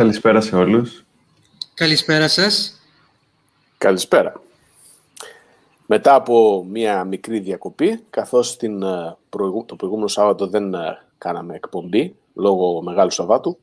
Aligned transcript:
Καλησπέρα 0.00 0.40
σε 0.40 0.56
όλους. 0.56 1.04
Καλησπέρα 1.74 2.28
σας. 2.28 2.80
Καλησπέρα. 3.78 4.42
Μετά 5.86 6.14
από 6.14 6.64
μία 6.70 7.04
μικρή 7.04 7.38
διακοπή, 7.38 8.00
καθώς 8.10 8.56
την, 8.56 8.82
ε, 8.82 9.16
το 9.66 9.76
προηγούμενο 9.76 10.08
Σάββατο 10.08 10.46
δεν 10.46 10.74
ε, 10.74 10.98
κάναμε 11.18 11.54
εκπομπή, 11.54 12.16
λόγω 12.34 12.82
Μεγάλου 12.82 13.10
Σαββάτου, 13.10 13.58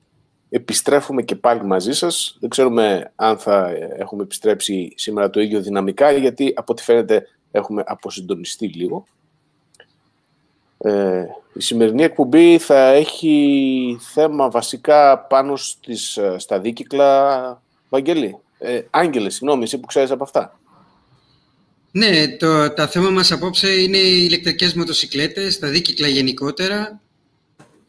επιστρέφουμε 0.50 1.22
και 1.22 1.36
πάλι 1.36 1.64
μαζί 1.64 1.94
σας. 1.94 2.38
Δεν 2.40 2.50
ξέρουμε 2.50 3.12
αν 3.16 3.38
θα 3.38 3.70
ε, 3.70 3.96
έχουμε 3.98 4.24
επιστρέψει 4.24 4.94
σήμερα 4.96 5.30
το 5.30 5.40
ίδιο 5.40 5.62
δυναμικά, 5.62 6.12
γιατί 6.12 6.54
από 6.56 6.72
ό,τι 6.72 6.84
φαίνεται 6.84 7.28
έχουμε 7.52 7.84
αποσυντονιστεί 7.86 8.68
λίγο. 8.68 9.06
Ε, 10.78 11.26
η 11.58 11.62
σημερινή 11.62 12.04
εκπομπή 12.04 12.58
θα 12.58 12.92
έχει 12.92 13.98
θέμα 14.14 14.50
βασικά 14.50 15.20
πάνω 15.20 15.56
στις, 15.56 16.20
στα 16.38 16.60
δίκυκλα 16.60 17.62
Βαγγελή. 17.90 18.38
Ε, 18.58 18.82
Άγγελε, 18.90 19.30
συγγνώμη, 19.30 19.64
εσύ 19.64 19.78
που 19.80 19.86
ξέρεις 19.86 20.12
από 20.12 20.24
αυτά. 20.24 20.60
Ναι, 21.92 22.28
το, 22.28 22.74
τα 22.74 22.88
θέμα 22.88 23.10
μας 23.10 23.32
απόψε 23.32 23.82
είναι 23.82 23.98
οι 23.98 24.24
ηλεκτρικές 24.28 24.74
μοτοσυκλέτες, 24.74 25.60
τα 25.60 25.68
δίκυκλα 25.68 26.08
γενικότερα, 26.08 27.02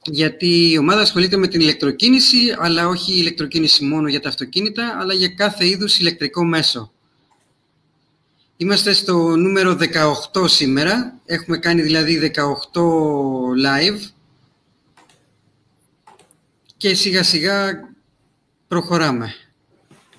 γιατί 0.05 0.71
η 0.71 0.79
ομάδα 0.79 1.01
ασχολείται 1.01 1.37
με 1.37 1.47
την 1.47 1.61
ηλεκτροκίνηση, 1.61 2.55
αλλά 2.59 2.89
όχι 2.89 3.13
η 3.13 3.17
ηλεκτροκίνηση 3.19 3.85
μόνο 3.85 4.09
για 4.09 4.21
τα 4.21 4.29
αυτοκίνητα, 4.29 4.97
αλλά 5.01 5.15
για 5.15 5.29
κάθε 5.29 5.67
είδους 5.67 5.99
ηλεκτρικό 5.99 6.45
μέσο. 6.45 6.93
Είμαστε 8.61 8.93
στο 8.93 9.37
νούμερο 9.37 9.77
18 10.33 10.49
σήμερα. 10.49 11.15
Έχουμε 11.25 11.59
κάνει 11.59 11.83
δηλαδή 11.83 12.33
18 12.35 12.41
live. 13.67 14.11
Και 16.77 16.95
σιγά 16.95 17.23
σιγά 17.23 17.89
προχωράμε. 18.69 19.35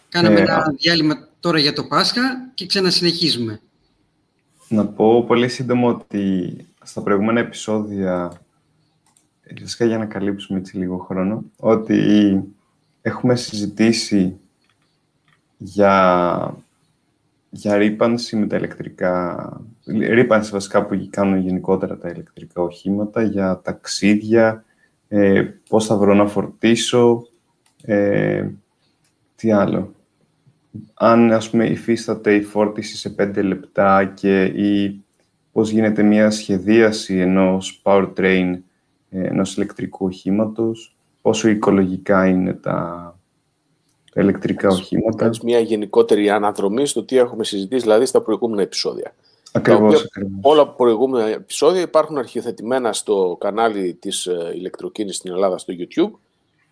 Κάναμε 0.10 0.40
ε, 0.40 0.42
ένα 0.42 0.74
διάλειμμα 0.78 1.28
τώρα 1.40 1.60
για 1.60 1.74
το 1.74 1.84
Πάσχα 1.84 2.52
και 2.54 2.66
ξανασυνεχίζουμε. 2.66 3.62
Να 4.68 4.86
πω 4.86 5.24
πολύ 5.24 5.48
σύντομα 5.48 5.88
ότι 5.90 6.56
στα 6.84 7.02
προηγούμενα 7.02 7.40
επεισόδια, 7.40 8.42
φυσικά 9.58 9.86
για 9.86 9.98
να 9.98 10.06
καλύψουμε 10.06 10.60
έτσι 10.60 10.78
λίγο 10.78 10.98
χρόνο, 10.98 11.44
ότι 11.60 12.44
έχουμε 13.02 13.36
συζητήσει 13.36 14.40
για, 15.58 16.64
για 17.50 17.78
ρήπανση 17.78 18.36
με 18.36 18.48
τα 18.48 18.58
ηλεκτρικά, 18.58 19.62
ρήπανση 19.86 20.52
βασικά 20.52 20.86
που 20.86 21.08
κάνουν 21.10 21.38
γενικότερα 21.40 21.98
τα 21.98 22.10
ηλεκτρικά 22.10 22.62
οχήματα, 22.62 23.22
για 23.22 23.62
ταξίδια, 23.64 24.64
ε, 25.08 25.44
πώς 25.70 25.86
θα 25.86 25.98
βρω 25.98 26.14
να 26.14 26.28
φορτίσω, 26.28 27.28
ε, 27.82 28.48
τι 29.36 29.52
άλλο. 29.52 29.94
Αν 30.94 31.32
ας 31.32 31.50
πούμε 31.50 31.68
υφίσταται 31.68 32.36
η 32.36 32.42
φόρτιση 32.42 32.98
σε 32.98 33.10
5 33.10 33.42
λεπτά 33.44 34.06
και 34.06 34.44
ή 34.44 35.04
πώς 35.52 35.70
γίνεται 35.70 36.04
μια 36.04 36.30
σχεδίαση 36.30 37.18
ενός 37.18 37.82
powertrain 37.84 38.60
ενός 39.10 39.56
ηλεκτρικού 39.56 40.06
οχήματος, 40.06 40.98
πόσο 41.22 41.48
οικολογικά 41.48 42.28
είναι 42.28 42.54
τα, 42.54 42.72
τα 42.72 43.19
ηλεκτρικά 44.16 44.70
οχήματα. 44.70 45.18
Κάνεις 45.18 45.40
μια 45.40 45.60
γενικότερη 45.60 46.30
αναδρομή 46.30 46.86
στο 46.86 47.04
τι 47.04 47.18
έχουμε 47.18 47.44
συζητήσει, 47.44 47.82
δηλαδή 47.82 48.06
στα 48.06 48.22
προηγούμενα 48.22 48.62
επεισόδια. 48.62 49.14
Ακριβώς, 49.52 50.04
ακριβώς. 50.04 50.40
Όλα 50.42 50.66
τα 50.66 50.72
προηγούμενα 50.72 51.28
επεισόδια 51.28 51.82
υπάρχουν 51.82 52.18
αρχιοθετημένα 52.18 52.94
στο 52.94 53.38
κανάλι 53.40 53.94
της 53.94 54.26
ε, 54.26 54.52
ηλεκτροκίνησης 54.56 55.18
στην 55.18 55.32
Ελλάδα 55.32 55.58
στο 55.58 55.74
YouTube 55.78 56.12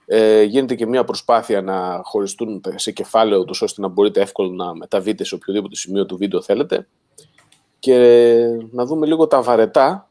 ε, 0.10 0.44
γίνεται 0.44 0.76
και 0.76 0.86
μια 0.86 1.04
προσπάθεια 1.04 1.62
να 1.62 2.02
χωριστούν 2.04 2.62
σε 2.76 2.92
κεφάλαιο 2.92 3.46
τους 3.46 3.62
ώστε 3.62 3.82
να 3.82 3.88
μπορείτε 3.88 4.22
εύκολα 4.22 4.66
να 4.66 4.76
μεταβείτε 4.76 5.24
σε 5.24 5.36
οποιοδήποτε 5.36 5.76
σημείο 5.76 6.06
του 6.06 6.18
βίντεο 6.18 6.42
θέλετε 6.42 6.88
και 7.80 7.98
να 8.72 8.86
δούμε 8.86 9.06
λίγο 9.06 9.28
τα 9.28 9.42
βαρετά 9.42 10.10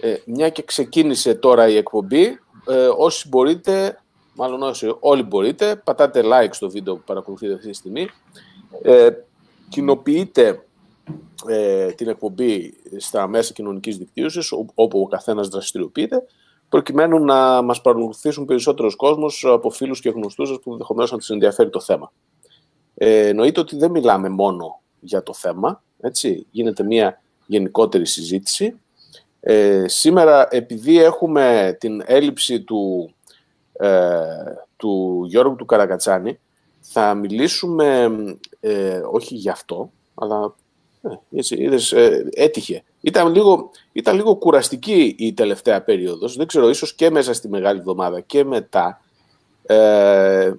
ε, 0.00 0.14
μια 0.26 0.48
και 0.48 0.62
ξεκίνησε 0.62 1.34
τώρα 1.34 1.68
η 1.68 1.76
εκπομπή 1.76 2.38
ε, 2.68 2.88
όσοι 2.96 3.28
μπορείτε 3.28 4.00
μάλλον 4.38 4.62
όσοι 4.62 4.96
όλοι 5.00 5.22
μπορείτε 5.22 5.76
πατάτε 5.84 6.22
like 6.24 6.48
στο 6.50 6.70
βίντεο 6.70 6.96
που 6.96 7.02
παρακολουθείτε 7.06 7.54
αυτή 7.54 7.68
τη 7.68 7.74
στιγμή 7.74 8.08
ε, 8.82 9.08
κοινοποιείτε 9.68 10.62
ε, 11.48 11.86
την 11.86 12.08
εκπομπή 12.08 12.74
στα 12.96 13.28
μέσα 13.28 13.52
κοινωνικής 13.52 13.96
δικτύωσης 13.96 14.52
όπου 14.74 15.00
ο 15.00 15.06
καθένας 15.06 15.48
δραστηριοποιείται 15.48 16.22
προκειμένου 16.68 17.24
να 17.24 17.62
μας 17.62 17.80
παρακολουθήσουν 17.80 18.44
περισσότερος 18.44 18.96
κόσμος 18.96 19.44
από 19.48 19.70
φίλους 19.70 20.00
και 20.00 20.10
γνωστούς 20.10 20.48
σας 20.48 20.58
που 20.58 20.72
ενδεχομένως 20.72 21.10
να 21.10 21.18
τους 21.18 21.30
ενδιαφέρει 21.30 21.70
το 21.70 21.80
θέμα. 21.80 22.12
Ε, 22.94 23.26
εννοείται 23.26 23.60
ότι 23.60 23.76
δεν 23.76 23.90
μιλάμε 23.90 24.28
μόνο 24.28 24.80
για 25.00 25.22
το 25.22 25.34
θέμα, 25.34 25.82
έτσι, 26.00 26.46
γίνεται 26.50 26.82
μια 26.82 27.22
γενικότερη 27.46 28.06
συζήτηση. 28.06 28.74
Ε, 29.40 29.84
σήμερα, 29.88 30.48
επειδή 30.50 30.98
έχουμε 31.02 31.76
την 31.80 32.02
έλλειψη 32.06 32.60
του, 32.60 33.12
ε, 33.78 34.20
του 34.76 35.24
Γιώργου 35.26 35.56
του 35.56 35.64
Καρακατσάνη, 35.64 36.38
θα 36.80 37.14
μιλήσουμε 37.14 38.10
ε, 38.60 39.00
όχι 39.10 39.34
για 39.34 39.52
αυτό, 39.52 39.90
αλλά 40.14 40.54
ε, 41.02 41.38
έτσι, 41.38 41.56
είδες, 41.62 41.92
ε, 41.92 42.28
έτυχε. 42.32 42.82
Ήταν 43.00 43.32
λίγο, 43.32 43.70
ήταν 43.92 44.16
λίγο 44.16 44.36
κουραστική 44.36 45.14
η 45.18 45.32
τελευταία 45.32 45.82
περίοδος. 45.82 46.36
Δεν 46.36 46.46
ξέρω, 46.46 46.68
ίσως 46.68 46.94
και 46.94 47.10
μέσα 47.10 47.32
στη 47.32 47.48
Μεγάλη 47.48 47.78
Εβδομάδα 47.78 48.20
και 48.20 48.44
μετά. 48.44 49.00
Ε, 49.62 50.52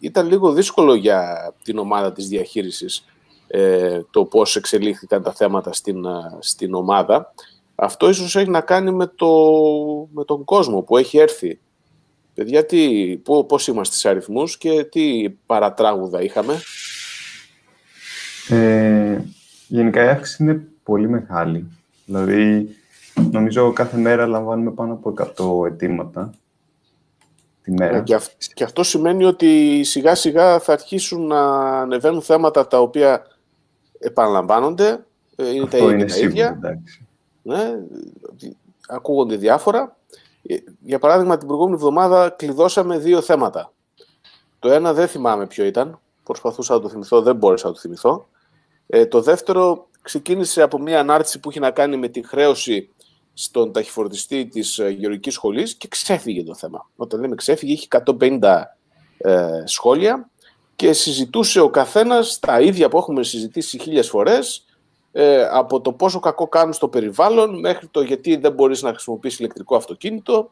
ήταν 0.00 0.28
λίγο 0.28 0.52
δύσκολο 0.52 0.94
για 0.94 1.52
την 1.62 1.78
ομάδα 1.78 2.12
της 2.12 2.28
διαχείρισης 2.28 3.04
ε, 3.46 4.02
το 4.10 4.24
πώς 4.24 4.56
εξελίχθηκαν 4.56 5.22
τα 5.22 5.32
θέματα 5.32 5.72
στην, 5.72 6.04
ε, 6.04 6.36
στην 6.38 6.74
ομάδα. 6.74 7.34
Αυτό 7.74 8.08
ίσως 8.08 8.36
έχει 8.36 8.50
να 8.50 8.60
κάνει 8.60 8.90
με, 8.90 9.06
το, 9.06 9.28
με 10.12 10.24
τον 10.24 10.44
κόσμο 10.44 10.82
που 10.82 10.96
έχει 10.96 11.18
έρθει. 11.18 11.60
Παιδιά, 12.34 12.66
τι, 12.66 13.16
πώς 13.46 13.66
είμαστε 13.66 13.96
σε 13.96 14.08
αριθμούς 14.08 14.58
και 14.58 14.84
τι 14.84 15.30
παρατράγουδα 15.46 16.22
είχαμε; 16.22 16.60
Ε, 18.48 19.20
γενικά 19.66 20.04
η 20.04 20.08
αύξηση 20.08 20.42
είναι 20.42 20.66
πολύ 20.82 21.08
μεγάλη. 21.08 21.66
Δηλαδή, 22.04 22.68
νομίζω 23.30 23.72
κάθε 23.72 23.96
μέρα 23.96 24.26
λαμβάνουμε 24.26 24.70
πάνω 24.70 24.92
από 24.92 25.14
100 25.64 25.66
αιτήματα 25.66 26.30
τη 27.62 27.72
μέρα. 27.72 27.96
Ε, 27.96 28.04
και, 28.54 28.64
αυτό 28.64 28.82
σημαίνει 28.82 29.24
ότι 29.24 29.82
σιγά 29.84 30.14
σιγά 30.14 30.58
θα 30.58 30.72
αρχίσουν 30.72 31.26
να 31.26 31.40
ανεβαίνουν 31.80 32.22
θέματα 32.22 32.66
τα 32.66 32.80
οποία 32.80 33.26
επαναλαμβάνονται, 33.98 35.04
ε, 35.36 35.48
είναι 35.48 35.64
αυτό 35.64 35.78
τα 35.78 35.84
ίδια. 35.84 35.94
Είναι 35.94 36.04
τα 36.04 36.18
ίδια. 36.18 36.60
Ναι, 37.42 37.78
ακούγονται 38.88 39.36
διάφορα. 39.36 39.96
Ε, 40.42 40.56
για 40.80 40.98
παράδειγμα, 40.98 41.36
την 41.36 41.46
προηγούμενη 41.46 41.76
εβδομάδα 41.76 42.30
κλειδώσαμε 42.30 42.98
δύο 42.98 43.20
θέματα. 43.20 43.72
Το 44.58 44.70
ένα 44.70 44.92
δεν 44.92 45.08
θυμάμαι 45.08 45.46
ποιο 45.46 45.64
ήταν. 45.64 46.00
Προσπαθούσα 46.22 46.74
να 46.74 46.80
το 46.80 46.88
θυμηθώ, 46.88 47.22
δεν 47.22 47.36
μπόρεσα 47.36 47.66
να 47.66 47.72
το 47.72 47.78
θυμηθώ. 47.78 48.28
Ε, 48.86 49.06
το 49.06 49.20
δεύτερο 49.20 49.86
ξεκίνησε 50.02 50.62
από 50.62 50.78
μια 50.78 51.00
ανάρτηση 51.00 51.40
που 51.40 51.50
είχε 51.50 51.60
να 51.60 51.70
κάνει 51.70 51.96
με 51.96 52.08
τη 52.08 52.26
χρέωση 52.26 52.90
στον 53.34 53.72
ταχυφορτιστή 53.72 54.46
της 54.46 54.78
ε, 54.78 54.88
γεωργικής 54.88 55.34
σχολής 55.34 55.74
και 55.74 55.88
ξέφυγε 55.88 56.42
το 56.42 56.54
θέμα. 56.54 56.90
Όταν 56.96 57.20
λέμε 57.20 57.34
ξέφυγε, 57.34 57.72
είχε 57.72 57.86
150 58.20 58.62
ε, 59.18 59.62
σχόλια 59.64 60.30
και 60.76 60.92
συζητούσε 60.92 61.60
ο 61.60 61.70
καθένας 61.70 62.38
τα 62.38 62.60
ίδια 62.60 62.88
που 62.88 62.98
έχουμε 62.98 63.22
συζητήσει 63.22 63.78
χίλιες 63.78 64.08
φορές 64.08 64.64
ε, 65.12 65.44
από 65.50 65.80
το 65.80 65.92
πόσο 65.92 66.20
κακό 66.20 66.48
κάνουν 66.48 66.72
στο 66.72 66.88
περιβάλλον 66.88 67.58
μέχρι 67.58 67.86
το 67.86 68.00
γιατί 68.00 68.36
δεν 68.36 68.52
μπορείς 68.52 68.82
να 68.82 68.90
χρησιμοποιήσεις 68.90 69.38
ηλεκτρικό 69.38 69.76
αυτοκίνητο, 69.76 70.50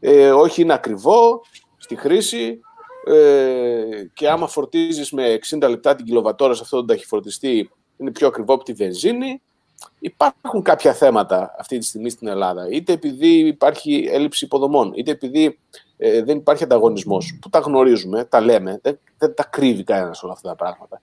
ε, 0.00 0.30
όχι 0.30 0.62
είναι 0.62 0.72
ακριβό 0.72 1.42
στη 1.76 1.96
χρήση 1.96 2.60
ε, 3.06 4.04
και 4.14 4.28
άμα 4.28 4.46
φορτίζεις 4.46 5.12
με 5.12 5.38
60 5.60 5.68
λεπτά 5.68 5.94
την 5.94 6.04
κιλοβατόρα 6.04 6.54
σε 6.54 6.60
αυτόν 6.62 6.78
τον 6.78 6.88
ταχυφορτιστή 6.88 7.70
είναι 7.96 8.10
πιο 8.10 8.26
ακριβό 8.26 8.54
από 8.54 8.64
τη 8.64 8.72
βενζίνη. 8.72 9.42
Υπάρχουν 9.98 10.62
κάποια 10.62 10.92
θέματα 10.92 11.54
αυτή 11.58 11.78
τη 11.78 11.84
στιγμή 11.84 12.10
στην 12.10 12.28
Ελλάδα. 12.28 12.68
Είτε 12.70 12.92
επειδή 12.92 13.28
υπάρχει 13.28 14.08
έλλειψη 14.12 14.44
υποδομών, 14.44 14.92
είτε 14.94 15.10
επειδή 15.10 15.58
ε, 15.96 16.22
δεν 16.22 16.36
υπάρχει 16.36 16.64
ανταγωνισμός. 16.64 17.38
Που 17.40 17.48
τα 17.48 17.58
γνωρίζουμε, 17.58 18.24
τα 18.24 18.40
λέμε, 18.40 18.78
δεν, 18.82 18.98
δεν 19.18 19.34
τα 19.34 19.44
κρύβει 19.44 19.84
κανένας 19.84 20.22
όλα 20.22 20.32
αυτά 20.32 20.48
τα 20.48 20.54
πράγματα. 20.54 21.00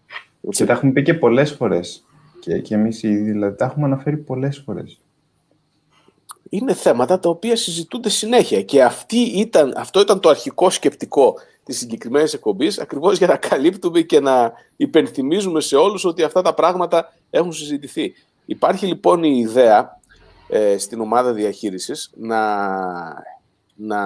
Και 0.49 0.65
τα 0.65 0.73
έχουμε 0.73 0.91
πει 0.91 1.01
και 1.01 1.13
πολλές 1.13 1.51
φορές. 1.51 2.03
Και, 2.39 2.59
και 2.59 2.75
εμείς 2.75 3.03
ήδη 3.03 3.31
δηλαδή, 3.31 3.55
τα 3.55 3.65
έχουμε 3.65 3.85
αναφέρει 3.85 4.17
πολλές 4.17 4.61
φορές. 4.65 4.99
Είναι 6.49 6.73
θέματα 6.73 7.19
τα 7.19 7.29
οποία 7.29 7.55
συζητούνται 7.55 8.09
συνέχεια. 8.09 8.61
Και 8.61 8.83
αυτή 8.83 9.17
ήταν, 9.17 9.73
αυτό 9.77 9.99
ήταν 9.99 10.19
το 10.19 10.29
αρχικό 10.29 10.69
σκεπτικό 10.69 11.35
της 11.63 11.77
συγκεκριμένης 11.77 12.33
εκπομπής, 12.33 12.79
ακριβώς 12.79 13.17
για 13.17 13.27
να 13.27 13.35
καλύπτουμε 13.35 14.01
και 14.01 14.19
να 14.19 14.53
υπενθυμίζουμε 14.75 15.61
σε 15.61 15.75
όλους 15.75 16.05
ότι 16.05 16.23
αυτά 16.23 16.41
τα 16.41 16.53
πράγματα 16.53 17.13
έχουν 17.29 17.53
συζητηθεί. 17.53 18.13
Υπάρχει 18.45 18.85
λοιπόν 18.85 19.23
η 19.23 19.39
ιδέα 19.39 19.99
ε, 20.49 20.77
στην 20.77 21.01
ομάδα 21.01 21.33
διαχείρισης 21.33 22.11
να, 22.15 22.37
να 23.75 23.99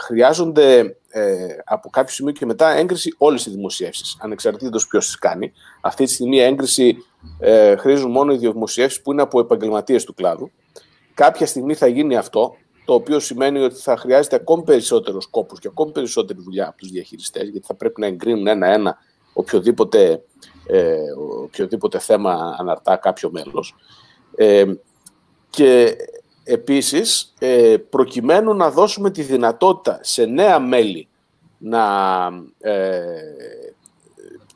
χρειάζονται 0.00 0.96
ε, 1.08 1.46
από 1.64 1.90
κάποιο 1.90 2.14
σημείο 2.14 2.32
και 2.32 2.46
μετά 2.46 2.70
έγκριση 2.70 3.14
όλες 3.18 3.46
οι 3.46 3.50
δημοσιεύσεις, 3.50 4.16
ανεξαρτήτως 4.20 4.86
ποιος 4.86 5.06
τις 5.06 5.18
κάνει. 5.18 5.52
Αυτή 5.80 6.04
τη 6.04 6.12
στιγμή 6.12 6.38
έγκριση 6.38 7.04
ε, 7.38 7.76
χρήζουν 7.76 8.10
μόνο 8.10 8.32
οι 8.32 8.36
δημοσιεύσεις 8.36 9.02
που 9.02 9.12
είναι 9.12 9.22
από 9.22 9.40
επαγγελματίες 9.40 10.04
του 10.04 10.14
κλάδου. 10.14 10.50
Κάποια 11.14 11.46
στιγμή 11.46 11.74
θα 11.74 11.86
γίνει 11.86 12.16
αυτό, 12.16 12.54
το 12.84 12.94
οποίο 12.94 13.18
σημαίνει 13.18 13.58
ότι 13.58 13.74
θα 13.74 13.96
χρειάζεται 13.96 14.36
ακόμη 14.36 14.62
περισσότερο 14.62 15.18
κόπο 15.30 15.56
και 15.56 15.68
ακόμη 15.68 15.92
περισσότερη 15.92 16.40
δουλειά 16.42 16.68
από 16.68 16.76
τους 16.76 16.90
διαχειριστές, 16.90 17.48
γιατί 17.48 17.66
θα 17.66 17.74
πρέπει 17.74 18.00
να 18.00 18.06
εγκρίνουν 18.06 18.46
ένα-ένα 18.46 18.96
οποιοδήποτε, 19.32 20.22
ε, 20.66 20.96
οποιοδήποτε 21.42 21.98
θέμα 21.98 22.56
αναρτά 22.58 22.96
κάποιο 22.96 23.30
μέλος. 23.30 23.74
Ε, 24.36 24.64
και 25.50 25.96
επίσης, 26.44 27.34
ε, 27.38 27.76
προκειμένου 27.90 28.54
να 28.54 28.70
δώσουμε 28.70 29.10
τη 29.10 29.22
δυνατότητα 29.22 29.98
σε 30.02 30.24
νέα 30.24 30.58
μέλη 30.58 31.08
να 31.58 31.84
ε, 32.58 33.02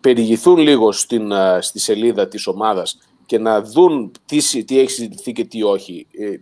περιηγηθούν 0.05 0.57
λίγο 0.57 0.93
στην, 0.93 1.33
ε, 1.33 1.59
στη 1.61 1.79
σελίδα 1.79 2.29
της 2.29 2.47
ομάδας 2.47 2.99
και 3.27 3.39
να 3.39 3.63
δουν 3.63 4.13
τι, 4.27 4.65
τι 4.65 4.79
έχει 4.79 4.91
συζητηθεί 4.91 5.33
και 5.33 5.45
τι 5.45 5.63
όχι. 5.63 6.07
Ε, 6.19 6.37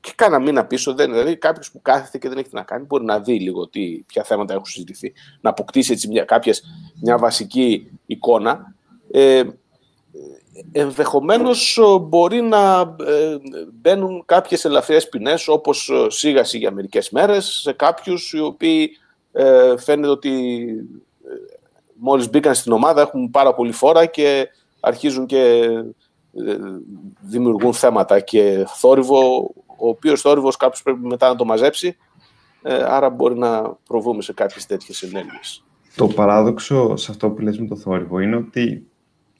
και 0.00 0.12
κάνα 0.16 0.38
μήνα 0.38 0.64
πίσω, 0.66 0.94
δεν, 0.94 1.10
δηλαδή 1.10 1.36
κάποιος 1.36 1.70
που 1.70 1.82
κάθεται 1.82 2.18
και 2.18 2.28
δεν 2.28 2.38
έχει 2.38 2.48
τι 2.48 2.54
να 2.54 2.62
κάνει, 2.62 2.84
μπορεί 2.84 3.04
να 3.04 3.20
δει 3.20 3.40
λίγο 3.40 3.68
τι, 3.68 4.02
ποια 4.06 4.24
θέματα 4.24 4.52
έχουν 4.52 4.64
συζητηθεί, 4.64 5.12
να 5.40 5.50
αποκτήσει 5.50 5.92
έτσι 5.92 6.08
μια, 6.08 6.24
κάποιες, 6.24 6.62
μια 7.02 7.18
βασική 7.18 7.90
εικόνα. 8.06 8.74
Ε, 9.10 9.42
ενδεχομένως 10.72 11.78
μπορεί 12.00 12.40
να 12.40 12.80
ε, 13.06 13.36
μπαίνουν 13.72 14.22
κάποιες 14.26 14.64
ελαφριές 14.64 15.08
ποινές 15.08 15.48
όπως 15.48 15.90
σίγα 16.08 16.42
για 16.42 16.70
μερικές 16.70 17.10
μέρες 17.10 17.44
σε 17.44 17.72
κάποιους 17.72 18.32
οι 18.32 18.40
οποίοι 18.40 18.90
ε, 19.32 19.76
φαίνεται 19.76 20.08
ότι 20.08 20.64
ε, 21.24 21.53
μόλις 21.94 22.30
μπήκαν 22.30 22.54
στην 22.54 22.72
ομάδα 22.72 23.00
έχουν 23.00 23.30
πάρα 23.30 23.54
πολύ 23.54 23.72
φόρα 23.72 24.06
και 24.06 24.48
αρχίζουν 24.80 25.26
και 25.26 25.68
ε, 26.32 26.56
δημιουργούν 27.20 27.72
θέματα 27.72 28.20
και 28.20 28.64
θόρυβο 28.66 29.50
ο 29.66 29.88
οποίος 29.88 30.20
θόρυβος 30.20 30.56
κάποιος 30.56 30.82
πρέπει 30.82 31.06
μετά 31.06 31.28
να 31.28 31.36
το 31.36 31.44
μαζέψει, 31.44 31.96
ε, 32.62 32.74
άρα 32.74 33.10
μπορεί 33.10 33.38
να 33.38 33.76
προβούμε 33.86 34.22
σε 34.22 34.32
κάποιες 34.32 34.66
τέτοιες 34.66 35.02
ενέργειες. 35.02 35.64
Το 35.96 36.06
παράδοξο 36.06 36.96
σε 36.96 37.10
αυτό 37.10 37.30
που 37.30 37.42
λες 37.42 37.58
με 37.58 37.66
το 37.66 37.76
θόρυβο 37.76 38.18
είναι 38.18 38.36
ότι 38.36 38.86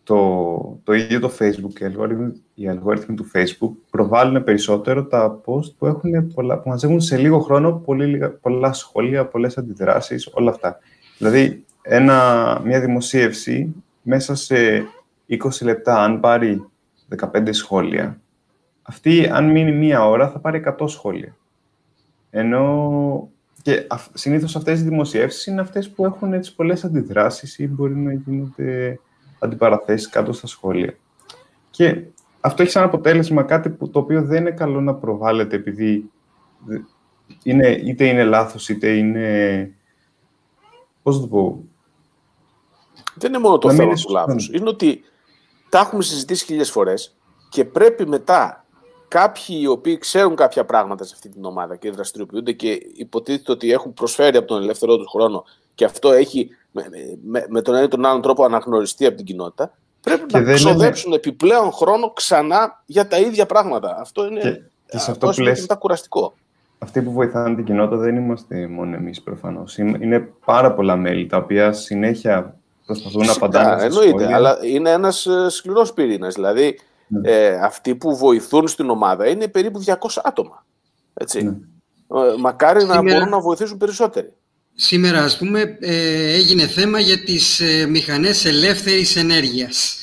το, 0.04 0.80
το 0.84 0.92
ίδιο 0.92 1.20
το 1.20 1.32
Facebook, 1.38 1.80
οι 1.80 1.84
αλγόριθμοι, 1.84 2.42
οι 2.54 2.68
αλγόριθμοι 2.68 3.14
του 3.14 3.30
Facebook 3.34 3.72
προβάλλουν 3.90 4.44
περισσότερο 4.44 5.04
τα 5.06 5.40
post 5.44 5.74
που, 5.78 5.86
έχουν 5.86 6.32
πολλά, 6.34 6.58
που 6.58 6.68
μαζεύουν 6.68 7.00
σε 7.00 7.16
λίγο 7.16 7.38
χρόνο 7.38 7.72
πολύ, 7.72 8.38
πολλά 8.40 8.72
σχόλια, 8.72 9.26
πολλές 9.26 9.58
αντιδράσεις, 9.58 10.30
όλα 10.32 10.50
αυτά. 10.50 10.78
Δηλαδή, 11.18 11.64
ένα, 11.86 12.60
μια 12.64 12.80
δημοσίευση 12.80 13.74
μέσα 14.02 14.34
σε 14.34 14.86
20 15.28 15.36
λεπτά, 15.62 16.02
αν 16.02 16.20
πάρει 16.20 16.66
15 17.32 17.48
σχόλια, 17.50 18.20
αυτή, 18.82 19.28
αν 19.28 19.50
μείνει 19.50 19.72
μία 19.72 20.08
ώρα, 20.08 20.30
θα 20.30 20.38
πάρει 20.38 20.62
100 20.78 20.88
σχόλια. 20.88 21.36
Ενώ 22.30 23.28
και 23.62 23.86
συνήθως 24.12 24.56
αυτές 24.56 24.80
οι 24.80 24.82
δημοσιεύσεις 24.82 25.46
είναι 25.46 25.60
αυτές 25.60 25.90
που 25.90 26.04
έχουν 26.04 26.32
έτσι 26.32 26.54
πολλές 26.54 26.84
αντιδράσεις 26.84 27.58
ή 27.58 27.68
μπορεί 27.68 27.96
να 27.96 28.12
γίνονται 28.12 28.98
αντιπαραθέσεις 29.38 30.08
κάτω 30.08 30.32
στα 30.32 30.46
σχόλια. 30.46 30.94
Και 31.70 32.02
αυτό 32.40 32.62
έχει 32.62 32.70
σαν 32.70 32.82
αποτέλεσμα 32.82 33.42
κάτι 33.42 33.70
που, 33.70 33.90
το 33.90 33.98
οποίο 33.98 34.22
δεν 34.22 34.40
είναι 34.40 34.50
καλό 34.50 34.80
να 34.80 34.94
προβάλλεται 34.94 35.56
επειδή 35.56 36.10
είναι, 37.42 37.68
είτε 37.68 38.06
είναι 38.06 38.24
λάθος 38.24 38.68
είτε 38.68 38.96
είναι... 38.96 39.70
Πώς 41.02 41.20
το 41.20 41.26
πω... 41.26 41.64
Δεν 43.14 43.32
είναι 43.32 43.42
μόνο 43.42 43.58
το 43.58 43.70
θέμα 43.70 43.94
του 43.94 44.12
λάθος. 44.12 44.50
Είναι 44.52 44.68
ότι 44.68 45.04
τα 45.68 45.78
έχουμε 45.78 46.02
συζητήσει 46.02 46.44
χίλιες 46.44 46.70
φορές 46.70 47.16
και 47.48 47.64
πρέπει 47.64 48.06
μετά 48.06 48.64
κάποιοι 49.08 49.58
οι 49.60 49.66
οποίοι 49.66 49.98
ξέρουν 49.98 50.36
κάποια 50.36 50.64
πράγματα 50.64 51.04
σε 51.04 51.12
αυτή 51.14 51.28
την 51.28 51.44
ομάδα 51.44 51.76
και 51.76 51.90
δραστηριοποιούνται 51.90 52.52
και 52.52 52.80
υποτίθεται 52.94 53.52
ότι 53.52 53.72
έχουν 53.72 53.94
προσφέρει 53.94 54.36
από 54.36 54.46
τον 54.46 54.62
ελεύθερό 54.62 54.96
τους 54.96 55.06
χρόνο 55.10 55.44
και 55.74 55.84
αυτό 55.84 56.12
έχει 56.12 56.50
με, 56.70 56.84
με, 57.24 57.46
με 57.48 57.62
τον 57.62 57.74
ένα 57.74 57.84
ή 57.84 57.88
τον 57.88 58.04
άλλον 58.04 58.22
τρόπο 58.22 58.44
αναγνωριστεί 58.44 59.06
από 59.06 59.16
την 59.16 59.24
κοινότητα, 59.24 59.72
πρέπει 60.00 60.26
και 60.26 60.38
να 60.38 60.52
ξοδέψουν 60.52 61.06
είναι... 61.06 61.16
επιπλέον 61.16 61.72
χρόνο 61.72 62.10
ξανά 62.10 62.82
για 62.86 63.06
τα 63.06 63.18
ίδια 63.18 63.46
πράγματα. 63.46 63.96
Αυτό 64.00 64.26
είναι, 64.26 64.40
και, 64.40 64.50
και 64.86 64.96
αυτό, 64.96 65.28
αυτό 65.28 65.42
είναι 65.42 65.56
κουραστικό. 65.78 66.34
Αυτοί 66.78 67.02
που 67.02 67.12
βοηθάνε 67.12 67.54
την 67.54 67.64
κοινότητα 67.64 67.96
δεν 67.96 68.16
είμαστε 68.16 68.66
μόνο 68.66 68.94
εμείς 68.96 69.22
προφανώς. 69.22 69.78
Είναι 69.78 70.20
πάρα 70.44 70.74
πολλά 70.74 70.96
μέλη 70.96 71.26
τα 71.26 71.36
οποία 71.36 71.72
συνέχεια 71.72 72.58
προσπαθούν 72.86 73.26
να 73.26 73.32
απαντάνε. 73.32 73.84
Εννοείται, 73.84 74.34
αλλά 74.34 74.58
είναι 74.62 74.90
ένας 74.90 75.26
ε, 75.26 75.46
σκληρός 75.48 75.92
πυρήνας. 75.92 76.34
Δηλαδή, 76.34 76.78
ναι. 77.08 77.30
Ε, 77.30 77.60
αυτοί 77.60 77.94
που 77.94 78.16
βοηθούν 78.16 78.68
στην 78.68 78.90
ομάδα 78.90 79.28
είναι 79.28 79.48
περίπου 79.48 79.84
200 79.84 79.94
άτομα. 80.22 80.66
Έτσι. 81.14 81.42
Ναι. 81.42 81.50
Ε, 81.50 82.36
μακάρι 82.38 82.80
Σήμερα... 82.80 83.02
να 83.02 83.12
μπορούν 83.12 83.28
να 83.28 83.40
βοηθήσουν 83.40 83.78
περισσότεροι. 83.78 84.32
Σήμερα, 84.74 85.22
ας 85.22 85.38
πούμε, 85.38 85.76
ε, 85.80 86.32
έγινε 86.32 86.66
θέμα 86.66 87.00
για 87.00 87.22
τις 87.22 87.60
ε, 87.60 87.86
μηχανές 87.86 88.44
ελεύθερης 88.44 89.16
ενέργειας. 89.16 89.98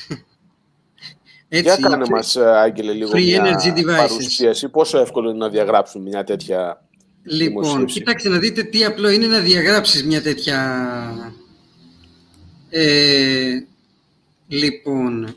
Έτσι, 1.53 1.79
για 1.79 1.89
κάνε 1.89 2.05
μας, 2.09 2.37
Άγγελε, 2.37 2.91
λίγο 2.91 3.11
free 3.11 3.23
μια 3.23 3.59
energy 3.59 3.85
παρουσίαση. 3.85 4.69
Πόσο 4.69 4.99
εύκολο 4.99 5.29
είναι 5.29 5.37
να 5.37 5.49
διαγράψουμε 5.49 6.09
μια 6.09 6.23
τέτοια 6.23 6.81
Λοιπόν, 7.23 7.85
κοιτάξτε 7.85 8.29
να 8.29 8.37
δείτε 8.37 8.63
τι 8.63 8.85
απλό 8.85 9.09
είναι 9.09 9.27
να 9.27 9.39
διαγράψεις 9.39 10.03
μια 10.03 10.21
τέτοια... 10.21 11.33
Ε, 12.73 13.65
λοιπόν, 14.47 15.35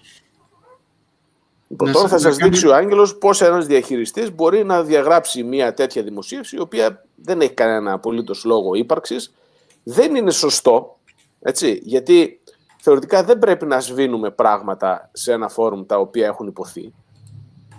Λοιπόν, 1.75 1.92
τώρα 1.92 2.08
θα 2.08 2.19
σας 2.19 2.36
δείξει 2.36 2.66
ο 2.66 2.75
Άγγελος 2.75 3.16
πώς 3.16 3.40
ένας 3.40 3.66
διαχειριστής 3.66 4.34
μπορεί 4.34 4.64
να 4.64 4.82
διαγράψει 4.82 5.42
μια 5.42 5.75
τέτοια 5.75 6.02
δημοσίευση, 6.02 6.56
η 6.56 6.60
οποία 6.60 7.04
δεν 7.14 7.40
έχει 7.40 7.52
κανένα 7.52 7.92
απολύτως 7.92 8.44
λόγο 8.44 8.75
ύπαρξης. 8.75 9.34
Δεν 9.82 10.14
είναι 10.14 10.31
σωστό, 10.31 10.98
έτσι, 11.40 11.81
γιατί 11.82 12.40
θεωρητικά 12.81 13.25
δεν 13.25 13.38
πρέπει 13.38 13.66
να 13.66 13.81
σβήνουμε 13.81 14.31
πράγματα 14.31 15.10
σε 15.12 15.32
ένα 15.32 15.48
φόρουμ 15.48 15.86
τα 15.86 15.98
οποία 15.98 16.26
έχουν 16.26 16.46
υποθεί. 16.46 16.92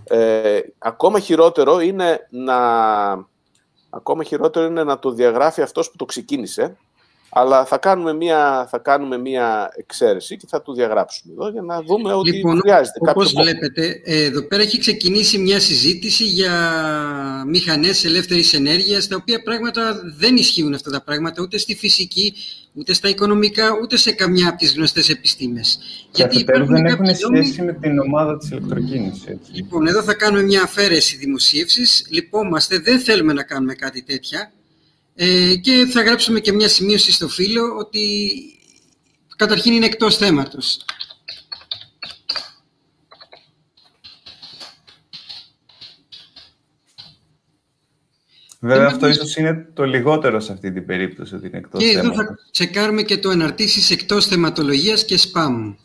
Ε, 0.04 0.60
ακόμα 0.78 1.19
χειρότερο 1.19 1.80
είναι 1.80 2.28
να 2.30 2.57
ακόμα 3.90 4.24
χειρότερο 4.24 4.66
είναι 4.66 4.84
να 4.84 5.00
το 5.00 5.12
διαγράφει 5.12 5.62
αυτός 5.62 5.92
που 5.92 5.98
το 5.98 6.06
ξεκίνησε 6.06 6.78
αλλά 7.38 7.66
θα 7.66 7.78
κάνουμε 7.78 8.14
μία, 8.14 8.68
θα 8.70 8.78
κάνουμε 8.78 9.18
μία 9.18 9.71
εξαίρεση 9.76 10.38
και 10.38 10.45
θα 10.50 10.62
το 10.62 10.74
διαγράψουμε 10.74 11.33
εδώ 11.33 11.50
για 11.50 11.62
να 11.62 11.81
δούμε 11.81 12.14
ότι 12.14 12.31
λοιπόν, 12.31 12.59
χρειάζεται 12.59 13.00
κάποιο 13.00 13.21
Όπως 13.21 13.33
βλέπετε, 13.33 14.02
εδώ 14.04 14.48
πέρα 14.48 14.62
έχει 14.62 14.80
ξεκινήσει 14.80 15.38
μια 15.38 15.59
συζήτηση 15.59 16.24
για 16.24 16.54
μηχανές 17.48 18.06
ελεύθερης 18.06 18.54
ενέργειας, 18.54 19.07
τα 19.07 19.16
οποία 19.16 19.44
πράγματα 19.44 20.02
δεν 20.18 20.36
ισχύουν 20.36 20.74
αυτά 20.74 20.92
τα 20.92 21.02
πράγματα 21.04 21.42
ούτε 21.42 21.57
στη 21.57 21.76
φυσική, 21.76 22.33
ούτε 22.74 22.94
στα 22.94 23.09
οικονομικά, 23.09 23.69
ούτε 23.81 23.98
σε 23.98 24.12
καμιά 24.12 24.50
από 24.50 24.57
τις 24.57 24.76
γνωστές 24.76 25.09
επιστήμες. 25.09 25.80
Και 26.12 26.28
Γιατί 26.30 26.44
δεν 26.44 26.86
έχουν 26.86 27.16
σχέση 27.16 27.62
με 27.62 27.74
την 27.74 28.00
ομάδα 28.00 28.38
της 28.38 28.50
ηλεκτροκίνησης. 28.50 29.24
Λοιπόν, 29.52 29.88
εδώ 29.88 30.02
θα 30.04 30.14
κάνουμε 30.14 30.44
μια 30.44 30.62
αφαίρεση 30.62 31.18
δημοσίευσης. 31.18 32.07
Λυπόμαστε, 32.09 32.80
δεν 32.80 33.00
θέλουμε 33.00 33.33
να 33.33 33.44
κάνουμε 33.44 33.74
κάτι 33.74 34.04
τέτοια. 34.04 34.52
Ε, 35.18 35.56
και 35.56 35.86
θα 35.86 36.02
γράψουμε 36.02 36.40
και 36.40 36.54
μια 36.54 36.69
σημείωση 36.69 37.12
στο 37.12 37.28
φύλλο 37.28 37.78
ότι 37.78 38.40
καταρχήν 39.36 39.74
είναι 39.74 39.86
εκτός 39.86 40.18
θέματος. 40.18 40.86
Βέβαια, 48.60 48.88
αυτό 48.88 49.07
ίσως 49.07 49.36
είναι 49.36 49.69
το 49.74 49.84
λιγότερο 49.84 50.40
σε 50.40 50.52
αυτή 50.52 50.72
την 50.72 50.86
περίπτωση, 50.86 51.36
ότι 51.36 51.48
είναι 51.48 51.57
εκτός 51.57 51.84
Και 51.84 51.90
εδώ 51.90 52.14
θα 52.14 52.40
τσεκάρουμε 52.52 53.02
και 53.02 53.18
το 53.18 53.30
αναρτήσεις 53.30 53.92
εκτός 53.92 54.26
θεματολογίας 54.26 55.06
και 55.06 55.19
spam. 55.19 55.76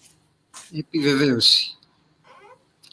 Επιβεβαίωση. 0.78 1.76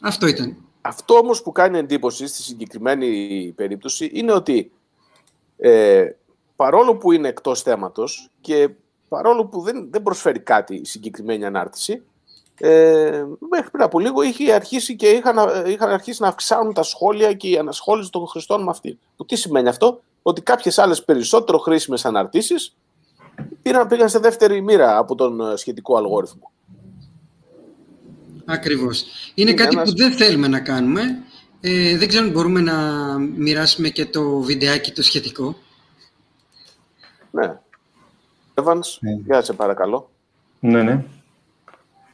Αυτό 0.02 0.26
ήταν. 0.26 0.56
Αυτό 0.80 1.14
όμως 1.14 1.42
που 1.42 1.52
κάνει 1.52 1.78
εντύπωση 1.78 2.26
στη 2.26 2.42
συγκεκριμένη 2.42 3.52
περίπτωση 3.56 4.10
είναι 4.12 4.32
ότι 4.32 4.70
ε, 5.56 6.06
παρόλο 6.58 6.96
που 6.96 7.12
είναι 7.12 7.28
εκτός 7.28 7.62
θέματος 7.62 8.30
και 8.40 8.68
παρόλο 9.08 9.46
που 9.46 9.60
δεν, 9.60 9.88
δεν 9.90 10.02
προσφέρει 10.02 10.40
κάτι 10.40 10.74
η 10.74 10.84
συγκεκριμένη 10.84 11.44
ανάρτηση, 11.44 12.02
ε, 12.60 13.24
μέχρι 13.50 13.70
πριν 13.70 13.82
από 13.82 13.98
λίγο 13.98 14.22
είχε 14.22 14.52
αρχίσει 14.52 14.96
και 14.96 15.08
είχαν, 15.08 15.36
είχαν 15.66 15.90
αρχίσει 15.90 16.22
να 16.22 16.28
αυξάνουν 16.28 16.74
τα 16.74 16.82
σχόλια 16.82 17.32
και 17.32 17.48
η 17.48 17.58
ανασχόληση 17.58 18.10
των 18.10 18.26
χρηστών 18.26 18.62
με 18.62 18.70
αυτή. 18.70 18.98
Που 19.16 19.24
τι 19.24 19.36
σημαίνει 19.36 19.68
αυτό, 19.68 20.00
ότι 20.22 20.40
κάποιες 20.40 20.78
άλλες 20.78 21.04
περισσότερο 21.04 21.58
χρήσιμες 21.58 22.04
αναρτήσεις 22.04 22.76
πήγαν, 23.62 23.86
πήγαν 23.86 24.08
σε 24.08 24.18
δεύτερη 24.18 24.60
μοίρα 24.60 24.98
από 24.98 25.14
τον 25.14 25.40
ε, 25.40 25.56
σχετικό 25.56 25.96
αλγόριθμο. 25.96 26.50
Ακριβώς. 28.44 29.04
Είναι, 29.34 29.54
κάτι 29.54 29.76
που 29.76 29.96
δεν 29.96 30.12
θέλουμε 30.12 30.48
να 30.48 30.60
κάνουμε. 30.60 31.02
Ε, 31.60 31.96
δεν 31.96 32.08
ξέρω 32.08 32.24
αν 32.24 32.30
μπορούμε 32.30 32.60
να 32.60 32.74
μοιράσουμε 33.18 33.88
και 33.88 34.06
το 34.06 34.40
βιντεάκι 34.40 34.92
το 34.92 35.02
σχετικό. 35.02 35.56
Ναι. 37.30 37.58
Evans, 38.54 38.98
Ναι. 39.00 39.12
για 39.12 39.42
σε 39.42 39.52
παρακαλώ. 39.52 40.10
Ναι, 40.60 40.82
ναι. 40.82 41.04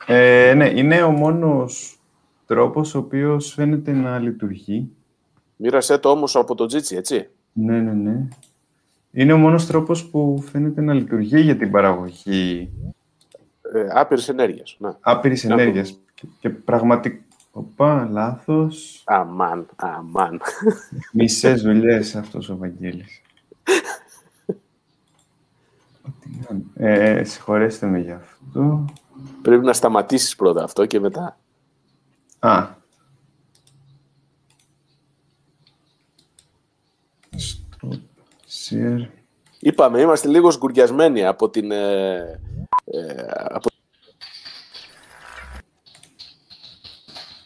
Ε, 0.07 0.55
ναι, 0.55 0.67
είναι 0.69 1.03
ο 1.03 1.11
μόνος 1.11 1.99
τρόπος 2.47 2.95
ο 2.95 2.99
οποίος 2.99 3.53
φαίνεται 3.53 3.93
να 3.93 4.19
λειτουργεί. 4.19 4.91
Μοίρασέ 5.57 5.99
το 5.99 6.11
όμως 6.11 6.37
από 6.37 6.55
το 6.55 6.67
Τζίτσι, 6.67 6.97
έτσι. 6.97 7.29
Ναι, 7.53 7.81
ναι, 7.81 7.93
ναι. 7.93 8.29
Είναι 9.11 9.33
ο 9.33 9.39
μόνος 9.39 9.67
τρόπος 9.67 10.09
που 10.11 10.45
φαίνεται 10.51 10.81
να 10.81 10.95
λειτουργεί 10.95 11.41
για 11.41 11.57
την 11.57 11.71
παραγωγή 11.71 12.71
Ε, 13.75 13.87
άπειρες 13.91 14.29
ενέργειες. 14.29 14.77
Ναι. 14.79 14.91
άπειρης 15.01 15.45
Να 15.45 15.53
ενέργειας. 15.55 15.99
Και 16.41 16.51
πραγματικά... 16.51 17.19
Οπα, 17.57 18.09
λάθος. 18.11 19.03
Αμάν, 19.07 19.67
αμάν. 19.77 20.41
Μισές 21.13 21.63
δουλειές 21.63 22.17
αυτός 22.17 22.49
ο 22.49 22.57
Βαγγέλης. 22.57 23.23
Ό,τι 26.25 26.39
να 26.49 26.61
είναι. 26.87 27.19
Ε, 27.19 27.25
συγχωρέστε 27.25 27.87
με 27.87 27.99
γι' 27.99 28.11
αυτό. 28.11 28.85
Πρέπει 29.43 29.65
να 29.65 29.73
σταματήσεις 29.73 30.37
πρώτα 30.37 30.65
αυτό 30.65 30.87
και 30.87 31.01
μετά. 31.01 31.39
Α. 32.39 32.67
Stop 37.33 37.93
share. 38.71 39.09
Είπαμε, 39.59 40.01
είμαστε 40.01 40.29
λίγο 40.29 40.51
σκουριασμένοι 40.51 41.27
από 41.27 41.51
την... 41.51 41.71
Ε, 41.71 42.41
ε, 42.85 43.27
από... 43.49 43.69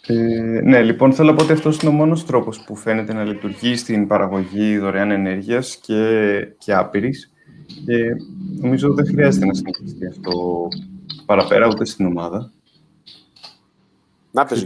Ε, 0.06 0.60
ναι, 0.64 0.82
λοιπόν, 0.82 1.12
θέλω 1.12 1.30
να 1.30 1.36
πω 1.36 1.42
ότι 1.42 1.52
αυτός 1.52 1.80
είναι 1.80 1.90
ο 1.90 1.94
μόνος 1.94 2.26
τρόπος 2.26 2.64
που 2.64 2.76
φαίνεται 2.76 3.12
να 3.12 3.24
λειτουργεί 3.24 3.76
στην 3.76 4.06
παραγωγή 4.06 4.78
δωρεάν 4.78 5.10
ενέργειας 5.10 5.76
και, 5.76 6.38
και 6.58 6.74
άπειρης. 6.74 7.32
Και 7.84 8.16
νομίζω 8.60 8.94
δεν 8.94 9.06
χρειάζεται 9.06 9.46
να 9.46 9.54
συνεχιστεί 9.54 10.06
αυτό 10.06 10.68
παραπέρα 11.26 11.68
ούτε 11.68 11.84
στην 11.84 12.06
ομάδα. 12.06 12.52
Να 14.30 14.44
πες 14.44 14.64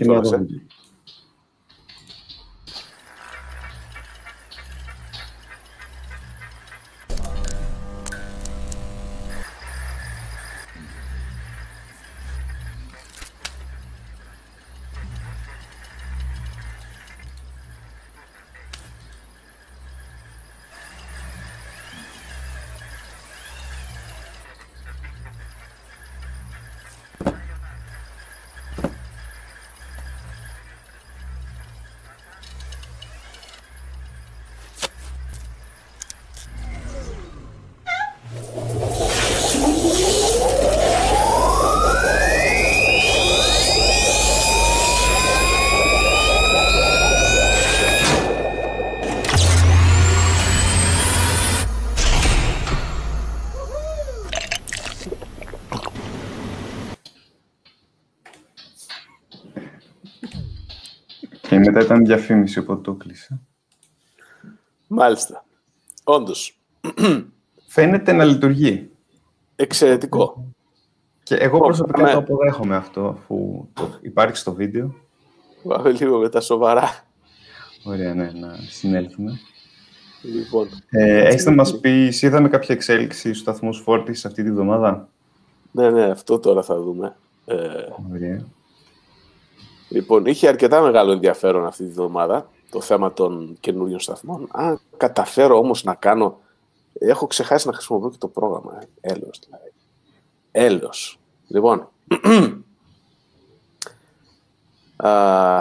Και 61.52 61.58
μετά 61.58 61.80
ήταν 61.80 62.04
διαφήμιση, 62.04 62.58
οπότε 62.58 62.80
το 62.80 62.94
κλείσα. 62.94 63.40
Μάλιστα. 64.86 65.44
Όντως. 66.04 66.60
Φαίνεται 67.66 68.12
να 68.12 68.24
λειτουργεί. 68.24 68.90
Εξαιρετικό. 69.56 70.44
Και 71.22 71.34
εγώ 71.34 71.56
Ω, 71.56 71.60
προσωπικά 71.60 72.02
ναι. 72.02 72.12
το 72.12 72.18
αποδέχομαι 72.18 72.76
αυτό, 72.76 73.08
αφού 73.08 73.68
το 73.72 73.98
υπάρχει 74.02 74.36
στο 74.36 74.54
βίντεο. 74.54 74.94
Πάμε 75.62 75.90
λίγο 75.90 76.18
με 76.18 76.28
τα 76.28 76.40
σοβαρά. 76.40 77.04
Ωραία, 77.84 78.14
ναι, 78.14 78.30
να 78.34 78.56
συνέλθουμε. 78.68 79.40
Λοιπόν, 80.22 80.68
Ε, 80.90 81.26
έχεις 81.26 81.44
να 81.44 81.52
μας 81.52 81.80
πεις, 81.80 82.22
είδαμε 82.22 82.48
κάποια 82.48 82.74
εξέλιξη 82.74 83.28
στους 83.28 83.38
σταθμούς 83.38 83.78
φόρτισης 83.78 84.24
αυτή 84.24 84.42
τη 84.42 84.52
βδομάδα; 84.52 85.08
ναι, 85.70 85.90
ναι, 85.90 86.04
αυτό 86.04 86.38
τώρα 86.38 86.62
θα 86.62 86.80
δούμε. 86.80 87.16
Ε, 87.46 87.56
Ωραία. 88.12 88.44
Λοιπόν, 89.92 90.26
είχε 90.26 90.48
αρκετά 90.48 90.80
μεγάλο 90.80 91.12
ενδιαφέρον 91.12 91.66
αυτή 91.66 91.84
τη 91.84 91.90
βδομάδα 91.90 92.50
το 92.70 92.80
θέμα 92.80 93.12
των 93.12 93.56
καινούριων 93.60 94.00
σταθμών. 94.00 94.48
Αν 94.50 94.80
καταφέρω 94.96 95.58
όμως 95.58 95.84
να 95.84 95.94
κάνω... 95.94 96.38
Έχω 96.98 97.26
ξεχάσει 97.26 97.66
να 97.66 97.72
χρησιμοποιώ 97.72 98.10
και 98.10 98.16
το 98.18 98.28
πρόγραμμα. 98.28 98.78
Ε. 98.80 99.12
Έλεος, 99.12 99.40
δηλαδή. 99.44 99.72
Έλεος. 100.50 101.18
Λοιπόν. 101.46 101.88
Α, 104.96 105.60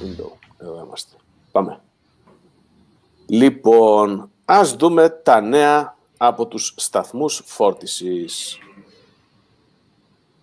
window. 0.00 0.30
Εδώ 0.58 0.82
είμαστε. 0.84 1.16
Πάμε. 1.52 1.80
Λοιπόν, 3.26 4.30
ας 4.44 4.74
δούμε 4.76 5.08
τα 5.08 5.40
νέα 5.40 5.96
από 6.16 6.46
τους 6.46 6.74
σταθμούς 6.76 7.42
φόρτισης. 7.44 8.58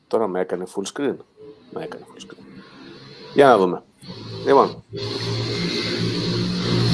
Τώρα 0.07 0.27
με 0.27 0.39
έκανε 0.39 0.65
full 0.75 0.83
screen. 0.93 1.15
Με 1.71 1.83
έκανε 1.83 2.05
full 2.07 2.21
screen. 2.21 2.43
Για 3.33 3.47
να 3.47 3.57
δούμε. 3.57 3.83
Λοιπόν, 4.45 4.83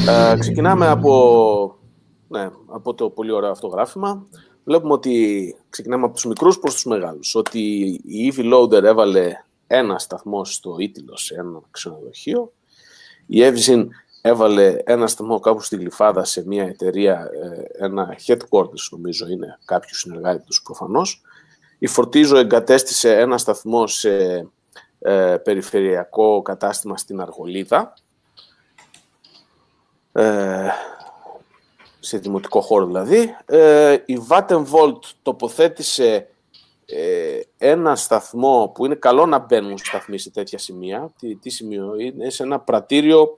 ε, 0.08 0.36
ξεκινάμε 0.40 0.88
από, 0.88 1.76
ναι, 2.28 2.50
από 2.68 2.94
το 2.94 3.10
πολύ 3.10 3.32
ωραίο 3.32 3.52
αυτό 3.52 3.68
γράφημα. 3.68 4.26
Βλέπουμε 4.64 4.94
ότι 4.94 5.56
ξεκινάμε 5.70 6.06
από 6.06 6.14
τους 6.14 6.26
μικρούς 6.26 6.60
προς 6.60 6.74
τους 6.74 6.86
μεγάλους. 6.86 7.36
Ότι 7.36 7.60
η 8.06 8.34
EV 8.36 8.54
Loader 8.54 8.84
έβαλε 8.84 9.44
ένα 9.68 10.00
σταθμό 10.00 10.46
στο 10.46 10.76
Ήτυλο 10.80 11.18
σε 11.18 11.36
ένα 11.36 11.62
ξενοδοχείο. 11.72 12.54
Η 13.26 13.40
Evzin 13.42 13.88
έβαλε 14.22 14.76
ένα 14.84 15.08
σταθμό 15.08 15.40
κάπου 15.40 15.62
στη 15.62 15.76
Γλυφάδα 15.76 16.24
σε 16.24 16.44
μια 16.46 16.64
εταιρεία, 16.64 17.30
ε, 17.44 17.86
ένα 17.86 18.18
headquarters 18.28 18.90
νομίζω 18.92 19.28
είναι 19.28 19.60
κάποιου 19.66 19.96
συνεργάτη 19.96 20.46
τους 20.46 20.62
προφανώς. 20.62 21.22
Η 21.84 21.88
Φορτίζο 21.88 22.38
εγκατέστησε 22.38 23.20
ένα 23.20 23.38
σταθμό 23.38 23.88
σε 23.88 24.48
ε, 25.00 25.38
περιφερειακό 25.44 26.42
κατάστημα 26.42 26.98
στην 26.98 27.22
Αργολίδα, 27.22 27.94
ε, 30.12 30.68
σε 32.00 32.18
δημοτικό 32.18 32.62
χώρο 32.62 32.86
δηλαδή. 32.86 33.36
Ε, 33.46 33.98
η 34.06 34.18
Vattenvolt 34.30 35.00
τοποθέτησε 35.22 36.28
ε, 36.86 37.40
ένα 37.58 37.96
σταθμό 37.96 38.72
που 38.76 38.86
είναι 38.86 38.96
καλό 38.96 39.26
να 39.26 39.40
μπαίνουν 39.40 39.78
σταθμοί 39.78 40.18
σε 40.20 40.30
τέτοια 40.30 40.58
σημεία. 40.58 41.14
Τι, 41.20 41.36
τι 41.36 41.50
σημείο 41.50 41.96
είναι, 41.96 42.30
σε 42.30 42.44
ένα 42.44 42.60
πρατήριο 42.60 43.38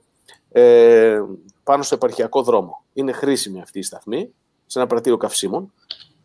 ε, 0.52 1.20
πάνω 1.62 1.82
στο 1.82 1.94
επαρχιακό 1.94 2.42
δρόμο. 2.42 2.84
Είναι 2.92 3.12
χρήσιμη 3.12 3.60
αυτή 3.60 3.78
η 3.78 3.82
σταθμή, 3.82 4.34
σε 4.66 4.78
ένα 4.78 4.88
πρατήριο 4.88 5.16
καυσίμων. 5.16 5.72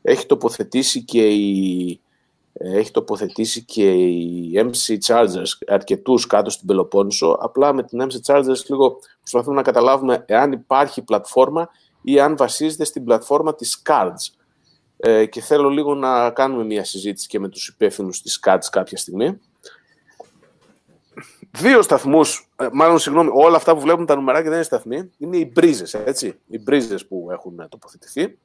Έχει 0.01 0.25
τοποθετήσει 0.25 1.03
και 1.03 1.29
η, 1.29 1.89
ε, 1.91 2.10
έχει 2.53 2.91
τοποθετήσει 2.91 3.63
και 3.63 3.91
η 3.91 4.51
MC 4.55 4.98
Chargers 5.05 5.58
αρκετούς 5.67 6.27
κάτω 6.27 6.50
στην 6.50 6.67
Πελοπόννησο. 6.67 7.38
Απλά 7.39 7.74
με 7.74 7.84
την 7.84 8.01
MC 8.01 8.34
Chargers 8.34 8.65
λίγο 8.67 9.00
προσπαθούμε 9.20 9.55
να 9.55 9.62
καταλάβουμε 9.62 10.24
εάν 10.27 10.51
υπάρχει 10.51 11.01
πλατφόρμα 11.01 11.70
ή 12.01 12.20
αν 12.20 12.38
βασίζεται 12.38 12.84
στην 12.84 13.03
πλατφόρμα 13.03 13.55
της 13.55 13.81
Cards. 13.89 14.36
Ε, 14.98 15.25
και 15.25 15.41
θέλω 15.41 15.70
λίγο 15.70 15.96
να 15.96 16.31
κάνουμε 16.31 16.63
μια 16.63 16.84
συζήτηση 16.84 17.27
και 17.27 17.39
με 17.39 17.50
τους 17.50 17.67
υπεύθυνους 17.67 18.22
της 18.22 18.39
Cards 18.46 18.67
κάποια 18.72 18.98
στιγμή. 18.98 19.39
Δύο 21.51 21.81
σταθμούς, 21.81 22.50
ε, 22.55 22.67
μάλλον 22.72 23.00
συγγνώμη, 23.00 23.29
όλα 23.34 23.55
αυτά 23.55 23.74
που 23.74 23.79
βλέπουμε 23.79 24.05
τα 24.05 24.15
νουμεράκια 24.15 24.50
δεν 24.50 24.53
είναι 24.53 24.63
σταθμοί, 24.63 25.12
είναι 25.17 25.38
οι 25.38 25.51
μπρίζες, 25.53 25.93
έτσι, 25.93 26.39
οι 26.48 26.60
μπρίζες 26.60 27.05
που 27.08 27.27
έχουν 27.31 27.67
τοποθετηθεί. 27.70 28.38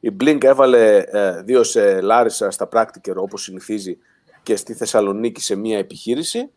Η 0.00 0.16
Blink 0.20 0.44
έβαλε 0.44 0.98
ε, 0.98 1.42
δύο 1.42 1.62
σε 1.62 2.00
Λάρισα 2.00 2.50
στα 2.50 2.68
Practiker 2.72 3.14
όπως 3.14 3.42
συνηθίζει 3.42 3.98
και 4.42 4.56
στη 4.56 4.74
Θεσσαλονίκη 4.74 5.40
σε 5.40 5.54
μία 5.54 5.78
επιχείρηση. 5.78 6.50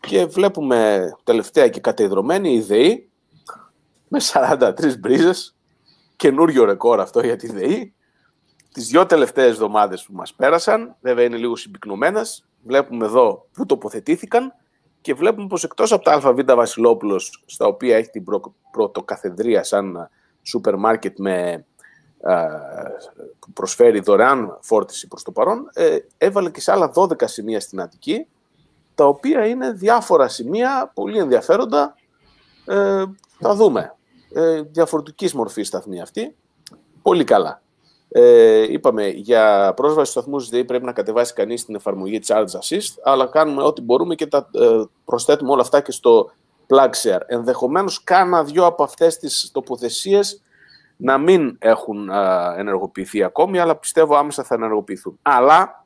Και 0.00 0.24
βλέπουμε 0.26 1.10
τελευταία 1.24 1.68
και 1.68 1.80
κατεδρωμένη 1.80 2.54
η 2.54 2.60
ΔΕΗ 2.60 3.08
με 4.08 4.20
43 4.32 4.98
μπρίζες, 4.98 5.56
καινούριο 6.16 6.64
ρεκόρ 6.64 7.00
αυτό 7.00 7.20
για 7.20 7.36
τη 7.36 7.52
ΔΕΗ. 7.52 7.94
Τις 8.72 8.88
δυο 8.88 9.06
τελευταίες 9.06 9.50
εβδομάδες 9.50 10.04
που 10.04 10.12
μας 10.12 10.34
πέρασαν, 10.34 10.96
βέβαια 11.00 11.24
είναι 11.24 11.36
λίγο 11.36 11.56
συμπυκνωμένες, 11.56 12.46
βλέπουμε 12.62 13.04
εδώ 13.04 13.48
που 13.52 13.66
τοποθετήθηκαν 13.66 14.54
και 15.00 15.14
βλέπουμε 15.14 15.46
πως 15.46 15.64
εκτός 15.64 15.92
από 15.92 16.04
τα 16.04 16.12
ΑΒ 16.12 16.40
Βασιλόπουλος, 16.44 17.42
στα 17.46 17.66
οποία 17.66 17.96
έχει 17.96 18.10
την 18.10 18.24
προ- 18.24 18.54
πρωτοκαθεδρία 18.70 19.62
σαν 19.62 20.10
σούπερ 20.42 20.76
μάρκετ 20.76 21.18
με, 21.18 21.64
που 21.73 21.73
προσφέρει 23.54 24.00
δωρεάν 24.00 24.58
φόρτιση 24.60 25.08
προς 25.08 25.22
το 25.22 25.32
παρόν, 25.32 25.70
ε, 25.72 25.96
έβαλε 26.18 26.50
και 26.50 26.60
σε 26.60 26.72
άλλα 26.72 26.90
12 26.94 27.26
σημεία 27.26 27.60
στην 27.60 27.80
Αττική, 27.80 28.26
τα 28.94 29.06
οποία 29.06 29.46
είναι 29.46 29.72
διάφορα 29.72 30.28
σημεία, 30.28 30.90
πολύ 30.94 31.18
ενδιαφέροντα, 31.18 31.94
ε, 32.66 33.04
θα 33.38 33.54
δούμε. 33.54 33.94
Ε, 34.34 34.62
διαφορετικής 34.62 35.34
μορφής 35.34 35.66
σταθμή 35.66 36.00
αυτή. 36.00 36.36
Πολύ 37.02 37.24
καλά. 37.24 37.62
Ε, 38.08 38.72
είπαμε, 38.72 39.08
για 39.08 39.72
πρόσβαση 39.76 40.10
στους 40.10 40.22
σταθμούς 40.22 40.48
ΔΕΗ 40.48 40.64
πρέπει 40.64 40.84
να 40.84 40.92
κατεβάσει 40.92 41.32
κανείς 41.32 41.64
την 41.64 41.74
εφαρμογή 41.74 42.20
Charge 42.26 42.44
Assist, 42.44 42.94
αλλά 43.02 43.26
κάνουμε 43.26 43.62
ό,τι 43.62 43.80
μπορούμε 43.80 44.14
και 44.14 44.26
τα 44.26 44.48
ε, 44.52 44.82
προσθέτουμε 45.04 45.50
όλα 45.50 45.60
αυτά 45.62 45.80
και 45.80 45.92
στο 45.92 46.30
PlugShare. 46.68 47.20
Ενδεχομένως, 47.26 48.04
κάνα 48.04 48.44
δυο 48.44 48.66
από 48.66 48.82
αυτές 48.82 49.18
τις 49.18 49.50
τοποθεσίες 49.52 50.42
να 50.96 51.18
μην 51.18 51.56
έχουν 51.58 52.10
ενεργοποιηθεί 52.56 53.22
ακόμη, 53.22 53.58
αλλά 53.58 53.76
πιστεύω 53.76 54.16
άμεσα 54.16 54.44
θα 54.44 54.54
ενεργοποιηθούν. 54.54 55.18
Αλλά 55.22 55.84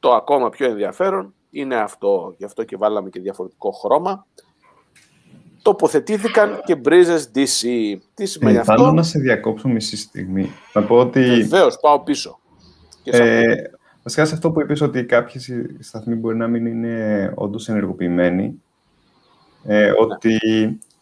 το 0.00 0.14
ακόμα 0.14 0.48
πιο 0.48 0.66
ενδιαφέρον 0.66 1.34
είναι 1.50 1.76
αυτό, 1.76 2.34
γι' 2.38 2.44
αυτό 2.44 2.64
και 2.64 2.76
βάλαμε 2.76 3.10
και 3.10 3.20
διαφορετικό 3.20 3.70
χρώμα, 3.70 4.26
τοποθετήθηκαν 5.62 6.60
και 6.64 6.76
μπρίζες 6.76 7.30
DC. 7.34 7.66
Τι 8.14 8.26
σημαίνει 8.26 8.56
ε, 8.56 8.60
αυτό; 8.60 8.72
Θέλω 8.72 8.92
να 8.92 9.02
σε 9.02 9.18
διακόψω 9.18 9.68
μισή 9.68 9.96
στιγμή. 9.96 10.50
Να 10.72 10.82
πω 10.82 10.96
ότι... 10.96 11.20
Βεβαίως, 11.20 11.78
πάω 11.80 12.00
πίσω. 12.00 12.40
Ε, 13.04 13.54
βασικά 14.02 14.24
σε 14.24 14.34
αυτό 14.34 14.50
που 14.50 14.60
είπες 14.60 14.80
ότι 14.80 15.04
κάποιες 15.04 15.50
σταθμοί 15.78 16.14
μπορεί 16.14 16.36
να 16.36 16.46
μην 16.46 16.66
είναι 16.66 17.32
όντως 17.34 17.68
ενεργοποιημένοι, 17.68 18.62
ε, 19.64 19.80
ναι. 19.80 19.90
ότι 19.98 20.38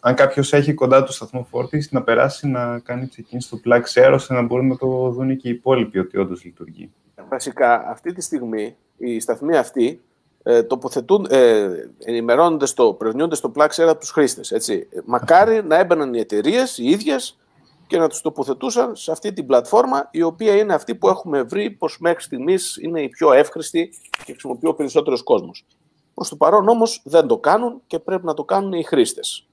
αν 0.06 0.14
κάποιος 0.14 0.52
έχει 0.52 0.74
κοντά 0.74 1.04
του 1.04 1.12
σταθμό 1.12 1.46
φόρτιση, 1.50 1.88
να 1.92 2.02
περάσει 2.02 2.46
να 2.46 2.78
κάνει 2.78 3.08
check-in 3.16 3.36
στο 3.38 3.60
plug 3.64 3.82
share, 3.94 4.12
ώστε 4.12 4.34
να 4.34 4.42
μπορούν 4.42 4.66
να 4.66 4.76
το 4.76 5.10
δουν 5.10 5.36
και 5.36 5.48
οι 5.48 5.50
υπόλοιποι 5.50 5.98
ότι 5.98 6.18
όντως 6.18 6.44
λειτουργεί. 6.44 6.92
Βασικά, 7.28 7.88
αυτή 7.88 8.12
τη 8.12 8.22
στιγμή 8.22 8.76
η 8.96 9.20
σταθμή 9.20 9.56
αυτή 9.56 10.00
ε, 10.42 10.62
τοποθετούν, 10.62 11.26
ε, 11.30 11.68
ενημερώνονται 12.04 12.66
στο, 12.66 12.94
πρευνιούνται 12.94 13.34
στο 13.34 13.52
Plug 13.56 13.68
από 13.78 13.98
τους 13.98 14.10
χρήστες. 14.10 14.50
Έτσι. 14.50 14.88
Μακάρι 15.04 15.64
να 15.64 15.78
έμπαιναν 15.78 16.14
οι 16.14 16.18
εταιρείες 16.18 16.78
οι 16.78 16.84
ίδιες 16.84 17.38
και 17.86 17.98
να 17.98 18.08
τους 18.08 18.20
τοποθετούσαν 18.20 18.96
σε 18.96 19.12
αυτή 19.12 19.32
την 19.32 19.46
πλατφόρμα, 19.46 20.08
η 20.10 20.22
οποία 20.22 20.56
είναι 20.56 20.74
αυτή 20.74 20.94
που 20.94 21.08
έχουμε 21.08 21.42
βρει 21.42 21.70
πως 21.70 21.98
μέχρι 22.00 22.22
στιγμής 22.22 22.76
είναι 22.80 23.02
η 23.02 23.08
πιο 23.08 23.32
εύχρηστη 23.32 23.90
και 24.24 24.32
χρησιμοποιεί 24.32 24.66
ο 24.66 24.74
περισσότερος 24.74 25.22
κόσμος. 25.22 25.66
Προς 26.14 26.28
το 26.28 26.36
παρόν 26.36 26.68
όμως 26.68 27.02
δεν 27.04 27.26
το 27.26 27.38
κάνουν 27.38 27.80
και 27.86 27.98
πρέπει 27.98 28.26
να 28.26 28.34
το 28.34 28.44
κάνουν 28.44 28.72
οι 28.72 28.82
χρήστες. 28.82 29.48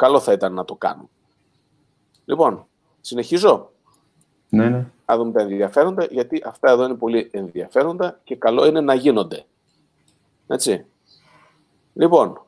Καλό 0.00 0.20
θα 0.20 0.32
ήταν 0.32 0.54
να 0.54 0.64
το 0.64 0.74
κάνουν. 0.74 1.08
Λοιπόν, 2.24 2.66
συνεχίζω. 3.00 3.70
Ναι, 4.48 4.68
ναι. 4.68 4.86
Να 5.06 5.16
δούμε 5.16 5.32
τα 5.32 5.40
ενδιαφέροντα, 5.40 6.04
γιατί 6.04 6.42
αυτά 6.44 6.70
εδώ 6.70 6.84
είναι 6.84 6.94
πολύ 6.94 7.28
ενδιαφέροντα 7.32 8.20
και 8.24 8.36
καλό 8.36 8.66
είναι 8.66 8.80
να 8.80 8.94
γίνονται. 8.94 9.44
Έτσι. 10.46 10.84
Λοιπόν, 11.92 12.42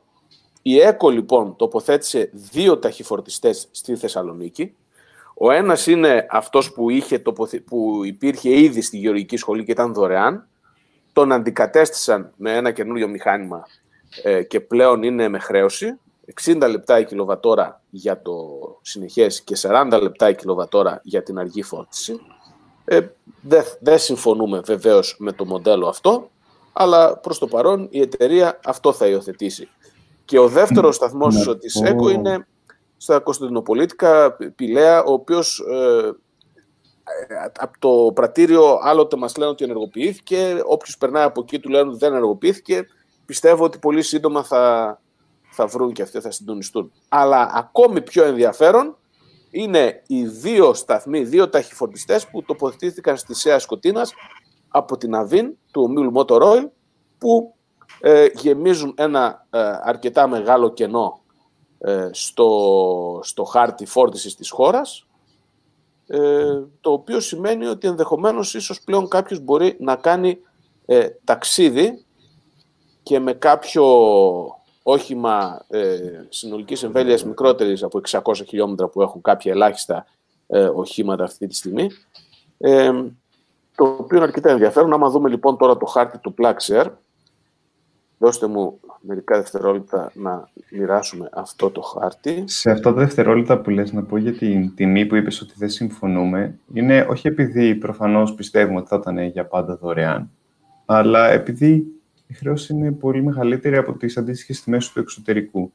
η 0.61 0.79
ΕΚΟ 0.79 1.09
λοιπόν 1.09 1.55
τοποθέτησε 1.55 2.29
δύο 2.33 2.77
ταχυφορτιστές 2.77 3.67
στη 3.71 3.95
Θεσσαλονίκη. 3.95 4.75
Ο 5.33 5.51
ένας 5.51 5.87
είναι 5.87 6.27
αυτός 6.29 6.73
που, 6.73 6.89
είχε 6.89 7.19
που 7.65 8.01
υπήρχε 8.03 8.59
ήδη 8.59 8.81
στη 8.81 8.97
γεωργική 8.97 9.37
σχολή 9.37 9.63
και 9.63 9.71
ήταν 9.71 9.93
δωρεάν. 9.93 10.47
Τον 11.13 11.31
αντικατέστησαν 11.31 12.33
με 12.35 12.55
ένα 12.55 12.71
καινούριο 12.71 13.07
μηχάνημα 13.07 13.67
ε, 14.23 14.43
και 14.43 14.59
πλέον 14.59 15.03
είναι 15.03 15.27
με 15.27 15.39
χρέωση. 15.39 15.97
60 16.43 16.67
λεπτά 16.69 16.99
η 16.99 17.05
κιλοβατόρα 17.05 17.81
για 17.89 18.21
το 18.21 18.35
συνεχές 18.81 19.41
και 19.41 19.57
40 19.61 19.99
λεπτά 20.01 20.29
η 20.29 20.35
κιλοβατόρα 20.35 20.99
για 21.03 21.23
την 21.23 21.39
αργή 21.39 21.61
φόρτιση. 21.61 22.19
Ε, 22.85 22.99
δεν 23.41 23.63
δε 23.79 23.97
συμφωνούμε 23.97 24.59
βεβαίως 24.59 25.15
με 25.19 25.31
το 25.31 25.45
μοντέλο 25.45 25.87
αυτό 25.87 26.29
αλλά 26.73 27.17
προς 27.17 27.39
το 27.39 27.47
παρόν 27.47 27.87
η 27.91 28.01
εταιρεία 28.01 28.59
αυτό 28.65 28.93
θα 28.93 29.07
υιοθετήσει. 29.07 29.69
Και 30.25 30.39
ο 30.39 30.47
δεύτερος 30.47 30.95
σταθμός 30.95 31.47
ναι. 31.47 31.55
της 31.55 31.81
ΕΚΟ 31.81 32.09
είναι 32.09 32.47
στα 32.97 33.19
Κωνσταντινοπολίτικα 33.19 34.37
Πηλαία, 34.55 35.03
ο 35.03 35.11
οποίος 35.11 35.59
ε, 35.59 36.11
από 37.57 37.79
το 37.79 38.11
πρατήριο 38.13 38.79
άλλοτε 38.81 39.17
μας 39.17 39.37
λένε 39.37 39.51
ότι 39.51 39.63
ενεργοποιήθηκε, 39.63 40.61
όποιος 40.65 40.97
περνάει 40.97 41.23
από 41.23 41.41
εκεί 41.41 41.59
του 41.59 41.69
λένε 41.69 41.89
ότι 41.89 41.97
δεν 41.97 42.11
ενεργοποιήθηκε. 42.11 42.87
Πιστεύω 43.25 43.63
ότι 43.63 43.77
πολύ 43.77 44.01
σύντομα 44.01 44.43
θα, 44.43 45.01
θα 45.53 45.67
βρουν 45.67 45.93
και 45.93 46.01
αυτοί, 46.01 46.19
θα 46.19 46.31
συντονιστούν. 46.31 46.91
Αλλά 47.09 47.51
ακόμη 47.53 48.01
πιο 48.01 48.23
ενδιαφέρον 48.23 48.97
είναι 49.51 50.03
οι 50.07 50.25
δύο 50.25 50.73
σταθμοί, 50.73 51.23
δύο 51.23 51.49
ταχυφορτιστές 51.49 52.27
που 52.27 52.43
τοποθετήθηκαν 52.43 53.17
στη 53.17 53.35
ΣΕΑ 53.35 53.59
Σκοτίνας 53.59 54.13
από 54.67 54.97
την 54.97 55.15
Αβίν 55.15 55.57
του 55.71 55.81
ομίλου 55.81 56.11
Motor 56.15 56.69
που 57.17 57.55
ε, 57.99 58.25
γεμίζουν 58.33 58.93
ένα 58.97 59.47
ε, 59.49 59.59
αρκετά 59.81 60.27
μεγάλο 60.27 60.73
κενό 60.73 61.21
ε, 61.77 62.09
στο, 62.11 63.19
στο 63.23 63.43
χάρτη 63.43 63.85
φόρτισης 63.85 64.35
της 64.35 64.49
χώρας 64.49 65.07
το 66.81 66.91
οποίο 66.91 67.19
σημαίνει 67.19 67.65
ότι 67.65 67.87
ενδεχομένως 67.87 68.53
ίσως 68.53 68.81
πλέον 68.81 69.07
κάποιος 69.07 69.39
μπορεί 69.39 69.77
να 69.79 69.95
κάνει 69.95 70.37
ταξίδι 71.23 72.05
και 73.03 73.19
με 73.19 73.33
κάποιο 73.33 73.85
όχημα 74.83 75.65
ε, 75.69 75.97
συνολικής 76.29 76.83
εμβέλειας 76.83 77.25
μικρότερης 77.25 77.83
από 77.83 78.01
600 78.09 78.21
χιλιόμετρα 78.47 78.87
που 78.87 79.01
έχουν 79.01 79.21
κάποια 79.21 79.51
ελάχιστα 79.51 80.05
οχήματα 80.75 81.23
αυτή 81.23 81.47
τη 81.47 81.55
στιγμή 81.55 81.89
το 83.75 83.83
οποίο 83.83 84.17
είναι 84.17 84.25
αρκετά 84.25 84.49
ενδιαφέρον. 84.49 84.93
Άμα 84.93 85.09
δούμε 85.09 85.29
λοιπόν 85.29 85.57
τώρα 85.57 85.77
το 85.77 85.85
χάρτη 85.85 86.17
του 86.17 86.33
Plaxer, 86.37 86.85
δώστε 88.17 88.47
μου 88.47 88.79
μερικά 89.01 89.37
δευτερόλεπτα 89.37 90.11
να 90.13 90.49
μοιράσουμε 90.71 91.29
αυτό 91.33 91.69
το 91.69 91.81
χάρτη. 91.81 92.43
Σε 92.45 92.71
αυτό 92.71 92.93
το 92.93 92.99
δευτερόλεπτα 92.99 93.59
που 93.59 93.69
λες 93.69 93.91
να 93.91 94.03
πω 94.03 94.17
για 94.17 94.33
την 94.33 94.75
τιμή 94.75 95.05
που 95.05 95.15
είπες 95.15 95.41
ότι 95.41 95.53
δεν 95.57 95.69
συμφωνούμε, 95.69 96.59
είναι 96.73 97.05
όχι 97.09 97.27
επειδή 97.27 97.75
προφανώς 97.75 98.33
πιστεύουμε 98.33 98.79
ότι 98.79 98.87
θα 98.87 98.95
ήταν 98.95 99.19
για 99.19 99.45
πάντα 99.45 99.75
δωρεάν, 99.75 100.31
αλλά 100.85 101.29
επειδή 101.29 101.85
η 102.33 102.35
χρέωση 102.35 102.73
είναι 102.73 102.91
πολύ 102.91 103.23
μεγαλύτερη 103.23 103.77
από 103.77 103.93
τις 103.93 104.17
αντίστοιχες 104.17 104.61
τιμές 104.61 104.89
του 104.89 104.99
εξωτερικού. 104.99 105.71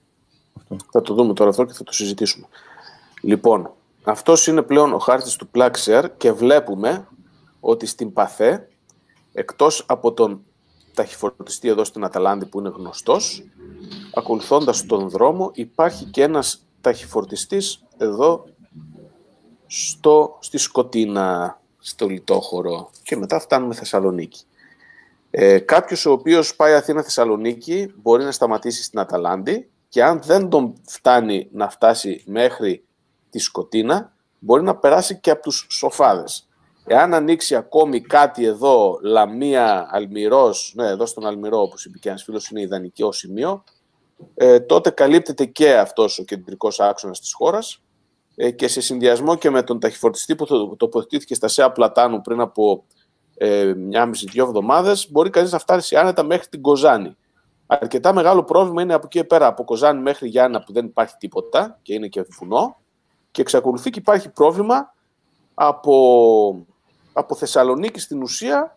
Αυτό. 0.57 0.77
Θα 0.91 1.03
το 1.03 1.15
δούμε 1.15 1.33
τώρα 1.33 1.51
αυτό 1.51 1.65
και 1.65 1.73
θα 1.73 1.85
το 1.85 1.93
συζητήσουμε. 1.93 2.47
Λοιπόν, 3.23 3.71
αυτός 4.05 4.47
είναι 4.47 4.63
πλέον 4.63 4.93
ο 4.93 4.99
χάρτης 4.99 5.37
του 5.37 5.49
Plaxer 5.55 6.05
και 6.17 6.33
βλέπουμε 6.33 7.09
ότι 7.61 7.87
στην 7.87 8.13
ΠΑΘΕ, 8.13 8.69
εκτός 9.33 9.85
από 9.89 10.13
τον 10.13 10.41
ταχυφορτιστή 10.95 11.69
εδώ 11.69 11.85
στην 11.85 12.05
Αταλάντη 12.05 12.47
που 12.47 12.59
είναι 12.59 12.73
γνωστός, 12.77 13.43
ακολουθώντας 14.15 14.87
τον 14.87 15.09
δρόμο 15.09 15.51
υπάρχει 15.55 16.05
και 16.05 16.23
ένας 16.23 16.67
ταχυφορτιστής 16.81 17.85
εδώ 17.97 18.45
στο, 19.67 20.39
στη 20.41 20.59
Σκοτίνα, 20.59 21.61
στο 21.79 22.07
Λιτόχωρο 22.09 22.91
και 23.03 23.17
μετά 23.17 23.41
φτάνουμε 23.41 23.75
Θεσσαλονίκη. 23.75 24.43
Ε, 25.31 25.59
κάποιος 25.59 26.07
ο 26.07 26.13
οποίος 26.13 26.57
πάει 26.57 26.75
Αθήνα-Θεσσαλονίκη 26.75 27.93
μπορεί 27.97 28.25
να 28.25 28.33
σταματήσει 28.33 28.83
στην 28.83 28.99
Αταλάντη 28.99 29.71
και 29.89 30.05
αν 30.05 30.21
δεν 30.23 30.49
τον 30.49 30.75
φτάνει 30.87 31.49
να 31.53 31.69
φτάσει 31.69 32.23
μέχρι 32.27 32.85
τη 33.31 33.39
Σκοτίνα 33.39 34.13
μπορεί 34.39 34.63
να 34.63 34.77
περάσει 34.77 35.21
και 35.21 35.31
από 35.31 35.43
τους 35.43 35.67
σοφάδες. 35.71 36.49
Εάν 36.87 37.15
ανοίξει 37.15 37.55
ακόμη 37.55 38.01
κάτι 38.01 38.45
εδώ, 38.45 38.99
Λαμία, 39.03 39.89
Αλμυρός, 39.91 40.73
ναι, 40.77 40.87
εδώ 40.87 41.07
στον 41.07 41.27
Αλμυρό, 41.27 41.61
όπως 41.61 41.85
είπε 41.85 41.99
και 41.99 42.09
ένας 42.09 42.23
φίλος, 42.23 42.49
είναι 42.49 42.61
ιδανικό 42.61 43.13
σημείο, 43.13 43.65
ε, 44.35 44.61
τότε 44.61 44.91
καλύπτεται 44.91 45.45
και 45.45 45.77
αυτός 45.77 46.19
ο 46.19 46.25
κεντρικός 46.25 46.81
άξονας 46.81 47.21
της 47.21 47.33
χώρας 47.33 47.83
ε, 48.35 48.51
και 48.51 48.69
σε 48.69 48.81
συνδυασμό 48.81 49.37
και 49.37 49.51
με 49.51 49.63
τον 49.63 49.81
ταχυφορτιστή 49.81 50.35
που 50.35 50.77
τοποθετήθηκε 50.77 51.35
στα 51.35 51.49
ΣΕΑ 51.49 51.73
Πλατάνου 51.73 52.21
πριν 52.21 52.41
από 52.41 52.85
ε, 53.39 53.75
μια 53.77 54.07
μισή-δυο 54.07 54.45
εβδομάδες, 54.45 55.11
μπορεί 55.11 55.31
κανείς 55.31 55.53
να 55.53 55.59
φτάσει 55.59 55.97
άνετα 55.97 56.23
μέχρι 56.23 56.47
την 56.47 56.63
Κοζάνη. 56.63 57.17
Αρκετά 57.67 58.13
μεγάλο 58.13 58.45
πρόβλημα 58.45 58.83
είναι 58.83 58.95
από 58.95 59.07
εκεί 59.07 59.25
πέρα, 59.25 59.47
από 59.47 59.65
Κοζάνη 59.65 60.03
μέχρι 60.03 60.29
Γιάννα 60.29 60.63
που 60.63 60.73
δεν 60.73 60.85
υπάρχει 60.85 61.15
τίποτα 61.19 61.79
και 61.83 61.95
είναι 61.95 62.07
και 62.07 62.27
βουνό 62.39 62.77
και 63.31 63.41
εξακολουθεί 63.41 63.91
και 63.91 63.99
υπάρχει 63.99 64.29
πρόβλημα 64.29 64.95
από 65.55 66.67
από 67.19 67.35
Θεσσαλονίκη 67.35 68.01
στην 68.01 68.23
ουσία 68.23 68.77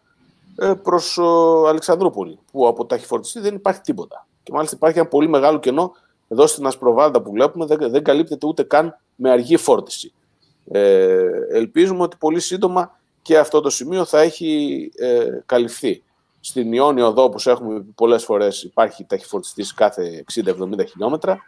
ε, 0.56 0.74
προς 0.84 1.19
Αλεξανδρούπολη, 1.67 2.39
που 2.52 2.67
από 2.67 2.86
ταχυφορτιστή 2.86 3.39
δεν 3.39 3.56
υπάρχει 3.56 3.82
τίποτα. 3.82 4.28
Και 4.43 4.52
μάλιστα 4.52 4.76
υπάρχει 4.76 5.00
ένα 5.00 5.08
πολύ 5.08 5.30
μεγάλο 5.30 5.60
κενό 5.60 5.91
εδώ 6.28 6.47
στην 6.47 6.65
Ασπροβάλτα 6.65 7.21
που 7.21 7.32
βλέπουμε, 7.32 7.65
δεν, 7.65 7.91
δεν 7.91 8.04
καλύπτεται 8.04 8.47
ούτε 8.47 8.63
καν 8.63 9.00
με 9.15 9.30
αργή 9.30 9.58
φόρτιση. 9.58 10.13
Ε, 10.71 11.30
ελπίζουμε 11.52 12.04
ότι 12.04 12.17
πολύ 12.17 12.39
σύντομα 12.39 13.00
και 13.22 13.38
αυτό 13.38 13.62
το 13.62 13.70
σημείο 13.70 14.06
θα 14.06 14.20
έχει 14.20 14.92
ε, 14.96 15.26
καλυφθεί. 15.46 16.04
Στην 16.40 16.74
Ιόνιο 16.74 17.06
εδώ, 17.06 17.24
όπως 17.24 17.48
έχουμε 17.48 17.86
πολλές 17.96 18.24
φορές, 18.24 18.64
υπάρχει 18.64 19.06
ταχυφορτιστής 19.06 19.74
κάθε 19.74 20.24
60-70 20.34 20.88
χιλιόμετρα. 20.90 21.40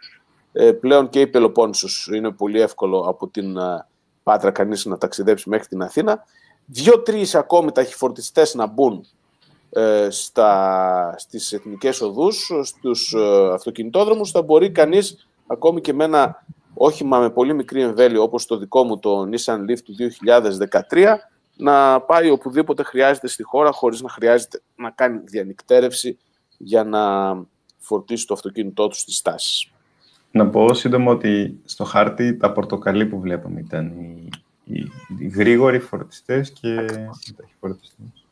Ε, 0.51 0.71
πλέον 0.71 1.09
και 1.09 1.19
η 1.19 1.27
Πελοπόννησος 1.27 2.09
είναι 2.13 2.31
πολύ 2.31 2.61
εύκολο 2.61 2.99
από 2.99 3.27
την 3.27 3.57
Πάτρα 4.23 4.51
κανείς 4.51 4.85
να 4.85 4.97
ταξιδέψει 4.97 5.49
μέχρι 5.49 5.67
την 5.67 5.81
Αθήνα. 5.81 6.23
Δύο-τρεις 6.65 7.35
ακόμη 7.35 7.71
ταχυφορτιστές 7.71 8.53
να 8.53 8.65
μπουν 8.65 9.05
ε, 9.69 10.07
στα, 10.09 11.15
στις 11.17 11.53
εθνικές 11.53 12.01
οδούς, 12.01 12.51
στους 12.63 13.13
ε, 13.13 13.49
αυτοκινητόδρομους, 13.53 14.31
θα 14.31 14.41
μπορεί 14.41 14.71
κανείς 14.71 15.27
ακόμη 15.47 15.81
και 15.81 15.93
με 15.93 16.03
ένα 16.03 16.45
όχημα 16.73 17.19
με 17.19 17.29
πολύ 17.29 17.53
μικρή 17.53 17.81
εμβέλεια 17.81 18.21
όπως 18.21 18.45
το 18.45 18.57
δικό 18.57 18.83
μου 18.83 18.99
το 18.99 19.29
Nissan 19.31 19.57
Leaf 19.69 19.79
του 19.83 19.95
2013 20.89 21.15
να 21.55 22.01
πάει 22.01 22.29
οπουδήποτε 22.29 22.83
χρειάζεται 22.83 23.27
στη 23.27 23.43
χώρα 23.43 23.71
χωρίς 23.71 24.01
να 24.01 24.09
χρειάζεται 24.09 24.61
να 24.75 24.89
κάνει 24.89 25.19
διανυκτέρευση 25.23 26.17
για 26.57 26.83
να 26.83 27.33
φορτίσει 27.77 28.27
το 28.27 28.33
αυτοκίνητό 28.33 28.87
τους 28.87 28.99
στις 28.99 29.17
στάσεις. 29.17 29.71
Να 30.31 30.47
πω 30.49 30.73
σύντομα 30.73 31.11
ότι 31.11 31.59
στο 31.65 31.83
χάρτη 31.83 32.37
τα 32.37 32.51
πορτοκαλί 32.51 33.05
που 33.05 33.19
βλέπαμε 33.19 33.59
ήταν 33.59 33.87
οι, 33.87 34.29
οι, 34.63 34.91
οι 35.19 35.27
γρήγοροι 35.27 35.79
φορτιστές 35.79 36.51
και 36.51 36.67
οι 37.27 37.33
ταχυφορτιστές. 37.35 38.25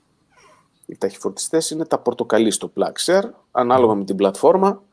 Οι 0.85 0.97
ταχυφορτιστές 0.97 1.69
είναι 1.69 1.85
τα 1.85 1.99
πορτοκαλί 1.99 2.51
στο 2.51 2.71
Plugshare, 2.75 3.29
ανάλογα 3.51 3.93
με 3.93 4.03
την 4.03 4.15
πλατφόρμα 4.15 4.83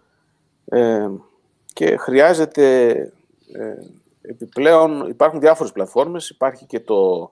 ε, 0.64 1.08
και 1.72 1.96
χρειάζεται 1.96 2.90
ε, 3.52 3.74
επιπλέον, 4.20 5.08
υπάρχουν 5.08 5.40
διάφορες 5.40 5.72
πλατφόρμες, 5.72 6.28
υπάρχει 6.28 6.66
και 6.66 6.80
το, 6.80 7.30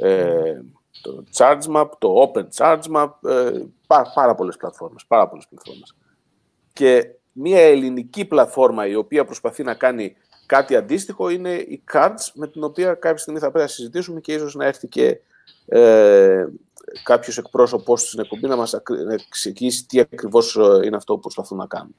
ε, 0.00 0.60
το 1.02 1.24
ChargeMap, 1.36 1.88
το 1.98 2.32
Open 2.32 2.46
ChargeMap, 2.56 3.10
ε, 3.28 3.62
πάρα, 3.86 4.12
πάρα 4.14 4.34
πολλές 4.34 4.56
πλατφόρμες, 4.56 5.04
πάρα 5.06 5.28
πολλές 5.28 5.46
πλατφόρμες. 5.48 5.96
Και 6.72 7.10
μια 7.32 7.60
ελληνική 7.60 8.24
πλατφόρμα 8.24 8.86
η 8.86 8.94
οποία 8.94 9.24
προσπαθεί 9.24 9.62
να 9.62 9.74
κάνει 9.74 10.16
κάτι 10.46 10.76
αντίστοιχο 10.76 11.28
είναι 11.28 11.54
η 11.54 11.82
Cards, 11.92 12.30
με 12.34 12.48
την 12.48 12.64
οποία 12.64 12.94
κάποια 12.94 13.18
στιγμή 13.18 13.40
θα 13.40 13.50
πρέπει 13.50 13.64
να 13.64 13.70
συζητήσουμε 13.70 14.20
και 14.20 14.32
ίσως 14.32 14.54
να 14.54 14.64
έρθει 14.64 14.88
και 14.88 15.20
ε, 15.66 16.46
κάποιος 17.02 17.38
εκπρόσωπος 17.38 18.02
στην 18.02 18.20
εκπομπή 18.20 18.46
να 18.46 18.56
μας 18.56 18.80
εξηγήσει 19.10 19.86
τι 19.86 20.00
ακριβώς 20.00 20.56
ε, 20.56 20.86
είναι 20.86 20.96
αυτό 20.96 21.14
που 21.14 21.20
προσπαθούν 21.20 21.58
να 21.58 21.66
κάνουν. 21.66 21.94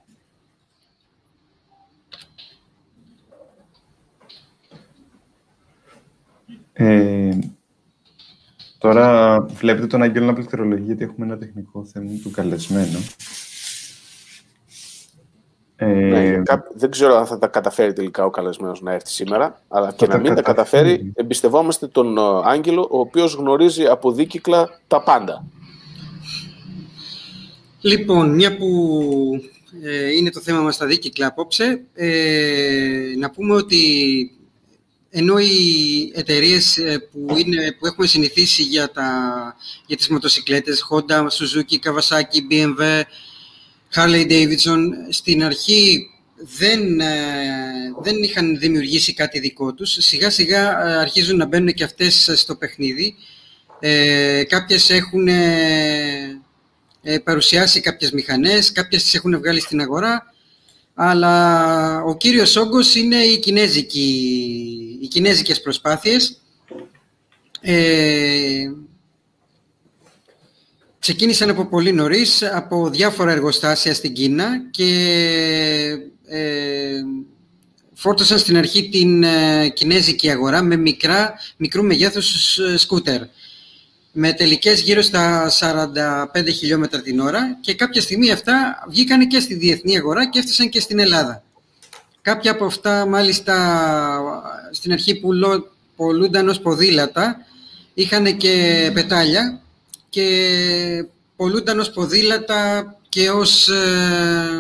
Ε, 6.73 7.37
τώρα 8.77 9.39
βλέπετε 9.41 9.87
τον 9.87 10.01
Άγγελο 10.01 10.25
να 10.25 10.33
πληκτρολογεί 10.33 10.83
γιατί 10.83 11.03
έχουμε 11.03 11.25
ένα 11.25 11.37
τεχνικό 11.37 11.85
θέμα 11.85 12.11
του 12.23 12.31
καλεσμένου. 12.31 13.05
Ε, 15.79 16.41
δεν 16.75 16.91
ξέρω 16.91 17.15
αν 17.15 17.25
θα 17.25 17.39
τα 17.39 17.47
καταφέρει 17.47 17.93
τελικά 17.93 18.25
ο 18.25 18.29
καλεσμένος 18.29 18.81
να 18.81 18.91
έρθει 18.91 19.09
σήμερα, 19.09 19.61
αλλά 19.67 19.93
και 19.95 20.07
να 20.07 20.17
μην 20.17 20.35
τα 20.35 20.41
καταφέρει, 20.41 21.11
εμπιστευόμαστε 21.15 21.87
τον 21.87 22.17
ε, 22.17 22.21
Άγγελο, 22.43 22.87
ο 22.91 22.99
οποίος 22.99 23.33
γνωρίζει 23.33 23.85
από 23.85 24.11
δίκυκλα 24.11 24.79
τα 24.87 25.03
πάντα. 25.03 25.45
Λοιπόν, 27.81 28.29
μια 28.35 28.57
που 28.57 28.67
ε, 29.83 30.13
είναι 30.13 30.29
το 30.29 30.39
θέμα 30.39 30.61
μας 30.61 30.75
στα 30.75 30.85
δίκυκλα 30.85 31.27
απόψε, 31.27 31.81
ε, 31.93 33.13
να 33.17 33.29
πούμε 33.29 33.53
ότι 33.53 33.81
ενώ 35.09 35.37
οι 35.37 36.11
εταιρείες 36.13 36.79
που, 37.11 37.25
που 37.79 37.85
έχουμε 37.85 38.07
συνηθίσει 38.07 38.63
για, 38.63 38.91
τα, 38.91 39.07
για 39.85 39.97
τις 39.97 40.07
μοτοσυκλέτες, 40.07 40.83
Honda, 40.89 41.21
Suzuki, 41.21 41.79
Kawasaki, 41.83 42.41
BMW, 42.51 43.01
Harley 43.95 44.29
Davidson 44.29 44.79
στην 45.09 45.43
αρχή 45.43 46.09
δεν, 46.37 46.99
ε, 46.99 47.15
δεν 48.01 48.23
είχαν 48.23 48.57
δημιουργήσει 48.59 49.13
κάτι 49.13 49.39
δικό 49.39 49.73
τους. 49.73 49.97
Σιγά 49.99 50.29
σιγά 50.29 50.87
ε, 50.87 50.97
αρχίζουν 50.97 51.37
να 51.37 51.45
μπαίνουν 51.45 51.73
και 51.73 51.83
αυτές 51.83 52.31
στο 52.35 52.55
παιχνίδι. 52.55 53.15
Ε, 53.79 54.43
κάποιες 54.43 54.89
έχουν 54.89 55.27
ε, 55.27 56.39
παρουσιάσει 57.23 57.79
κάποιες 57.79 58.11
μηχανές, 58.11 58.71
κάποιες 58.71 59.03
τις 59.03 59.13
έχουν 59.13 59.37
βγάλει 59.37 59.59
στην 59.59 59.81
αγορά, 59.81 60.33
αλλά 60.99 62.03
ο 62.03 62.17
κύριος 62.17 62.55
όγκος 62.55 62.95
είναι 62.95 63.15
οι, 63.15 63.39
κινέζικοι, 63.39 64.09
οι 65.01 65.07
κινέζικες 65.07 65.61
προσπάθειες. 65.61 66.41
Ε, 67.61 68.71
ξεκίνησαν 70.99 71.49
από 71.49 71.65
πολύ 71.65 71.91
νωρίς, 71.91 72.43
από 72.43 72.89
διάφορα 72.89 73.31
εργοστάσια 73.31 73.93
στην 73.93 74.13
Κίνα 74.13 74.69
και 74.71 74.89
ε, 76.25 77.01
φόρτωσαν 77.93 78.37
στην 78.39 78.57
αρχή 78.57 78.89
την 78.89 79.23
ε, 79.23 79.69
κινέζικη 79.69 80.29
αγορά 80.29 80.63
με 80.63 80.75
μικρά, 80.75 81.33
μικρού 81.57 81.83
μεγέθους 81.83 82.57
ε, 82.57 82.77
σκούτερ 82.77 83.21
με 84.19 84.33
τελικές 84.33 84.81
γύρω 84.81 85.01
στα 85.01 85.51
45 85.59 86.53
χιλιόμετρα 86.57 87.01
την 87.01 87.19
ώρα 87.19 87.57
και 87.61 87.73
κάποια 87.73 88.01
στιγμή 88.01 88.31
αυτά 88.31 88.85
βγήκαν 88.89 89.27
και 89.27 89.39
στη 89.39 89.53
διεθνή 89.53 89.97
αγορά 89.97 90.29
και 90.29 90.39
έφτασαν 90.39 90.69
και 90.69 90.79
στην 90.79 90.99
Ελλάδα. 90.99 91.43
Κάποια 92.21 92.51
από 92.51 92.65
αυτά 92.65 93.05
μάλιστα 93.05 93.55
στην 94.71 94.91
αρχή 94.91 95.19
που 95.19 95.29
πολλούνταν 95.95 96.49
ως 96.49 96.59
ποδήλατα 96.59 97.45
είχαν 97.93 98.37
και 98.37 98.91
πετάλια 98.93 99.61
και 100.09 100.25
πολλούνταν 101.35 101.79
ως 101.79 101.91
ποδήλατα 101.91 102.95
και 103.09 103.29
ως 103.29 103.67
ε, 103.67 104.59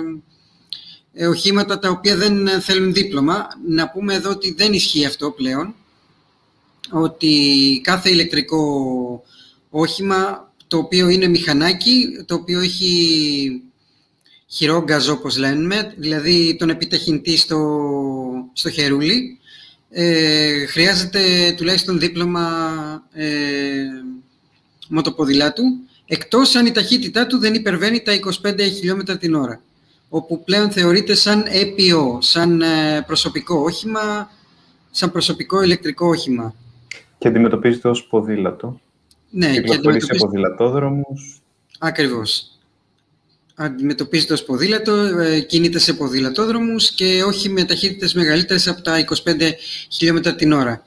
ε, 1.13 1.27
οχήματα 1.27 1.79
τα 1.79 1.89
οποία 1.89 2.15
δεν 2.15 2.61
θέλουν 2.61 2.93
δίπλωμα. 2.93 3.47
Να 3.67 3.89
πούμε 3.89 4.13
εδώ 4.13 4.29
ότι 4.29 4.53
δεν 4.57 4.73
ισχύει 4.73 5.05
αυτό 5.05 5.31
πλέον, 5.31 5.75
ότι 6.91 7.81
κάθε 7.83 8.09
ηλεκτρικό 8.09 8.61
όχημα 9.69 10.51
το 10.67 10.77
οποίο 10.77 11.09
είναι 11.09 11.27
μηχανάκι, 11.27 12.23
το 12.25 12.35
οποίο 12.35 12.59
έχει 12.59 13.61
χειρόγκαζ 14.47 15.09
όπως 15.09 15.37
λέμε, 15.37 15.93
δηλαδή 15.97 16.55
τον 16.59 16.69
επιταχυντή 16.69 17.37
στο, 17.37 17.59
στο 18.53 18.69
χερούλι, 18.69 19.39
ε, 19.89 20.65
χρειάζεται 20.65 21.19
τουλάχιστον 21.57 21.99
δίπλωμα 21.99 22.49
ε, 23.13 23.27
μοτοποδηλάτου, 24.89 25.63
εκτός 26.05 26.55
αν 26.55 26.65
η 26.65 26.71
ταχύτητά 26.71 27.27
του 27.27 27.37
δεν 27.37 27.53
υπερβαίνει 27.53 28.01
τα 28.01 28.19
25 28.43 28.59
χιλιόμετρα 28.59 29.17
την 29.17 29.35
ώρα, 29.35 29.61
όπου 30.09 30.43
πλέον 30.43 30.71
θεωρείται 30.71 31.15
σαν 31.15 31.43
EPO, 31.47 32.17
σαν 32.19 32.61
ε, 32.61 33.03
προσωπικό 33.07 33.55
όχημα, 33.59 34.31
σαν 34.91 35.11
προσωπικό 35.11 35.61
ηλεκτρικό 35.61 36.07
όχημα. 36.07 36.53
Και 37.17 37.27
αντιμετωπίζεται 37.27 37.89
ως 37.89 38.03
ποδήλατο. 38.03 38.79
Ναι, 39.29 39.51
και 39.51 39.57
αντιμετωπίζεται... 39.57 40.13
σε 40.13 40.25
ποδηλατόδρομους. 40.25 41.41
Ακριβώς. 41.79 42.51
Αντιμετωπίζεται 43.55 44.33
ως 44.33 44.43
ποδήλατο, 44.43 44.93
ε, 44.93 45.39
κινείται 45.39 45.79
σε 45.79 45.93
ποδηλατόδρομους 45.93 46.91
και 46.91 47.23
όχι 47.23 47.49
με 47.49 47.63
ταχύτητες 47.63 48.13
μεγαλύτερες 48.13 48.67
από 48.67 48.81
τα 48.81 48.99
25 48.99 49.51
χιλιόμετρα 49.89 50.35
την 50.35 50.51
ώρα. 50.51 50.85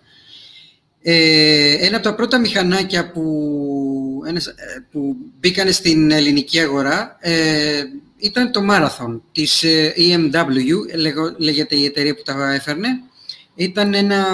Ε, 1.03 1.87
ένα 1.87 1.97
από 1.97 2.05
τα 2.05 2.15
πρώτα 2.15 2.39
μηχανάκια 2.39 3.11
που, 3.11 4.23
ένας, 4.27 4.47
ε, 4.47 4.55
που 4.91 5.17
μπήκαν 5.41 5.73
στην 5.73 6.11
ελληνική 6.11 6.61
αγορά 6.61 7.17
ε, 7.21 7.83
ήταν 8.17 8.53
το 8.53 8.61
Marathon 8.71 9.21
της 9.33 9.63
ε, 9.63 9.95
EMW, 9.97 10.77
λέγεται 11.37 11.77
η 11.77 11.85
εταιρεία 11.85 12.15
που 12.15 12.23
τα 12.23 12.53
έφερνε. 12.55 12.89
Ήταν 13.55 13.95
ένα 13.95 14.25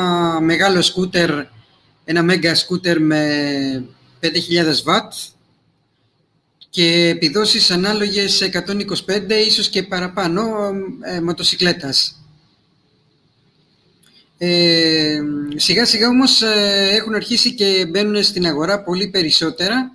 μεγάλο 0.41 0.83
σκούτερ, 0.83 1.31
ένα 2.05 2.23
μέγα 2.23 2.55
σκούτερ 2.55 3.01
με 3.01 3.85
5.000 4.35 4.83
βατ 4.85 5.13
και 6.71 7.09
επιδόσεις 7.09 7.71
ανάλογες 7.71 8.35
σε 8.35 8.51
125 9.07 9.31
ίσως 9.47 9.69
και 9.69 9.83
παραπάνω 9.83 10.73
ε, 11.01 11.21
μοτοσυκλέτας. 11.21 12.21
Ε, 14.39 15.21
σιγά 15.55 15.85
σιγά 15.85 16.09
όμως 16.09 16.43
ε, 16.43 16.89
έχουν 16.93 17.15
αρχίσει 17.15 17.55
και 17.55 17.87
μπαίνουν 17.89 18.23
στην 18.23 18.47
αγορά 18.47 18.83
πολύ 18.83 19.09
περισσότερα 19.09 19.91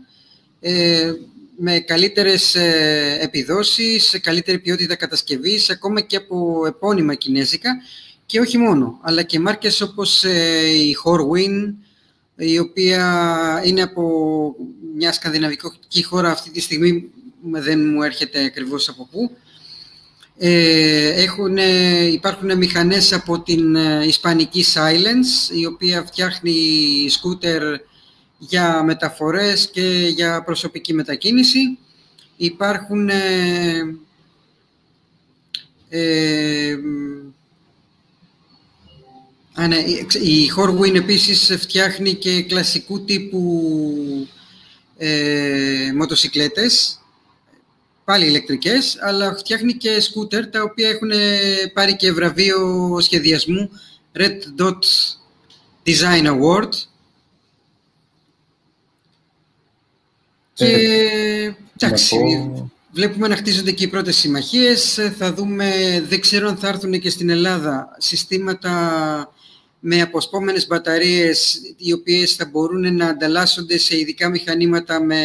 ε, 0.59 1.11
με 1.57 1.79
καλύτερες 1.79 2.55
ε, 2.55 3.17
επιδόσεις, 3.21 4.19
καλύτερη 4.21 4.59
ποιότητα 4.59 4.95
κατασκευής, 4.95 5.69
ακόμα 5.69 6.01
και 6.01 6.15
από 6.15 6.65
επώνυμα 6.67 7.15
κινέζικα 7.15 7.81
και 8.25 8.39
όχι 8.39 8.57
μόνο, 8.57 8.99
αλλά 9.01 9.23
και 9.23 9.39
μάρκες 9.39 9.81
όπως 9.81 10.23
η 10.23 10.95
Horwin, 11.03 11.73
η 12.43 12.59
οποία 12.59 13.61
είναι 13.65 13.81
από 13.81 14.55
μια 14.95 15.11
σκανδιναβική 15.13 16.03
χώρα 16.03 16.31
αυτή 16.31 16.49
τη 16.49 16.61
στιγμή, 16.61 17.11
δεν 17.51 17.89
μου 17.89 18.01
έρχεται 18.01 18.43
ακριβώς 18.43 18.89
από 18.89 19.07
πού, 19.11 19.31
ε, 20.37 21.23
έχουν, 21.23 21.57
υπάρχουν 22.11 22.57
μηχανές 22.57 23.13
από 23.13 23.41
την 23.41 23.75
ε, 23.75 24.05
Ισπανική 24.05 24.65
Silence, 24.73 25.55
η 25.55 25.65
οποία 25.65 26.03
φτιάχνει 26.03 26.55
σκούτερ 27.09 27.61
για 28.37 28.83
μεταφορές 28.83 29.69
και 29.69 30.11
για 30.15 30.43
προσωπική 30.43 30.93
μετακίνηση. 30.93 31.77
Υπάρχουν 32.37 33.09
ε, 35.89 36.77
Α, 39.61 39.67
ναι, 39.67 39.77
η 40.21 40.51
Horwin 40.57 40.95
επίσης 40.95 41.57
φτιάχνει 41.59 42.13
και 42.13 42.41
κλασικού 42.41 43.03
τύπου 43.03 44.27
ε, 44.97 45.91
μοτοσυκλέτες, 45.95 46.99
πάλι 48.03 48.25
ηλεκτρικές, 48.25 48.97
αλλά 49.01 49.35
φτιάχνει 49.35 49.73
και 49.73 49.99
σκούτερ, 49.99 50.49
τα 50.49 50.61
οποία 50.61 50.89
έχουν 50.89 51.11
πάρει 51.73 51.95
και 51.95 52.11
βραβείο 52.11 52.97
σχεδιασμού 53.01 53.69
Red 54.17 54.61
Dot 54.61 54.79
Design 55.85 56.25
Award. 56.25 56.69
Και 60.53 60.65
ε, 60.65 61.55
εντάξει, 61.77 62.17
βλέπουμε 62.91 63.27
να 63.27 63.35
χτίζονται 63.35 63.71
και 63.71 63.83
οι 63.83 63.87
πρώτες 63.87 64.15
συμμαχίες. 64.15 64.99
Θα 65.17 65.33
δούμε, 65.33 65.71
δεν 66.07 66.21
ξέρω 66.21 66.47
αν 66.47 66.57
θα 66.57 66.67
έρθουν 66.67 66.99
και 66.99 67.09
στην 67.09 67.29
Ελλάδα, 67.29 67.95
συστήματα 67.97 69.33
με 69.83 70.01
αποσπόμενες 70.01 70.67
μπαταρίες 70.67 71.61
οι 71.77 71.93
οποίες 71.93 72.35
θα 72.35 72.49
μπορούν 72.51 72.95
να 72.95 73.07
ανταλλάσσονται 73.07 73.77
σε 73.77 73.97
ειδικά 73.97 74.29
μηχανήματα 74.29 75.03
με 75.03 75.21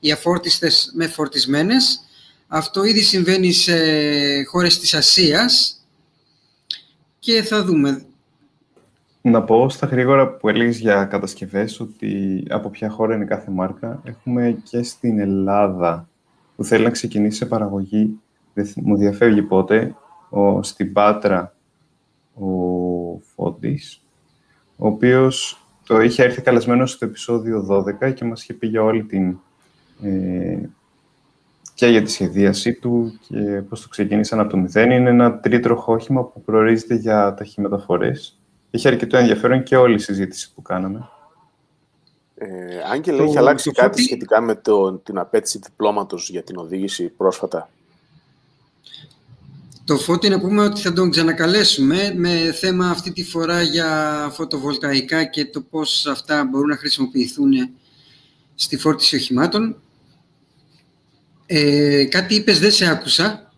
οι 0.00 0.12
αφόρτιστες 0.12 0.92
με 0.94 1.06
φορτισμένες. 1.06 2.00
Αυτό 2.48 2.84
ήδη 2.84 3.00
συμβαίνει 3.00 3.52
σε 3.52 3.74
χώρες 4.44 4.78
της 4.78 4.94
Ασίας 4.94 5.80
και 7.18 7.42
θα 7.42 7.64
δούμε. 7.64 8.06
Να 9.20 9.42
πω 9.42 9.68
στα 9.68 9.86
γρήγορα 9.86 10.28
που 10.28 10.48
έλεγες 10.48 10.78
για 10.78 11.04
κατασκευές 11.04 11.80
ότι 11.80 12.42
από 12.48 12.68
ποια 12.70 12.90
χώρα 12.90 13.14
είναι 13.14 13.24
κάθε 13.24 13.50
μάρκα. 13.50 14.02
Έχουμε 14.04 14.58
και 14.70 14.82
στην 14.82 15.18
Ελλάδα 15.18 16.08
που 16.56 16.64
θέλει 16.64 16.84
να 16.84 16.90
ξεκινήσει 16.90 17.36
σε 17.36 17.46
παραγωγή, 17.46 18.20
δεν 18.54 18.72
μου 18.76 18.96
διαφεύγει 18.96 19.42
πότε, 19.42 19.94
ο, 20.28 20.62
στην 20.62 20.92
Πάτρα 20.92 21.54
ο 22.34 22.46
Φώτης, 23.36 24.02
ο 24.76 24.86
οποίος 24.86 25.66
το 25.86 26.00
είχε 26.00 26.22
έρθει 26.22 26.42
καλεσμένος 26.42 26.90
στο 26.90 27.04
επεισόδιο 27.04 27.66
12 28.00 28.12
και 28.14 28.24
μας 28.24 28.42
είχε 28.42 28.54
πει 28.54 28.66
για 28.66 28.82
όλη 28.82 29.04
την... 29.04 29.38
Ε, 30.02 30.58
και 31.74 31.86
για 31.86 32.02
τη 32.02 32.10
σχεδίασή 32.10 32.74
του 32.74 33.18
και 33.28 33.62
πώς 33.68 33.82
το 33.82 33.88
ξεκίνησαν 33.88 34.40
από 34.40 34.50
το 34.50 34.56
μηδέν. 34.56 34.90
Είναι 34.90 35.10
ένα 35.10 35.38
τρίτροχο 35.38 35.92
όχημα 35.92 36.24
που 36.24 36.42
προορίζεται 36.42 36.94
για 36.94 37.34
ταχυμεταφορές. 37.34 38.40
Έχει 38.70 38.88
αρκετό 38.88 39.16
ενδιαφέρον 39.16 39.62
και 39.62 39.76
όλη 39.76 39.94
η 39.94 39.98
συζήτηση 39.98 40.54
που 40.54 40.62
κάναμε. 40.62 41.08
Ε, 42.34 42.46
Άγγελε, 42.92 43.22
έχει 43.22 43.38
αλλάξει 43.38 43.70
κάτι 43.70 44.02
σχετικά 44.02 44.40
με 44.40 44.54
το, 44.54 44.92
την 44.92 45.18
απέτηση 45.18 45.58
διπλώματος 45.58 46.30
για 46.30 46.42
την 46.42 46.56
οδήγηση 46.56 47.08
πρόσφατα; 47.08 47.68
Το 49.86 49.96
Φώτη 49.96 50.28
να 50.28 50.40
πούμε 50.40 50.62
ότι 50.62 50.80
θα 50.80 50.92
τον 50.92 51.10
ξανακαλέσουμε 51.10 52.12
με 52.16 52.52
θέμα 52.52 52.90
αυτή 52.90 53.12
τη 53.12 53.24
φορά 53.24 53.62
για 53.62 54.30
φωτοβολταϊκά 54.32 55.24
και 55.24 55.46
το 55.46 55.60
πώς 55.60 56.06
αυτά 56.06 56.44
μπορούν 56.50 56.68
να 56.68 56.76
χρησιμοποιηθούν 56.76 57.52
στη 58.54 58.76
φόρτιση 58.76 59.16
οχημάτων. 59.16 59.76
Ε, 61.46 62.04
κάτι 62.04 62.34
είπες, 62.34 62.58
δεν 62.58 62.70
σε 62.70 62.90
άκουσα. 62.90 63.52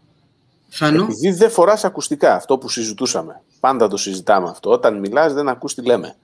Θάνο. 0.69 1.03
Επειδή 1.03 1.31
δεν 1.31 1.51
φοράς 1.51 1.85
ακουστικά, 1.85 2.35
αυτό 2.35 2.59
που 2.59 2.69
συζητούσαμε. 2.69 3.43
Πάντα 3.61 3.89
το 3.89 3.97
συζητάμε 3.97 4.49
αυτό. 4.49 4.71
Όταν 4.71 4.99
μιλάς 4.99 5.33
δεν 5.33 5.49
ακούς 5.49 5.75
τι 5.75 5.83
λέμε. 5.83 6.17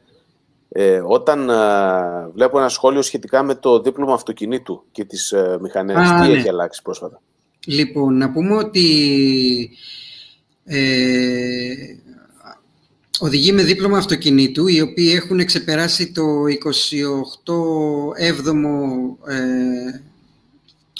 Ε, 0.68 1.02
όταν 1.06 1.50
ε, 1.50 2.30
βλέπω 2.34 2.58
ένα 2.58 2.68
σχόλιο 2.68 3.02
σχετικά 3.02 3.42
με 3.42 3.54
το 3.54 3.80
δίπλωμα 3.80 4.14
αυτοκινήτου 4.14 4.84
και 4.92 5.04
τις 5.04 5.32
ε, 5.32 5.58
μηχανές, 5.60 6.08
τι 6.08 6.28
ναι. 6.28 6.38
έχει 6.38 6.48
αλλάξει 6.48 6.82
πρόσφατα. 6.82 7.20
Λοιπόν, 7.66 8.16
να 8.16 8.30
πούμε 8.30 8.54
ότι 8.54 9.70
ε, 10.64 11.96
οδηγοί 13.18 13.52
με 13.52 13.62
δίπλωμα 13.62 13.98
αυτοκινήτου, 13.98 14.66
οι 14.66 14.80
οποίοι 14.80 15.12
έχουν 15.14 15.44
ξεπεράσει 15.44 16.12
το 16.12 16.22
28ο 17.44 17.52
ε, 19.28 20.00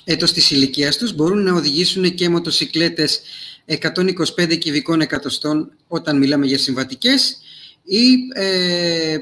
έτος 0.05 0.33
της 0.33 0.51
ηλικίας 0.51 0.97
τους, 0.97 1.15
μπορούν 1.15 1.43
να 1.43 1.53
οδηγήσουν 1.53 2.15
και 2.15 2.29
μοτοσυκλέτες 2.29 3.21
125 3.67 4.59
κυβικών 4.59 5.01
εκατοστών 5.01 5.73
όταν 5.89 6.19
μιλάμε 6.19 6.47
για 6.47 6.59
συμβατικές 6.59 7.39
ή 7.85 8.15
ε, 8.35 9.19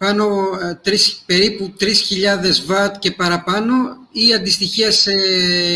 πάνω 0.00 0.50
3, 0.84 0.92
ε, 0.92 0.96
περίπου 1.26 1.74
3.000 1.80 1.86
βατ 2.66 2.96
και 2.98 3.10
παραπάνω 3.10 3.74
ή 4.12 4.34
αντιστοιχεία 4.34 4.90
σε 4.90 5.12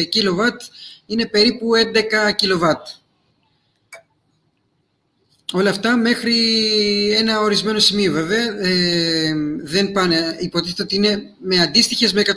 κιλοβάτ 0.02 0.62
είναι 1.06 1.26
περίπου 1.26 1.70
11 2.28 2.32
κιλοβάτ. 2.36 2.86
Όλα 5.52 5.70
αυτά 5.70 5.96
μέχρι 5.96 6.34
ένα 7.18 7.40
ορισμένο 7.40 7.78
σημείο 7.78 8.12
βέβαια 8.12 8.60
ε, 8.60 9.32
δεν 9.62 9.92
πάνε, 9.92 10.36
υποτίθεται 10.40 10.82
ότι 10.82 10.94
είναι 10.94 11.22
με 11.42 11.58
αντίστοιχες 11.58 12.12
με 12.12 12.22
125. 12.26 12.34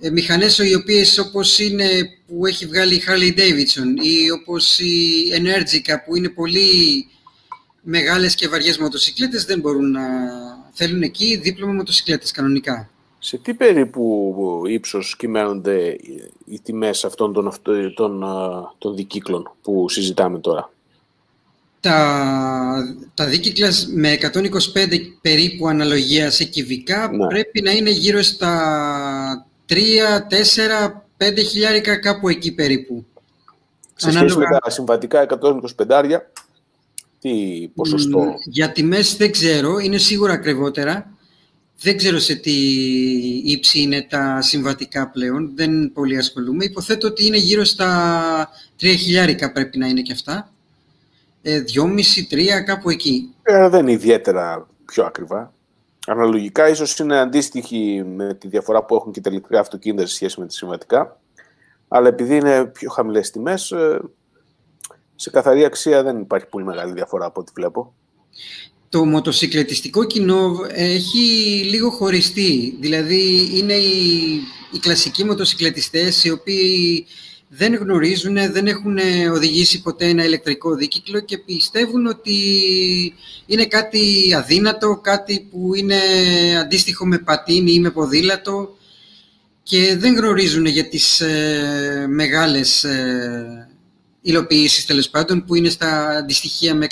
Ε, 0.00 0.10
μηχανές 0.10 0.58
οι 0.58 0.74
οποίες 0.74 1.18
όπως 1.18 1.58
είναι 1.58 1.88
που 2.26 2.46
έχει 2.46 2.66
βγάλει 2.66 2.94
η 2.94 3.02
Harley 3.06 3.38
Davidson 3.38 4.04
ή 4.04 4.30
όπως 4.30 4.78
η 4.78 5.24
Energica 5.34 5.94
που 6.06 6.16
είναι 6.16 6.28
πολύ 6.28 7.06
μεγάλες 7.84 8.34
και 8.34 8.48
βαριές 8.48 8.78
μοτοσυκλέτες 8.78 9.44
δεν 9.44 9.60
μπορούν 9.60 9.90
να 9.90 10.00
θέλουν 10.72 11.02
εκεί 11.02 11.36
δίπλωμα 11.36 11.72
μοτοσυκλέτες 11.72 12.30
κανονικά. 12.30 12.88
Σε 13.18 13.36
τι 13.36 13.54
περίπου 13.54 14.62
ύψος 14.66 15.16
κυμαίνονται 15.16 15.96
οι 16.44 16.60
τιμές 16.62 17.04
αυτών 17.04 17.32
των, 17.32 17.52
των, 17.94 18.24
των 18.78 18.94
δικύκλων 18.94 19.52
που 19.62 19.88
συζητάμε 19.88 20.38
τώρα; 20.38 20.70
Τα, 21.80 22.96
τα 23.14 23.26
δίκυκλα 23.26 23.70
με 23.94 24.18
125 24.20 24.30
περίπου 25.20 25.68
αναλογία 25.68 26.30
σε 26.30 26.44
κυβικά 26.44 27.10
ναι. 27.12 27.26
πρέπει 27.26 27.62
να 27.62 27.70
είναι 27.70 27.90
γύρω 27.90 28.22
στα 28.22 29.46
3, 29.68 29.74
4, 31.18 31.26
5 31.30 31.38
χιλιάρικα 31.48 31.96
κάπου 32.00 32.28
εκεί 32.28 32.54
περίπου. 32.54 33.04
Σε 33.94 34.10
σχέση 34.10 34.38
με 34.38 34.44
τα 34.62 34.70
συμβατικά 34.70 35.26
125 35.76 35.86
τι 37.24 37.68
ποσοστό; 37.74 38.34
Για 38.44 38.72
τιμές 38.72 39.16
δεν 39.16 39.30
ξέρω, 39.30 39.78
είναι 39.78 39.98
σίγουρα 39.98 40.32
ακριβότερα. 40.32 41.12
Δεν 41.80 41.96
ξέρω 41.96 42.18
σε 42.18 42.34
τι 42.34 42.52
ύψη 43.44 43.80
είναι 43.80 44.02
τα 44.02 44.42
συμβατικά 44.42 45.08
πλέον, 45.10 45.52
δεν 45.54 45.92
πολύ 45.92 46.16
ασχολούμαι. 46.16 46.64
Υποθέτω 46.64 47.06
ότι 47.06 47.26
είναι 47.26 47.36
γύρω 47.36 47.64
στα 47.64 48.50
3 48.80 48.84
χιλιάρικα 48.98 49.52
πρέπει 49.52 49.78
να 49.78 49.86
είναι 49.86 50.00
και 50.00 50.12
αυτά. 50.12 50.52
Ε, 51.42 51.62
2,5-3 51.74 52.64
κάπου 52.64 52.90
εκεί. 52.90 53.34
Ε, 53.42 53.68
δεν 53.68 53.80
είναι 53.80 53.92
ιδιαίτερα 53.92 54.68
πιο 54.84 55.04
ακριβά. 55.04 55.52
Αναλογικά 56.06 56.68
ίσως 56.68 56.98
είναι 56.98 57.18
αντίστοιχη 57.18 58.04
με 58.06 58.34
τη 58.34 58.48
διαφορά 58.48 58.84
που 58.84 58.94
έχουν 58.94 59.12
και 59.12 59.20
τα 59.20 59.30
ηλεκτρικά 59.30 59.60
αυτοκίνητα 59.60 60.06
σε 60.06 60.14
σχέση 60.14 60.40
με 60.40 60.46
τα 60.46 60.52
συμβατικά. 60.52 61.20
Αλλά 61.88 62.08
επειδή 62.08 62.36
είναι 62.36 62.64
πιο 62.64 62.90
χαμηλές 62.90 63.30
τιμές, 63.30 63.70
ε, 63.70 64.00
σε 65.16 65.30
καθαρή 65.30 65.64
αξία 65.64 66.02
δεν 66.02 66.20
υπάρχει 66.20 66.46
πολύ 66.46 66.64
μεγάλη 66.64 66.92
διαφορά 66.92 67.26
από 67.26 67.40
ό,τι 67.40 67.52
βλέπω. 67.54 67.94
Το 68.88 69.04
μοτοσυκλετιστικό 69.04 70.04
κοινό 70.04 70.56
έχει 70.68 71.18
λίγο 71.64 71.90
χωριστεί. 71.90 72.76
Δηλαδή 72.80 73.50
είναι 73.52 73.72
οι, 73.72 74.40
οι 74.72 74.78
κλασικοί 74.78 75.24
μοτοσυκλετιστές 75.24 76.24
οι 76.24 76.30
οποίοι 76.30 77.06
δεν 77.48 77.74
γνωρίζουν, 77.74 78.34
δεν 78.52 78.66
έχουν 78.66 78.98
οδηγήσει 79.32 79.82
ποτέ 79.82 80.06
ένα 80.06 80.24
ηλεκτρικό 80.24 80.74
δίκυκλο 80.74 81.20
και 81.20 81.38
πιστεύουν 81.38 82.06
ότι 82.06 82.34
είναι 83.46 83.66
κάτι 83.66 84.34
αδύνατο, 84.36 85.00
κάτι 85.02 85.48
που 85.50 85.74
είναι 85.74 85.96
αντίστοιχο 86.60 87.06
με 87.06 87.18
πατίνι 87.18 87.72
ή 87.72 87.80
με 87.80 87.90
ποδήλατο 87.90 88.76
και 89.62 89.96
δεν 89.96 90.14
γνωρίζουν 90.14 90.66
για 90.66 90.88
τις 90.88 91.20
ε, 91.20 92.06
μεγάλες 92.08 92.84
ε, 92.84 93.68
υλοποιήσεις 94.24 94.86
τέλος 94.86 95.08
πάντων 95.10 95.44
που 95.44 95.54
είναι 95.54 95.68
στα 95.68 96.08
αντιστοιχεία 96.08 96.74
με 96.74 96.86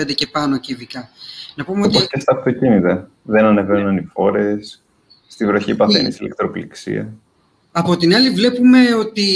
125 0.00 0.14
και 0.14 0.26
πάνω 0.26 0.58
κυβικά. 0.58 1.08
Να 1.54 1.64
πούμε 1.64 1.86
ότι... 1.86 2.06
και 2.06 2.20
στα 2.20 2.36
αυτοκίνητα. 2.36 3.10
Δεν 3.22 3.44
ανεβαίνουν 3.44 3.96
οι 3.96 4.08
φόρες, 4.12 4.82
στη 5.26 5.46
βροχή 5.46 5.74
παθαίνεις 5.74 6.20
ναι. 6.20 6.24
ηλεκτροπληξία. 6.26 7.12
Από 7.72 7.96
την 7.96 8.14
άλλη 8.14 8.30
βλέπουμε 8.30 8.94
ότι 8.94 9.26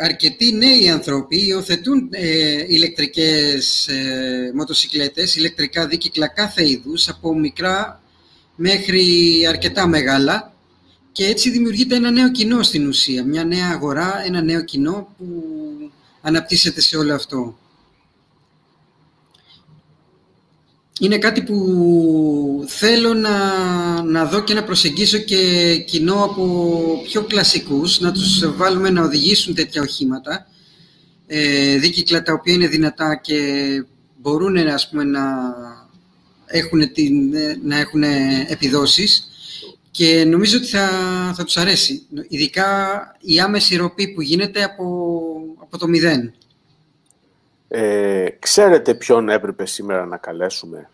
αρκετοί 0.00 0.52
νέοι 0.52 0.88
άνθρωποι 0.90 1.46
υιοθετούν 1.46 2.08
ε, 2.10 2.64
ηλεκτρικές 2.66 3.88
ε, 3.88 4.52
μοτοσυκλέτες, 4.54 5.36
ηλεκτρικά 5.36 5.86
δίκυκλα 5.86 6.28
κάθε 6.28 6.68
είδους, 6.68 7.08
από 7.08 7.34
μικρά 7.34 8.00
μέχρι 8.56 9.04
αρκετά 9.48 9.86
μεγάλα 9.86 10.52
και 11.12 11.24
έτσι 11.24 11.50
δημιουργείται 11.50 11.96
ένα 11.96 12.10
νέο 12.10 12.30
κοινό 12.30 12.62
στην 12.62 12.88
ουσία, 12.88 13.24
μια 13.24 13.44
νέα 13.44 13.68
αγορά, 13.72 14.22
ένα 14.26 14.42
νέο 14.42 14.64
κοινό 14.64 15.08
που 15.18 15.26
αναπτύσσεται 16.26 16.80
σε 16.80 16.96
όλο 16.96 17.14
αυτό. 17.14 17.58
Είναι 21.00 21.18
κάτι 21.18 21.42
που 21.42 22.64
θέλω 22.68 23.14
να, 23.14 23.32
να 24.02 24.24
δω 24.24 24.40
και 24.40 24.54
να 24.54 24.64
προσεγγίσω 24.64 25.18
και 25.18 25.74
κοινό 25.86 26.24
από 26.24 26.44
πιο 27.04 27.22
κλασικούς, 27.22 28.00
να 28.00 28.12
τους 28.12 28.56
βάλουμε 28.56 28.90
να 28.90 29.02
οδηγήσουν 29.02 29.54
τέτοια 29.54 29.82
οχήματα, 29.82 30.46
ε, 31.26 31.76
δίκυκλα 31.78 32.22
τα 32.22 32.32
οποία 32.32 32.52
είναι 32.54 32.68
δυνατά 32.68 33.16
και 33.16 33.40
μπορούν 34.16 34.56
ας 34.56 34.88
πούμε, 34.88 35.04
να, 35.04 35.22
έχουν 36.46 36.92
την, 36.92 37.32
να 37.62 37.78
έχουν 37.78 38.02
επιδόσεις 38.48 39.28
και 39.96 40.24
νομίζω 40.24 40.56
ότι 40.58 40.66
θα, 40.66 40.88
θα 41.36 41.44
τους 41.44 41.56
αρέσει. 41.56 42.06
Ειδικά 42.28 42.66
η 43.20 43.40
άμεση 43.40 43.76
ροπή 43.76 44.08
που 44.08 44.20
γίνεται 44.20 44.62
από, 44.62 44.84
από 45.58 45.78
το 45.78 45.88
μηδέν. 45.88 46.34
Ε, 47.68 48.28
ξέρετε 48.38 48.94
ποιον 48.94 49.28
έπρεπε 49.28 49.66
σήμερα 49.66 50.06
να 50.06 50.16
καλέσουμε 50.16 50.90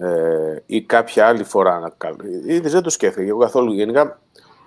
ε, 0.00 0.62
ή 0.66 0.82
κάποια 0.82 1.26
άλλη 1.26 1.44
φορά 1.44 1.78
να 1.78 1.92
καλέσουμε. 1.96 2.54
Ήδη 2.54 2.68
δεν 2.68 2.82
το 2.82 2.90
σκέφτηκα 2.90 3.26
εγώ 3.26 3.38
καθόλου. 3.38 3.72
Γενικά 3.72 4.20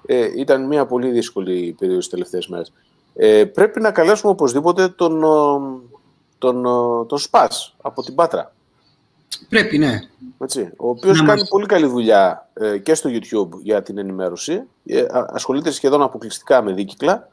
ε, 0.05 0.29
ήταν 0.35 0.67
μια 0.67 0.85
πολύ 0.85 1.09
δύσκολη 1.09 1.75
περίοδος 1.79 2.03
τις 2.03 2.13
τελευταίες 2.13 2.47
μέρες. 2.47 2.73
Ε, 3.15 3.45
πρέπει 3.45 3.81
να 3.81 3.91
καλέσουμε 3.91 4.31
οπωσδήποτε 4.31 4.87
τον, 4.87 5.21
τον, 6.37 6.63
τον 7.07 7.17
Σπάς 7.17 7.75
από 7.81 8.03
την 8.03 8.15
Πάτρα. 8.15 8.53
Πρέπει, 9.49 9.77
ναι. 9.77 9.99
Έτσι, 10.37 10.71
ο 10.77 10.89
οποίος 10.89 11.23
κάνει 11.23 11.47
πολύ 11.47 11.65
καλή 11.65 11.85
δουλειά 11.85 12.49
ε, 12.53 12.77
και 12.77 12.93
στο 12.93 13.09
YouTube 13.13 13.59
για 13.61 13.81
την 13.83 13.97
ενημέρωση. 13.97 14.63
Ε, 14.85 15.05
ασχολείται 15.09 15.71
σχεδόν 15.71 16.01
αποκλειστικά 16.01 16.61
με 16.61 16.73
δίκυκλα 16.73 17.29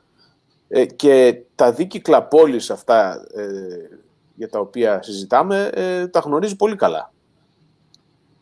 ε, 0.68 0.86
και 0.86 1.40
τα 1.54 1.72
δίκυκλα 1.72 2.22
πόλης 2.22 2.70
αυτά 2.70 3.20
για 4.34 4.48
τα 4.48 4.58
οποία 4.58 5.02
συζητάμε 5.02 5.70
τα 6.10 6.20
γνωρίζει 6.20 6.56
πολύ 6.56 6.76
καλά. 6.76 7.12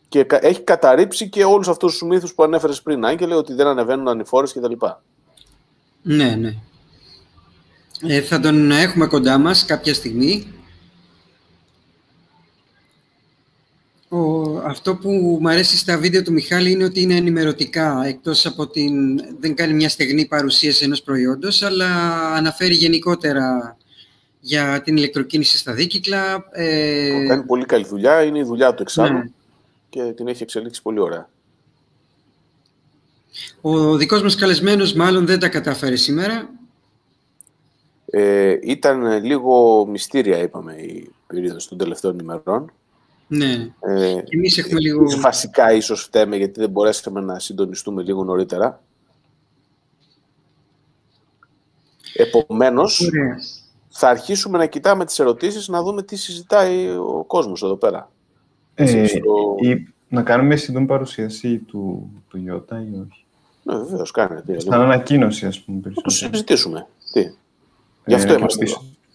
Και 0.09 0.25
έχει 0.29 0.61
καταρρύψει 0.61 1.29
και 1.29 1.43
όλους 1.43 1.67
αυτούς 1.67 1.91
τους 1.91 2.07
μύθους 2.07 2.33
που 2.33 2.43
ανέφερες 2.43 2.81
πριν, 2.81 3.05
Άγγελε, 3.05 3.35
ότι 3.35 3.53
δεν 3.53 3.67
ανεβαίνουν 3.67 4.07
ανηφόρες 4.07 4.53
κτλ. 4.53 4.73
Ναι, 6.01 6.35
ναι. 6.35 6.53
Ε, 8.01 8.21
θα 8.21 8.39
τον 8.39 8.71
έχουμε 8.71 9.07
κοντά 9.07 9.37
μας 9.37 9.65
κάποια 9.65 9.93
στιγμή. 9.93 10.56
Ο, 14.09 14.57
αυτό 14.57 14.95
που 14.95 15.37
μου 15.41 15.49
αρέσει 15.49 15.77
στα 15.77 15.97
βίντεο 15.97 16.21
του 16.21 16.31
Μιχάλη 16.31 16.71
είναι 16.71 16.83
ότι 16.83 17.01
είναι 17.01 17.15
ενημερωτικά, 17.15 18.03
εκτός 18.05 18.45
από 18.45 18.67
την... 18.67 19.19
δεν 19.39 19.55
κάνει 19.55 19.73
μια 19.73 19.89
στεγνή 19.89 20.25
παρουσίαση 20.25 20.83
ενός 20.83 21.01
προϊόντος, 21.01 21.63
αλλά 21.63 21.87
αναφέρει 22.33 22.73
γενικότερα 22.73 23.77
για 24.39 24.81
την 24.81 24.97
ηλεκτροκίνηση 24.97 25.57
στα 25.57 25.73
δίκυκλα. 25.73 26.45
Ε... 26.51 27.25
Κάνει 27.27 27.43
πολύ 27.43 27.65
καλή 27.65 27.85
δουλειά, 27.85 28.23
είναι 28.23 28.39
η 28.39 28.43
δουλειά 28.43 28.73
του 28.73 28.81
εξάλλου 28.81 29.17
ναι. 29.17 29.29
και 29.89 30.01
την 30.15 30.27
έχει 30.27 30.43
εξελίξει 30.43 30.81
πολύ 30.81 30.99
ωραία. 30.99 31.29
Ο 33.61 33.95
δικός 33.95 34.21
μας 34.21 34.35
καλεσμένος 34.35 34.93
μάλλον 34.93 35.25
δεν 35.25 35.39
τα 35.39 35.49
κατάφερε 35.49 35.95
σήμερα. 35.95 36.49
Ε, 38.05 38.57
ήταν 38.61 39.23
λίγο 39.23 39.85
μυστήρια, 39.85 40.37
είπαμε, 40.37 40.73
η 40.73 41.11
περίοδος 41.27 41.67
των 41.67 41.77
τελευταίων 41.77 42.19
ημερών. 42.19 42.71
Ναι. 43.27 43.71
Ε, 43.79 44.21
εμείς 44.29 44.57
έχουμε 44.57 44.79
λίγο... 44.79 45.19
Βασικά 45.19 45.71
ίσως 45.73 46.01
φταίμε 46.03 46.35
γιατί 46.35 46.59
δεν 46.59 46.69
μπορέσαμε 46.69 47.21
να 47.21 47.39
συντονιστούμε 47.39 48.03
λίγο 48.03 48.23
νωρίτερα. 48.23 48.81
Επομένως, 52.13 53.09
θα 53.89 54.09
αρχίσουμε 54.09 54.57
να 54.57 54.65
κοιτάμε 54.65 55.05
τις 55.05 55.19
ερωτήσεις, 55.19 55.67
να 55.67 55.83
δούμε 55.83 56.03
τι 56.03 56.15
συζητάει 56.15 56.89
ο 56.89 57.23
κόσμος 57.27 57.63
εδώ 57.63 57.75
πέρα. 57.75 58.11
Ε, 58.75 59.05
ή, 59.61 59.93
να 60.07 60.21
κάνουμε 60.23 60.47
μια 60.47 60.57
σύντομη 60.57 60.85
παρουσίαση 60.85 61.57
του, 61.57 62.11
του 62.29 62.37
Ιώτα 62.45 62.81
ή 62.81 62.87
όχι; 62.87 63.25
Ναι, 63.63 63.75
βεβαίως, 63.75 64.11
κάνετε. 64.11 64.59
Σαν 64.59 64.81
ανακοίνωση, 64.81 65.45
ας 65.45 65.59
πούμε. 65.59 65.81
Να 65.83 66.01
το 66.01 66.09
συζητήσουμε. 66.09 66.87
Τι; 67.11 67.31
Γι' 68.05 68.13
αυτό 68.13 68.33
ε, 68.33 68.35
είμαστε 68.35 68.65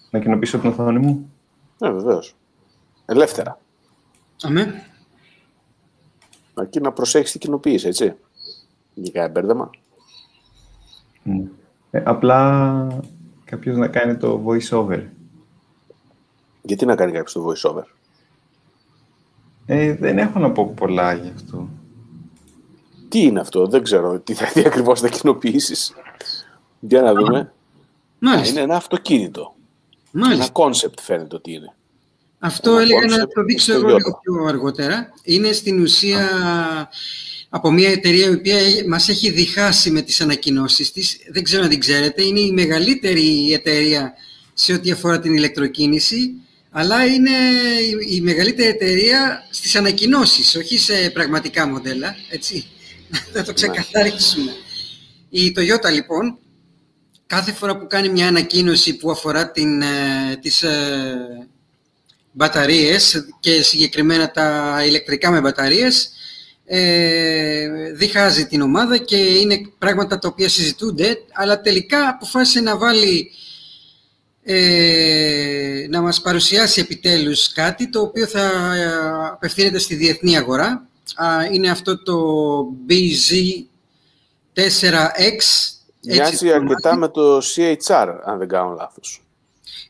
Να 0.09 0.19
κοινοποιήσω 0.19 0.57
την 0.57 0.69
οθόνη 0.69 0.99
μου. 0.99 1.31
Ναι, 1.77 1.91
βεβαίως. 1.91 2.35
Ελεύθερα. 3.05 3.59
Αμέ. 4.41 4.85
Αρκεί 6.53 6.79
να 6.79 6.91
προσέχεις 6.91 7.31
τι 7.31 7.37
κοινοποιείς, 7.37 7.85
έτσι. 7.85 8.15
Για 8.93 9.29
μπέρδεμα. 9.29 9.69
Mm. 11.25 11.47
Ε, 11.91 12.01
απλά 12.05 12.87
κάποιος 13.45 13.77
να 13.77 13.87
κάνει 13.87 14.17
το 14.17 14.43
voice-over. 14.45 15.03
Γιατί 16.61 16.85
να 16.85 16.95
κάνει 16.95 17.11
κάποιος 17.11 17.33
το 17.33 17.45
voice-over; 17.47 17.83
Ε, 19.65 19.95
δεν 19.95 20.17
έχω 20.17 20.39
να 20.39 20.51
πω 20.51 20.67
πολλά 20.75 21.13
γι' 21.13 21.31
αυτό. 21.35 21.69
Τι 23.09 23.21
είναι 23.21 23.39
αυτό, 23.39 23.67
δεν 23.67 23.83
ξέρω. 23.83 24.19
Τι, 24.19 24.33
θα, 24.33 24.45
τι 24.53 24.65
ακριβώς 24.65 24.99
θα 24.99 25.09
κοινοποιήσεις. 25.09 25.93
Για 26.79 27.01
να 27.01 27.13
δούμε. 27.13 27.53
Μάλιστα. 28.19 28.49
Είναι 28.51 28.61
ένα 28.61 28.75
αυτοκίνητο. 28.75 29.55
Μάλιστα. 30.11 30.43
Ένα 30.43 30.51
concept 30.51 30.99
φαίνεται 30.99 31.35
ότι 31.35 31.53
είναι. 31.53 31.75
Αυτό 32.45 32.71
ένα 32.71 32.81
έλεγα 32.81 33.17
να 33.17 33.27
το 33.27 33.43
δείξω 33.43 33.73
εγώ 33.73 33.87
λίγο 33.87 34.19
πιο 34.23 34.45
αργότερα. 34.47 35.13
Είναι 35.23 35.51
στην 35.51 35.81
ουσία 35.81 36.29
από 37.49 37.71
μια 37.71 37.89
εταιρεία 37.89 38.25
η 38.25 38.33
οποία 38.33 38.57
μας 38.87 39.09
έχει 39.09 39.29
διχάσει 39.29 39.91
με 39.91 40.01
τις 40.01 40.21
ανακοινώσεις 40.21 40.91
της. 40.91 41.17
Δεν 41.31 41.43
ξέρω 41.43 41.63
αν 41.63 41.69
την 41.69 41.79
ξέρετε. 41.79 42.23
Είναι 42.23 42.39
η 42.39 42.51
μεγαλύτερη 42.51 43.53
εταιρεία 43.53 44.13
σε 44.53 44.73
ό,τι 44.73 44.91
αφορά 44.91 45.19
την 45.19 45.33
ηλεκτροκίνηση, 45.33 46.31
αλλά 46.71 47.05
είναι 47.05 47.29
η 48.09 48.21
μεγαλύτερη 48.21 48.69
εταιρεία 48.69 49.47
στις 49.49 49.75
ανακοινώσεις, 49.75 50.55
όχι 50.55 50.77
σε 50.77 51.09
πραγματικά 51.13 51.67
μοντέλα. 51.67 52.15
Έτσι. 52.29 52.65
Να 53.33 53.43
το 53.43 53.53
ξεκαθαρίσουμε. 53.53 54.51
Η 55.29 55.53
Toyota 55.57 55.91
λοιπόν 55.93 56.37
κάθε 57.25 57.51
φορά 57.51 57.77
που 57.77 57.87
κάνει 57.87 58.09
μια 58.09 58.27
ανακοίνωση 58.27 58.97
που 58.97 59.11
αφορά 59.11 59.51
την, 59.51 59.81
ε, 59.81 60.35
τις 60.41 60.61
ε, 60.61 61.47
μπαταρίες 62.33 63.27
και 63.39 63.61
συγκεκριμένα 63.61 64.31
τα 64.31 64.79
ηλεκτρικά 64.85 65.31
με 65.31 65.41
μπαταρίες, 65.41 66.11
ε, 66.65 67.91
διχάζει 67.93 68.47
την 68.47 68.61
ομάδα 68.61 68.97
και 68.97 69.17
είναι 69.17 69.61
πράγματα 69.77 70.19
τα 70.19 70.27
οποία 70.27 70.49
συζητούνται, 70.49 71.17
αλλά 71.33 71.61
τελικά 71.61 72.09
αποφάσισε 72.09 72.59
να 72.59 72.77
βάλει 72.77 73.31
ε, 74.43 75.85
να 75.89 76.01
μας 76.01 76.21
παρουσιάσει 76.21 76.81
επιτέλους 76.81 77.51
κάτι 77.51 77.89
το 77.89 78.01
οποίο 78.01 78.27
θα 78.27 78.75
ε, 78.75 78.91
απευθύνεται 79.31 79.77
στη 79.77 79.95
διεθνή 79.95 80.37
αγορά. 80.37 80.87
είναι 81.51 81.69
αυτό 81.69 82.03
το 82.03 82.15
BZ4X 82.89 85.37
Μοιάζει 86.05 86.51
αρκετά 86.51 86.95
με 86.95 87.07
το 87.07 87.37
CHR, 87.37 88.17
αν 88.23 88.37
δεν 88.37 88.47
κάνω 88.47 88.75
λάθος. 88.75 89.22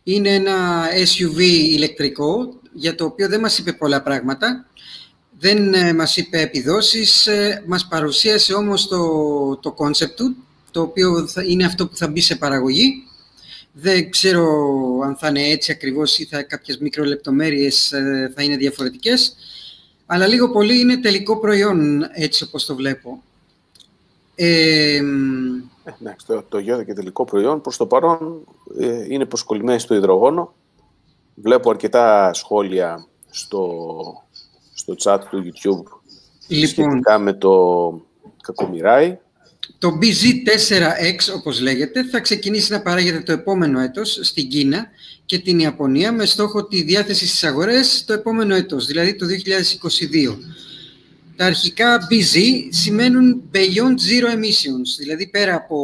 Είναι 0.03 0.29
ένα 0.29 0.87
SUV 0.89 1.39
ηλεκτρικό, 1.39 2.59
για 2.73 2.95
το 2.95 3.05
οποίο 3.05 3.27
δεν 3.27 3.39
μας 3.39 3.57
είπε 3.57 3.73
πολλά 3.73 4.01
πράγματα. 4.01 4.67
Δεν 5.39 5.73
ε, 5.73 5.93
μας 5.93 6.17
είπε 6.17 6.41
επιδόσεις, 6.41 7.27
ε, 7.27 7.63
μας 7.67 7.87
παρουσίασε 7.87 8.53
όμως 8.53 8.87
το, 8.87 8.99
το 9.55 9.75
concept 9.77 10.15
του, 10.15 10.35
το 10.71 10.81
οποίο 10.81 11.29
είναι 11.47 11.65
αυτό 11.65 11.87
που 11.87 11.95
θα 11.95 12.07
μπει 12.07 12.21
σε 12.21 12.35
παραγωγή. 12.35 12.93
Δεν 13.71 14.09
ξέρω 14.09 14.45
αν 15.03 15.15
θα 15.15 15.27
είναι 15.27 15.41
έτσι 15.41 15.71
ακριβώς 15.71 16.19
ή 16.19 16.25
θα 16.25 16.43
κάποιες 16.43 16.77
μικρολεπτομέρειες 16.77 17.91
ε, 17.91 18.31
θα 18.35 18.43
είναι 18.43 18.57
διαφορετικές, 18.57 19.35
αλλά 20.05 20.27
λίγο 20.27 20.49
πολύ 20.49 20.79
είναι 20.79 20.97
τελικό 20.97 21.39
προϊόν 21.39 22.07
έτσι 22.11 22.43
όπως 22.43 22.65
το 22.65 22.75
βλέπω. 22.75 23.23
Ε, 24.35 25.01
Εντάξει, 25.83 26.25
το, 26.25 26.43
το 26.49 26.61
και 26.61 26.93
τελικό 26.93 27.25
προϊόν 27.25 27.61
προς 27.61 27.77
το 27.77 27.85
παρόν 27.85 28.45
ε, 28.79 29.13
είναι 29.13 29.25
προσκολλημένη 29.25 29.79
στο 29.79 29.95
υδρογόνο. 29.95 30.53
Βλέπω 31.35 31.69
αρκετά 31.69 32.33
σχόλια 32.33 33.07
στο, 33.29 34.03
στο 34.73 34.95
chat 35.03 35.19
του 35.29 35.43
YouTube 35.43 36.01
λοιπόν, 36.47 36.67
σχετικά 36.67 37.19
με 37.19 37.33
το 37.33 38.01
κακομοιράει. 38.41 39.17
Το 39.77 39.99
BZ4X, 40.01 41.35
όπως 41.35 41.59
λέγεται, 41.59 42.03
θα 42.03 42.19
ξεκινήσει 42.19 42.71
να 42.71 42.81
παράγεται 42.81 43.21
το 43.21 43.31
επόμενο 43.31 43.79
έτος 43.79 44.19
στην 44.21 44.49
Κίνα 44.49 44.87
και 45.25 45.39
την 45.39 45.59
Ιαπωνία 45.59 46.11
με 46.11 46.25
στόχο 46.25 46.67
τη 46.67 46.81
διάθεση 46.81 47.27
στις 47.27 47.43
αγορές 47.43 48.03
το 48.05 48.13
επόμενο 48.13 48.55
έτος, 48.55 48.85
δηλαδή 48.85 49.15
το 49.15 49.25
2022. 49.25 50.37
Τα 51.35 51.45
αρχικά 51.45 52.07
BZ 52.09 52.39
σημαίνουν 52.69 53.43
Beyond 53.53 53.95
Zero 54.09 54.35
Emissions, 54.35 54.89
δηλαδή 54.97 55.27
πέρα 55.27 55.55
από 55.55 55.77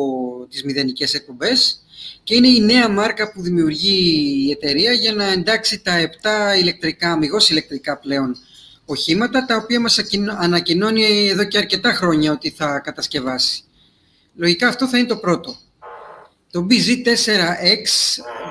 τις 0.49 0.63
μηδενικές 0.63 1.13
εκπομπές 1.13 1.83
και 2.23 2.35
είναι 2.35 2.47
η 2.47 2.59
νέα 2.59 2.89
μάρκα 2.89 3.31
που 3.31 3.41
δημιουργεί 3.41 4.23
η 4.47 4.51
εταιρεία 4.51 4.91
για 4.91 5.13
να 5.13 5.31
εντάξει 5.31 5.79
τα 5.79 6.09
7 6.55 6.59
ηλεκτρικά, 6.59 7.11
αμυγός 7.11 7.49
ηλεκτρικά 7.49 7.97
πλέον 7.97 8.35
οχήματα, 8.85 9.45
τα 9.45 9.55
οποία 9.55 9.79
μας 9.79 9.99
ανακοινώνει 10.39 11.27
εδώ 11.27 11.43
και 11.43 11.57
αρκετά 11.57 11.93
χρόνια 11.93 12.31
ότι 12.31 12.49
θα 12.49 12.79
κατασκευάσει. 12.79 13.63
Λογικά 14.35 14.67
αυτό 14.67 14.87
θα 14.87 14.97
είναι 14.97 15.07
το 15.07 15.17
πρώτο. 15.17 15.57
Το 16.51 16.67
BZ4X 16.69 17.85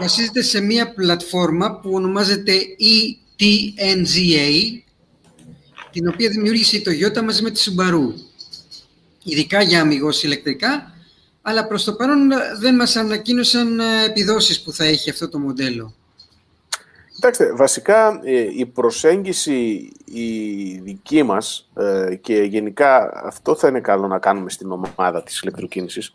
βασίζεται 0.00 0.42
σε 0.42 0.60
μια 0.60 0.92
πλατφόρμα 0.92 1.80
που 1.80 1.90
ονομάζεται 1.92 2.52
ETNGA, 3.38 4.80
την 5.92 6.08
οποία 6.08 6.28
δημιούργησε 6.28 6.76
η 6.76 6.82
Toyota 6.86 7.22
μαζί 7.22 7.42
με 7.42 7.50
τη 7.50 7.62
Subaru. 7.64 8.12
Ειδικά 9.22 9.62
για 9.62 9.80
αμυγός 9.80 10.22
ηλεκτρικά, 10.22 10.92
αλλά 11.42 11.66
προς 11.66 11.84
το 11.84 11.92
παρόν 11.92 12.28
δεν 12.60 12.74
μας 12.74 12.96
ανακοίνωσαν 12.96 13.80
ε, 13.80 14.04
επιδόσεις 14.04 14.62
που 14.62 14.72
θα 14.72 14.84
έχει 14.84 15.10
αυτό 15.10 15.28
το 15.28 15.38
μοντέλο. 15.38 15.94
Κοιτάξτε, 17.18 17.52
βασικά 17.52 18.20
ε, 18.24 18.46
η 18.56 18.66
προσέγγιση 18.66 19.90
η 20.04 20.78
δική 20.78 21.22
μας 21.22 21.68
ε, 21.76 22.14
και 22.14 22.34
γενικά 22.34 23.20
αυτό 23.24 23.54
θα 23.54 23.68
είναι 23.68 23.80
καλό 23.80 24.06
να 24.06 24.18
κάνουμε 24.18 24.50
στην 24.50 24.72
ομάδα 24.96 25.22
της 25.22 25.40
ηλεκτροκίνησης 25.40 26.12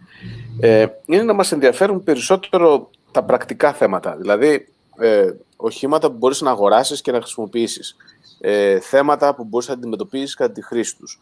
ε, 0.59 0.85
είναι 1.05 1.23
να 1.23 1.33
μας 1.33 1.51
ενδιαφέρουν 1.51 2.03
περισσότερο 2.03 2.89
τα 3.11 3.23
πρακτικά 3.23 3.73
θέματα. 3.73 4.15
Δηλαδή, 4.19 4.67
οχήματα 5.55 6.11
που 6.11 6.17
μπορείς 6.17 6.41
να 6.41 6.49
αγοράσεις 6.49 7.01
και 7.01 7.11
να 7.11 7.21
χρησιμοποιήσεις. 7.21 7.95
Θέματα 8.81 9.35
που 9.35 9.43
μπορείς 9.43 9.67
να 9.67 9.73
αντιμετωπίσεις 9.73 10.35
κατά 10.35 10.53
τη 10.53 10.63
χρήση 10.63 10.97
τους. 10.97 11.19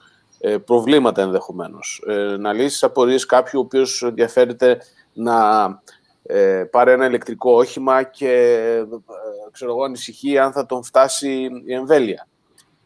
Προβλήματα 0.65 1.21
ενδεχομένως. 1.21 2.03
Να 2.39 2.53
λύσεις 2.53 2.83
απορίες 2.83 3.25
κάποιου 3.25 3.59
ο 3.59 3.63
οποίος 3.63 4.03
ενδιαφέρεται 4.03 4.81
να 5.13 5.65
ε, 6.23 6.63
πάρει 6.71 6.91
ένα 6.91 7.05
ηλεκτρικό 7.05 7.51
όχημα 7.51 8.03
και 8.03 8.31
ε, 8.31 8.85
ξέρω 9.51 9.71
εγώ, 9.71 9.83
ανησυχεί 9.83 10.37
αν 10.37 10.51
θα 10.51 10.65
τον 10.65 10.83
φτάσει 10.83 11.49
η 11.65 11.73
εμβέλεια. 11.73 12.27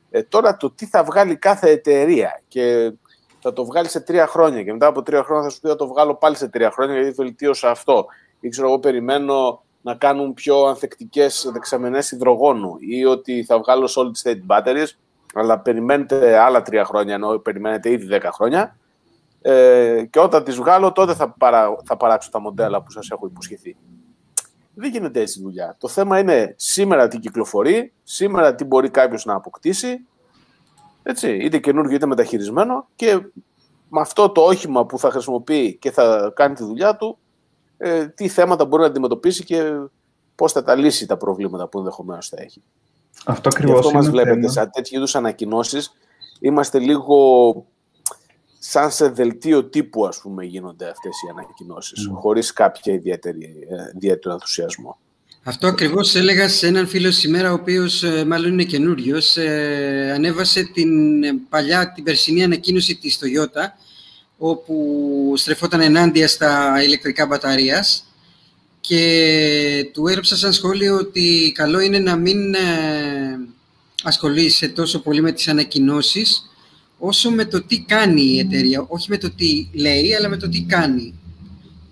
Ε, 0.09 0.23
τώρα 0.23 0.57
το 0.57 0.71
τι 0.71 0.85
θα 0.85 1.03
βγάλει 1.03 1.35
κάθε 1.35 1.69
εταιρεία 1.69 2.41
και 2.47 2.91
θα 3.39 3.53
το 3.53 3.65
βγάλει 3.65 3.87
σε 3.89 3.99
τρία 3.99 4.27
χρόνια 4.27 4.63
και 4.63 4.71
μετά 4.71 4.87
από 4.87 5.01
τρία 5.01 5.23
χρόνια 5.23 5.43
θα 5.43 5.49
σου 5.49 5.59
πει 5.59 5.67
θα 5.67 5.75
το 5.75 5.87
βγάλω 5.87 6.15
πάλι 6.15 6.35
σε 6.35 6.47
τρία 6.47 6.71
χρόνια 6.71 6.95
γιατί 6.95 7.11
βελτίωσα 7.11 7.69
αυτό. 7.69 8.05
Ή 8.39 8.49
ξέρω 8.49 8.67
εγώ 8.67 8.79
περιμένω 8.79 9.63
να 9.85 9.95
κάνουν 9.95 10.33
πιο 10.33 10.63
ανθεκτικές 10.63 11.49
δεξαμενές 11.53 12.11
υδρογόνου 12.11 12.77
ή 12.79 13.05
ότι 13.05 13.43
θα 13.43 13.59
βγάλω 13.59 13.89
solid 13.95 14.29
state 14.29 14.41
batteries 14.47 14.87
αλλά 15.33 15.59
περιμένετε 15.59 16.37
άλλα 16.37 16.61
τρία 16.61 16.85
χρόνια 16.85 17.13
ενώ 17.13 17.37
περιμένετε 17.37 17.91
ήδη 17.91 18.05
δέκα 18.05 18.31
χρόνια 18.31 18.77
ε, 19.41 20.05
και 20.09 20.19
όταν 20.19 20.43
τις 20.43 20.55
βγάλω 20.55 20.91
τότε 20.91 21.13
θα, 21.13 21.29
παρά, 21.29 21.75
θα 21.85 21.97
παράξω 21.97 22.29
τα 22.31 22.39
μοντέλα 22.39 22.81
που 22.81 22.91
σας 22.91 23.09
έχω 23.09 23.25
υποσχεθεί. 23.25 23.75
Δεν 24.73 24.91
γίνεται 24.91 25.21
έτσι 25.21 25.41
δουλειά. 25.41 25.75
Το 25.79 25.87
θέμα 25.87 26.19
είναι 26.19 26.53
σήμερα 26.57 27.07
τι 27.07 27.19
κυκλοφορεί, 27.19 27.93
σήμερα 28.03 28.55
τι 28.55 28.63
μπορεί 28.63 28.89
κάποιος 28.89 29.25
να 29.25 29.33
αποκτήσει, 29.33 30.05
έτσι, 31.03 31.35
είτε 31.35 31.57
καινούργιο 31.57 31.95
είτε 31.95 32.05
μεταχειρισμένο 32.05 32.87
και 32.95 33.13
με 33.89 34.01
αυτό 34.01 34.29
το 34.29 34.41
όχημα 34.41 34.85
που 34.85 34.99
θα 34.99 35.11
χρησιμοποιεί 35.11 35.75
και 35.75 35.91
θα 35.91 36.31
κάνει 36.35 36.55
τη 36.55 36.63
δουλειά 36.63 36.95
του, 36.95 37.17
ε, 37.87 38.07
τι 38.07 38.27
θέματα 38.27 38.65
μπορεί 38.65 38.81
να 38.81 38.87
αντιμετωπίσει 38.87 39.43
και 39.43 39.71
πώς 40.35 40.51
θα 40.51 40.63
τα 40.63 40.75
λύσει 40.75 41.05
τα 41.05 41.17
προβλήματα 41.17 41.67
που 41.67 41.77
ενδεχομένως 41.77 42.29
θα 42.29 42.37
έχει. 42.41 42.61
Αυτό 43.25 43.49
ακριβώς 43.49 43.79
αυτό 43.79 43.91
μας 43.91 44.09
βλέπετε, 44.09 44.49
σε 44.49 44.69
τέτοιου 44.73 44.97
είδους 44.97 45.15
ανακοινώσεις, 45.15 45.91
είμαστε 46.39 46.79
λίγο 46.79 47.65
σαν 48.59 48.91
σε 48.91 49.07
δελτίο 49.07 49.63
τύπου, 49.63 50.05
ας 50.05 50.19
πούμε, 50.21 50.45
γίνονται 50.45 50.89
αυτές 50.89 51.15
οι 51.25 51.29
ανακοινώσεις, 51.31 52.09
mm. 52.09 52.15
χωρίς 52.19 52.53
κάποια 52.53 52.93
ιδιαίτερη, 52.93 53.67
ε, 53.69 53.91
ιδιαίτερο 53.95 54.33
ενθουσιασμό. 54.33 54.97
Αυτό 55.43 55.67
ακριβώς 55.67 56.15
έλεγα 56.15 56.49
σε 56.49 56.67
έναν 56.67 56.87
φίλο 56.87 57.11
σήμερα, 57.11 57.51
ο 57.51 57.53
οποίος 57.53 58.03
ε, 58.03 58.25
μάλλον 58.25 58.51
είναι 58.51 58.63
καινούριος. 58.63 59.37
Ε, 59.37 60.11
ανέβασε 60.15 60.63
την 60.63 60.89
παλιά, 61.49 61.91
την 61.91 62.03
περσινή 62.03 62.43
ανακοίνωση 62.43 62.95
της 62.95 63.19
Toyota, 63.21 63.63
όπου 64.37 65.33
στρεφόταν 65.35 65.81
ενάντια 65.81 66.27
στα 66.27 66.83
ηλεκτρικά 66.83 67.25
μπαταρίας 67.25 68.05
και 68.81 69.89
του 69.93 70.07
έγραψα 70.07 70.35
σαν 70.37 70.53
σχόλιο 70.53 70.95
ότι 70.95 71.51
καλό 71.55 71.79
είναι 71.79 71.99
να 71.99 72.15
μην 72.15 72.53
ε, 72.53 73.39
ασχολείσαι 74.03 74.67
τόσο 74.67 75.01
πολύ 75.01 75.21
με 75.21 75.31
τις 75.31 75.47
ανακοινώσεις 75.47 76.49
όσο 76.99 77.31
με 77.31 77.45
το 77.45 77.63
τι 77.63 77.81
κάνει 77.81 78.21
η 78.21 78.39
εταιρεία, 78.39 78.85
όχι 78.87 79.09
με 79.09 79.17
το 79.17 79.31
τι 79.31 79.69
λέει, 79.73 80.15
αλλά 80.15 80.29
με 80.29 80.37
το 80.37 80.49
τι 80.49 80.61
κάνει. 80.61 81.19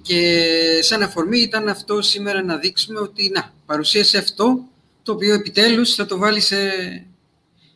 Και 0.02 0.46
σαν 0.82 1.02
αφορμή 1.02 1.40
ήταν 1.40 1.68
αυτό 1.68 2.02
σήμερα 2.02 2.44
να 2.44 2.58
δείξουμε 2.58 3.00
ότι 3.00 3.32
να, 3.34 3.54
παρουσίασε 3.66 4.18
αυτό 4.18 4.64
το 5.04 5.12
οποίο 5.12 5.34
επιτέλους 5.34 5.96
θα 5.96 6.06
το 6.06 6.18
βάλει 6.18 6.40
σε... 6.40 6.58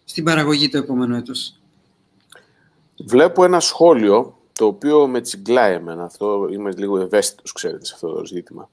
στην 0.05 0.23
παραγωγή 0.23 0.69
το 0.69 0.77
επόμενο 0.77 1.15
έτος. 1.15 1.59
Βλέπω 2.97 3.43
ένα 3.43 3.59
σχόλιο 3.59 4.36
το 4.57 4.65
οποίο 4.65 5.07
με 5.07 5.21
τσιγκλάει 5.21 5.73
εμένα. 5.73 6.03
Αυτό 6.03 6.47
είμαι 6.51 6.71
λίγο 6.71 6.97
ευαίσθητος, 6.99 7.51
ξέρετε, 7.51 7.85
σε 7.85 7.93
αυτό 7.93 8.13
το 8.13 8.25
ζήτημα. 8.25 8.69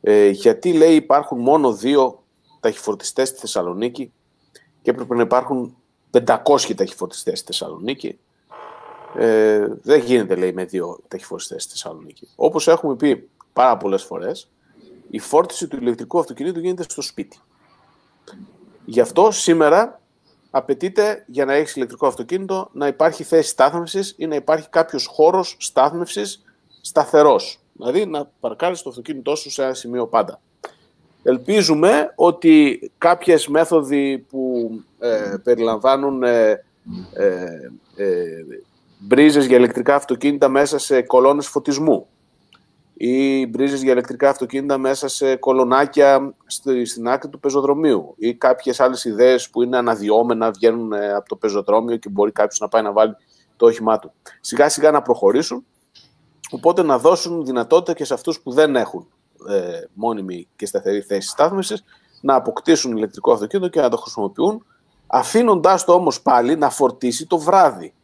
Ε, 0.00 0.28
γιατί 0.28 0.72
λέει 0.72 0.94
υπάρχουν 0.94 1.38
μόνο 1.38 1.72
δύο 1.72 2.22
ταχυφορτιστές 2.60 3.28
στη 3.28 3.38
Θεσσαλονίκη 3.38 4.12
και 4.82 4.90
έπρεπε 4.90 5.14
να 5.14 5.22
υπάρχουν 5.22 5.76
500 6.26 6.74
ταχυφορτιστές 6.76 7.38
στη 7.38 7.46
Θεσσαλονίκη. 7.46 8.18
Ε, 9.16 9.66
δεν 9.82 10.00
γίνεται, 10.00 10.34
λέει, 10.34 10.52
με 10.52 10.64
δύο 10.64 10.98
ταχυφορτιστές 11.08 11.62
στη 11.62 11.72
Θεσσαλονίκη. 11.72 12.28
Όπως 12.36 12.68
έχουμε 12.68 12.96
πει 12.96 13.28
πάρα 13.52 13.76
πολλές 13.76 14.02
φορές, 14.02 14.50
η 15.10 15.18
φόρτιση 15.18 15.68
του 15.68 15.76
ηλεκτρικού 15.76 16.18
αυτοκινήτου 16.18 16.60
γίνεται 16.60 16.82
στο 16.82 17.02
σπίτι. 17.02 17.38
Γι' 18.84 19.00
αυτό 19.00 19.30
σήμερα 19.30 19.99
απαιτείται 20.50 21.24
για 21.26 21.44
να 21.44 21.52
έχεις 21.52 21.76
ηλεκτρικό 21.76 22.06
αυτοκίνητο 22.06 22.70
να 22.72 22.86
υπάρχει 22.86 23.24
θέση 23.24 23.48
στάθμευσης 23.48 24.14
ή 24.16 24.26
να 24.26 24.34
υπάρχει 24.34 24.68
κάποιος 24.68 25.06
χώρος 25.06 25.56
στάθμευσης 25.58 26.42
σταθερός. 26.80 27.60
Δηλαδή 27.72 28.06
να 28.06 28.30
παρκάρεις 28.40 28.82
το 28.82 28.88
αυτοκίνητό 28.88 29.36
σου 29.36 29.50
σε 29.50 29.62
ένα 29.62 29.74
σημείο 29.74 30.06
πάντα. 30.06 30.40
Ελπίζουμε 31.22 32.12
ότι 32.14 32.80
κάποιες 32.98 33.48
μέθοδοι 33.48 34.18
που 34.18 34.70
ε, 34.98 35.34
περιλαμβάνουν 35.42 36.22
ε, 36.22 36.64
ε, 37.12 37.44
ε, 37.96 38.26
μπρίζες 38.98 39.46
για 39.46 39.56
ηλεκτρικά 39.56 39.94
αυτοκίνητα 39.94 40.48
μέσα 40.48 40.78
σε 40.78 41.02
κολόνες 41.02 41.46
φωτισμού 41.46 42.06
ή 43.02 43.46
μπρίζες 43.46 43.82
για 43.82 43.92
ηλεκτρικά 43.92 44.28
αυτοκίνητα 44.28 44.78
μέσα 44.78 45.08
σε 45.08 45.36
κολονάκια 45.36 46.34
στη, 46.46 46.84
στην 46.84 47.08
άκρη 47.08 47.28
του 47.28 47.40
πεζοδρομίου 47.40 48.14
ή 48.16 48.34
κάποιες 48.34 48.80
άλλες 48.80 49.04
ιδέες 49.04 49.50
που 49.50 49.62
είναι 49.62 49.76
αναδυόμενα, 49.76 50.50
βγαίνουν 50.50 50.92
ε, 50.92 51.12
από 51.12 51.28
το 51.28 51.36
πεζοδρόμιο 51.36 51.96
και 51.96 52.08
μπορεί 52.08 52.32
κάποιος 52.32 52.58
να 52.60 52.68
πάει 52.68 52.82
να 52.82 52.92
βάλει 52.92 53.16
το 53.56 53.66
όχημά 53.66 53.98
του. 53.98 54.12
Σιγά 54.40 54.68
σιγά 54.68 54.90
να 54.90 55.02
προχωρήσουν, 55.02 55.66
οπότε 56.50 56.82
να 56.82 56.98
δώσουν 56.98 57.44
δυνατότητα 57.44 57.92
και 57.92 58.04
σε 58.04 58.14
αυτούς 58.14 58.40
που 58.40 58.50
δεν 58.50 58.76
έχουν 58.76 59.06
ε, 59.48 59.80
μόνιμη 59.92 60.48
και 60.56 60.66
σταθερή 60.66 61.00
θέση 61.00 61.28
στάθμισης 61.28 61.84
να 62.20 62.34
αποκτήσουν 62.34 62.96
ηλεκτρικό 62.96 63.32
αυτοκίνητο 63.32 63.68
και 63.68 63.80
να 63.80 63.88
το 63.88 63.96
χρησιμοποιούν, 63.96 64.66
αφήνοντάς 65.06 65.84
το 65.84 65.92
όμως 65.92 66.22
πάλι 66.22 66.56
να 66.56 66.70
φορτίσει 66.70 67.26
το 67.26 67.38
βράδυ. 67.38 67.94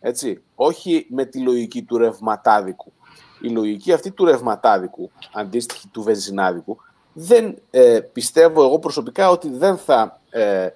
Έτσι, 0.00 0.42
όχι 0.54 1.06
με 1.10 1.24
τη 1.24 1.40
λογική 1.40 1.82
του 1.82 1.98
ρευματάδικου. 1.98 2.92
Η 3.40 3.48
λογική 3.48 3.92
αυτή 3.92 4.10
του 4.10 4.24
ρευματάδικου, 4.24 5.10
αντίστοιχη 5.32 5.88
του 5.88 6.02
βενζινάδικου, 6.02 6.76
δεν 7.12 7.56
ε, 7.70 8.00
πιστεύω 8.12 8.64
εγώ 8.64 8.78
προσωπικά 8.78 9.30
ότι 9.30 9.48
δεν 9.50 9.76
θα 9.76 10.20
ε, 10.30 10.68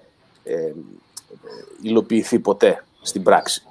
ε, 0.43 0.73
υλοποιηθεί 1.81 2.39
ποτέ 2.39 2.83
στην 3.01 3.23
πράξη. 3.23 3.63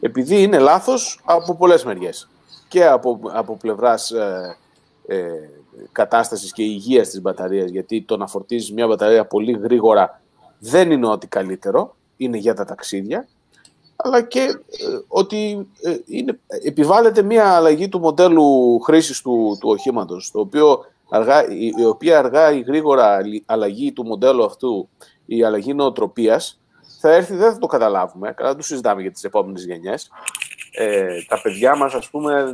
Επειδή 0.00 0.42
είναι 0.42 0.58
λάθος 0.58 1.20
από 1.24 1.54
πολλές 1.56 1.84
μεριές. 1.84 2.28
Και 2.68 2.86
από, 2.86 3.20
από 3.32 3.56
πλευράς 3.56 4.10
ε, 4.10 4.56
ε 5.06 5.30
Κατάστασης 5.92 6.52
και 6.52 6.62
υγείας 6.62 7.08
της 7.08 7.20
μπαταρίας, 7.20 7.70
γιατί 7.70 8.02
το 8.02 8.16
να 8.16 8.26
φορτίζεις 8.26 8.72
μια 8.72 8.86
μπαταρία 8.86 9.24
πολύ 9.24 9.52
γρήγορα 9.52 10.20
δεν 10.58 10.90
είναι 10.90 11.06
ό,τι 11.06 11.26
καλύτερο, 11.26 11.96
είναι 12.16 12.36
για 12.36 12.54
τα 12.54 12.64
ταξίδια, 12.64 13.28
αλλά 14.02 14.22
και 14.22 14.40
ε, 14.40 14.54
ότι 15.08 15.68
ε, 15.82 15.96
είναι, 16.06 16.38
επιβάλλεται 16.64 17.22
μια 17.22 17.54
αλλαγή 17.54 17.88
του 17.88 17.98
μοντέλου 17.98 18.80
χρήσης 18.80 19.20
του, 19.20 19.56
του 19.60 19.68
οχήματος, 19.68 20.30
το 20.30 20.40
οποίο 20.40 20.84
αργά, 21.10 21.48
η, 21.48 21.72
η 21.76 21.84
οποία 21.84 22.18
αργά 22.18 22.52
ή 22.52 22.60
γρήγορα 22.60 23.18
αλλαγή 23.46 23.92
του 23.92 24.04
μοντέλου 24.04 24.44
αυτού, 24.44 24.88
η 25.26 25.44
αλλαγή 25.44 25.74
νοοτροπίας, 25.74 26.60
θα 27.00 27.10
έρθει, 27.12 27.34
δεν 27.34 27.52
θα 27.52 27.58
το 27.58 27.66
καταλάβουμε, 27.66 28.32
καλά 28.32 28.56
το 28.56 28.62
συζητάμε 28.62 29.02
για 29.02 29.10
τις 29.10 29.24
επόμενες 29.24 29.64
γενιές. 29.64 30.10
Ε, 30.72 31.22
τα 31.28 31.40
παιδιά 31.40 31.76
μας, 31.76 31.94
ας 31.94 32.10
πούμε, 32.10 32.44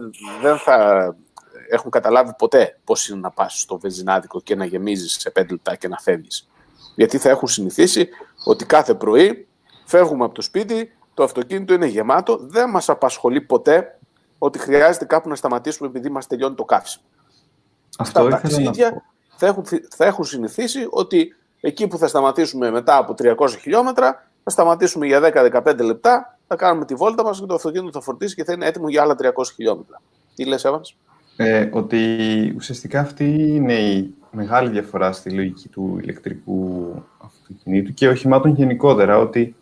δεν 0.42 0.56
θα 0.56 1.16
έχουν 1.70 1.90
καταλάβει 1.90 2.32
ποτέ 2.38 2.78
πώς 2.84 3.08
είναι 3.08 3.20
να 3.20 3.30
πας 3.30 3.60
στο 3.60 3.78
βενζινάδικο 3.78 4.40
και 4.40 4.54
να 4.54 4.64
γεμίζεις 4.64 5.12
σε 5.12 5.30
πέντε 5.30 5.52
λεπτά 5.52 5.76
και 5.76 5.88
να 5.88 5.96
φεύγεις. 5.98 6.48
Γιατί 6.94 7.18
θα 7.18 7.28
έχουν 7.28 7.48
συνηθίσει 7.48 8.08
ότι 8.44 8.64
κάθε 8.66 8.94
πρωί 8.94 9.46
φεύγουμε 9.84 10.24
από 10.24 10.34
το 10.34 10.42
σπίτι, 10.42 10.92
το 11.18 11.24
αυτοκίνητο 11.24 11.74
είναι 11.74 11.86
γεμάτο, 11.86 12.38
δεν 12.40 12.70
μας 12.70 12.88
απασχολεί 12.88 13.40
ποτέ 13.40 13.98
ότι 14.38 14.58
χρειάζεται 14.58 15.04
κάπου 15.04 15.28
να 15.28 15.34
σταματήσουμε 15.34 15.88
επειδή 15.88 16.10
μας 16.10 16.26
τελειώνει 16.26 16.54
το 16.54 16.64
καύσιμο. 16.64 17.04
Αυτό 17.98 18.22
Τα 18.22 18.28
ταξίδια 18.28 19.02
θα 19.36 19.46
έχουν, 19.46 19.64
θα 19.96 20.04
έχουν 20.04 20.24
συνηθίσει 20.24 20.86
ότι 20.90 21.34
εκεί 21.60 21.86
που 21.86 21.98
θα 21.98 22.06
σταματήσουμε 22.06 22.70
μετά 22.70 22.96
από 22.96 23.14
300 23.18 23.48
χιλιόμετρα, 23.60 24.28
θα 24.44 24.50
σταματήσουμε 24.50 25.06
για 25.06 25.20
10-15 25.64 25.78
λεπτά, 25.84 26.38
θα 26.46 26.56
κάνουμε 26.56 26.84
τη 26.84 26.94
βόλτα 26.94 27.24
μας 27.24 27.40
και 27.40 27.46
το 27.46 27.54
αυτοκίνητο 27.54 27.92
θα 27.92 28.00
φορτίσει 28.00 28.34
και 28.34 28.44
θα 28.44 28.52
είναι 28.52 28.66
έτοιμο 28.66 28.88
για 28.88 29.02
άλλα 29.02 29.16
300 29.22 29.28
χιλιόμετρα. 29.54 30.00
Τι 30.34 30.44
λες, 30.44 30.64
Εύανς; 30.64 30.96
Ε, 31.36 31.68
ότι 31.72 31.98
ουσιαστικά 32.56 33.00
αυτή 33.00 33.54
είναι 33.54 33.74
η 33.74 34.14
μεγάλη 34.30 34.70
διαφορά 34.70 35.12
στη 35.12 35.30
λογική 35.30 35.68
του 35.68 35.98
ηλεκτρικού 36.02 36.92
αυτοκινήτου 37.18 37.94
και 37.94 38.08
οχημάτων 38.08 38.54
γενικότερα, 38.54 39.18
ότι 39.18 39.56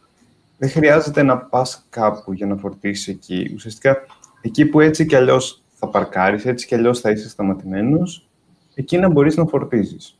δεν 0.58 0.70
χρειάζεται 0.70 1.22
να 1.22 1.38
πας 1.38 1.86
κάπου 1.90 2.32
για 2.32 2.46
να 2.46 2.56
φορτίσεις 2.56 3.08
εκεί. 3.08 3.52
Ουσιαστικά, 3.54 4.06
εκεί 4.40 4.66
που 4.66 4.80
έτσι 4.80 5.06
κι 5.06 5.16
αλλιώς 5.16 5.62
θα 5.74 5.88
παρκάρεις, 5.88 6.44
έτσι 6.44 6.66
κι 6.66 6.74
αλλιώς 6.74 7.00
θα 7.00 7.10
είσαι 7.10 7.28
σταματημένος, 7.28 8.28
εκεί 8.74 8.98
να 8.98 9.08
μπορείς 9.08 9.36
να 9.36 9.46
φορτίζεις. 9.46 10.18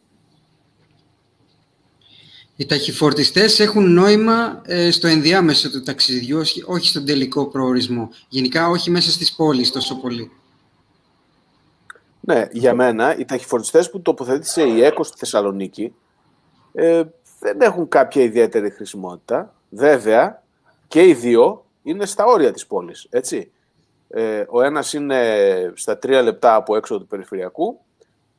Οι 2.57 2.67
ταχυφορτιστές 2.67 3.61
έχουν 3.61 3.93
νόημα 3.93 4.63
ε, 4.65 4.91
στο 4.91 5.07
ενδιάμεσο 5.07 5.71
του 5.71 5.83
ταξιδιού, 5.83 6.41
όχι 6.67 6.89
στον 6.89 7.07
τελικό 7.07 7.47
προορισμό. 7.47 8.09
Γενικά 8.29 8.69
όχι 8.69 8.91
μέσα 8.91 9.11
στις 9.11 9.35
πόλεις 9.35 9.71
τόσο 9.71 10.01
πολύ. 10.01 10.31
Ναι, 12.21 12.47
για 12.53 12.75
μένα 12.75 13.19
οι 13.19 13.25
ταχυφορτιστές 13.25 13.91
που 13.91 14.01
τοποθέτησε 14.01 14.63
η 14.63 14.85
ΕΚΟ 14.85 15.05
στη 15.05 15.19
Θεσσαλονίκη 15.19 15.95
ε, 16.73 17.03
δεν 17.41 17.61
έχουν 17.61 17.89
κάποια 17.89 18.23
ιδιαίτερη 18.23 18.71
χρησιμότητα. 18.71 19.55
Βέβαια, 19.69 20.43
και 20.89 21.07
οι 21.07 21.15
δύο 21.15 21.65
είναι 21.83 22.07
στα 22.07 22.25
όρια 22.25 22.53
της 22.53 22.67
πόλης, 22.67 23.07
έτσι. 23.11 23.51
Ε, 24.09 24.45
ο 24.49 24.63
ένας 24.63 24.93
είναι 24.93 25.73
στα 25.75 25.99
τρία 25.99 26.23
λεπτά 26.23 26.55
από 26.55 26.77
έξω 26.77 26.99
του 26.99 27.07
περιφερειακού, 27.07 27.81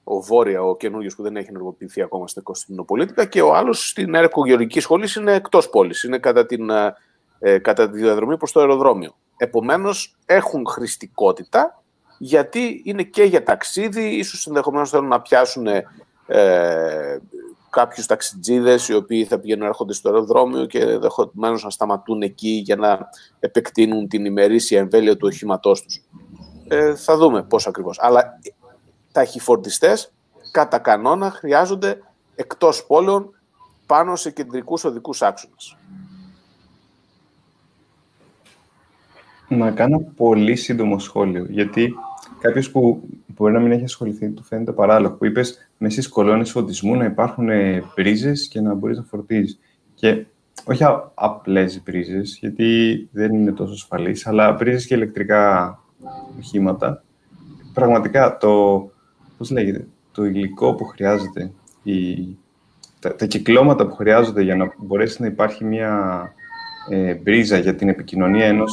ο 0.03 0.21
Βόρεια, 0.21 0.63
ο 0.63 0.77
καινούριο 0.77 1.11
που 1.15 1.23
δεν 1.23 1.35
έχει 1.35 1.49
ενεργοποιηθεί 1.49 2.01
ακόμα 2.01 2.27
στην 2.27 2.43
Κωνσταντινοπολίτικα, 2.43 3.25
και 3.25 3.41
ο 3.41 3.55
άλλος 3.55 3.89
στην 3.89 4.15
Ερκογεωργικής 4.15 4.83
Σχολής 4.83 5.15
είναι 5.15 5.33
εκτός 5.33 5.69
πόλης. 5.69 6.03
Είναι 6.03 6.17
κατά, 6.17 6.45
την, 6.45 6.69
ε, 6.69 6.95
ε, 7.39 7.57
κατά 7.57 7.89
τη 7.89 7.97
διαδρομή 7.97 8.37
προς 8.37 8.51
το 8.51 8.59
αεροδρόμιο. 8.59 9.15
Επομένως, 9.37 10.15
έχουν 10.25 10.67
χρηστικότητα 10.67 11.81
γιατί 12.17 12.81
είναι 12.85 13.03
και 13.03 13.23
για 13.23 13.43
ταξίδι, 13.43 14.03
ίσως 14.03 14.47
ενδεχομένως 14.47 14.89
θέλουν 14.89 15.07
να 15.07 15.21
πιάσουν 15.21 15.67
ε, 15.67 17.19
κάποιους 17.77 18.05
ταξιτζίδες 18.05 18.87
οι 18.87 18.93
οποίοι 18.93 19.25
θα 19.25 19.39
πηγαίνουν 19.39 19.67
έρχονται 19.67 19.93
στο 19.93 20.09
αεροδρόμιο 20.09 20.65
και 20.65 20.79
ενδεχομένως 20.79 21.63
να 21.63 21.69
σταματούν 21.69 22.21
εκεί 22.21 22.49
για 22.49 22.75
να 22.75 23.09
επεκτείνουν 23.39 24.07
την 24.07 24.25
ημερήσια 24.25 24.79
εμβέλεια 24.79 25.17
του 25.17 25.27
οχήματός 25.27 25.81
τους. 25.81 26.03
Ε, 26.67 26.95
θα 26.95 27.17
δούμε 27.17 27.43
πώς 27.43 27.67
ακριβώς. 27.67 27.97
Αλλά 28.01 28.39
ταχυφορτιστέ 29.11 29.93
κατά 30.51 30.79
κανόνα 30.79 31.31
χρειάζονται 31.31 32.01
εκτός 32.35 32.85
πόλεων 32.85 33.35
πάνω 33.85 34.15
σε 34.15 34.31
κεντρικούς 34.31 34.83
οδικούς 34.83 35.21
άξονες. 35.21 35.77
Να 39.47 39.71
κάνω 39.71 39.99
πολύ 40.15 40.55
σύντομο 40.55 40.99
σχόλιο, 40.99 41.45
γιατί 41.49 41.95
κάποιος 42.39 42.71
που 42.71 43.03
μπορεί 43.27 43.53
να 43.53 43.59
μην 43.59 43.71
έχει 43.71 43.83
ασχοληθεί, 43.83 44.29
του 44.29 44.43
φαίνεται 44.43 44.71
παράλογο. 44.71 45.13
Που 45.13 45.25
είπες 45.25 45.69
μέσα 45.77 45.93
στις 45.93 46.13
κολόνες 46.13 46.51
φωτισμού 46.51 46.95
να 46.95 47.05
υπάρχουν 47.05 47.49
πρίζες 47.95 48.47
και 48.47 48.61
να 48.61 48.73
μπορείς 48.73 48.97
να 48.97 49.03
φορτίζεις. 49.03 49.59
Και 49.93 50.25
όχι 50.65 50.83
απλές 51.13 51.81
πρίζες, 51.83 52.37
γιατί 52.39 53.09
δεν 53.11 53.33
είναι 53.33 53.51
τόσο 53.51 53.73
ασφαλείς, 53.73 54.27
αλλά 54.27 54.55
πρίζες 54.55 54.85
και 54.85 54.95
ηλεκτρικά 54.95 55.79
οχήματα. 56.37 57.03
Πραγματικά 57.73 58.37
το, 58.37 58.81
πώς 59.37 59.51
λέγεται, 59.51 59.87
το 60.11 60.25
υλικό 60.25 60.75
που 60.75 60.85
χρειάζεται, 60.85 61.51
η, 61.83 62.17
τα, 62.99 63.15
τα 63.15 63.25
κυκλώματα 63.25 63.87
που 63.87 63.95
χρειάζονται 63.95 64.41
για 64.41 64.55
να 64.55 64.73
μπορέσει 64.77 65.21
να 65.21 65.27
υπάρχει 65.27 65.63
μια 65.63 66.21
ε, 66.89 67.13
μπρίζα 67.13 67.57
για 67.57 67.75
την 67.75 67.89
επικοινωνία 67.89 68.45
ενός 68.45 68.71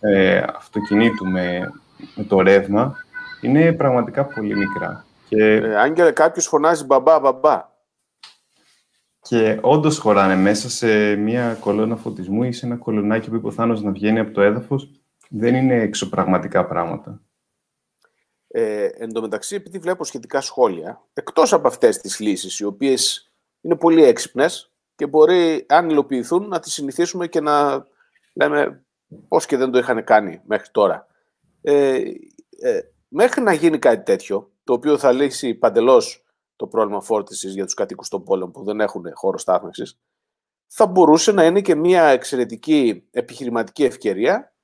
ε, 0.00 0.42
αυτοκινήτου 0.56 1.26
με, 1.26 1.72
με 2.14 2.24
το 2.24 2.40
ρεύμα, 2.40 2.96
είναι 3.40 3.72
πραγματικά 3.72 4.24
πολύ 4.24 4.56
μικρά. 4.56 5.04
Και... 5.28 5.44
Ε, 5.44 5.76
Άγγελε, 5.76 6.12
κάποιος 6.12 6.46
φωνάζει 6.46 6.84
μπαμπά, 6.84 7.20
μπαμπά. 7.20 7.68
Και 9.20 9.58
όντως 9.60 9.98
χωράνε 9.98 10.36
μέσα 10.36 10.70
σε 10.70 11.16
μια 11.16 11.54
κολόνα 11.60 11.96
φωτισμού 11.96 12.42
ή 12.42 12.52
σε 12.52 12.66
ένα 12.66 12.76
κολονάκι 12.76 13.30
που 13.30 13.36
υποθάνω 13.36 13.80
να 13.80 13.90
βγαίνει 13.90 14.18
από 14.18 14.30
το 14.32 14.40
έδαφος. 14.40 14.90
Δεν 15.28 15.54
είναι 15.54 15.74
εξωπραγματικά 15.74 16.66
πράγματα. 16.66 17.20
Ε, 18.48 18.84
εν 18.84 19.12
τω 19.12 19.20
μεταξύ, 19.20 19.54
επειδή 19.54 19.78
βλέπω 19.78 20.04
σχετικά 20.04 20.40
σχόλια, 20.40 21.02
εκτός 21.12 21.52
από 21.52 21.68
αυτές 21.68 21.98
τις 21.98 22.20
λύσεις, 22.20 22.58
οι 22.58 22.64
οποίες 22.64 23.32
είναι 23.60 23.76
πολύ 23.76 24.04
έξυπνες 24.04 24.72
και 24.94 25.06
μπορεί, 25.06 25.66
αν 25.68 25.90
υλοποιηθούν, 25.90 26.48
να 26.48 26.60
τις 26.60 26.72
συνηθίσουμε 26.72 27.26
και 27.26 27.40
να 27.40 27.86
λέμε 28.34 28.84
πώς 29.28 29.46
και 29.46 29.56
δεν 29.56 29.70
το 29.70 29.78
είχαν 29.78 30.04
κάνει 30.04 30.40
μέχρι 30.44 30.68
τώρα. 30.70 31.06
Ε, 31.62 32.02
ε, 32.58 32.80
μέχρι 33.08 33.42
να 33.42 33.52
γίνει 33.52 33.78
κάτι 33.78 34.02
τέτοιο, 34.02 34.50
το 34.64 34.72
οποίο 34.72 34.98
θα 34.98 35.12
λύσει 35.12 35.54
παντελώς 35.54 36.24
το 36.56 36.66
πρόβλημα 36.66 37.00
φόρτισης 37.00 37.54
για 37.54 37.64
τους 37.64 37.74
κατοίκους 37.74 38.08
των 38.08 38.24
πόλεων 38.24 38.50
που 38.50 38.64
δεν 38.64 38.80
έχουν 38.80 39.04
χώρο 39.14 39.38
στάθμευσης, 39.38 39.98
θα 40.66 40.86
μπορούσε 40.86 41.32
να 41.32 41.44
είναι 41.44 41.60
και 41.60 41.74
μια 41.74 42.04
εξαιρετική 42.04 43.04
επιχειρηματική 43.10 43.84
ευκαιρία 43.84 44.54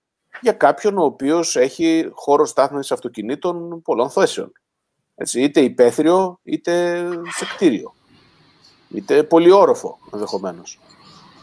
για 0.41 0.53
κάποιον 0.53 0.99
ο 0.99 1.05
οποίος 1.05 1.57
έχει 1.57 2.11
χώρο 2.13 2.47
στάθμευσης 2.47 2.93
αυτοκινήτων 2.93 3.83
πολλών 3.83 4.11
θέσεων. 4.11 4.53
Έτσι, 5.15 5.41
είτε 5.41 5.61
υπαίθριο, 5.61 6.41
είτε 6.43 6.99
σε 7.37 7.45
κτίριο. 7.55 7.95
Είτε 8.89 9.23
πολυόροφο 9.23 9.99
ενδεχομένως. 10.13 10.81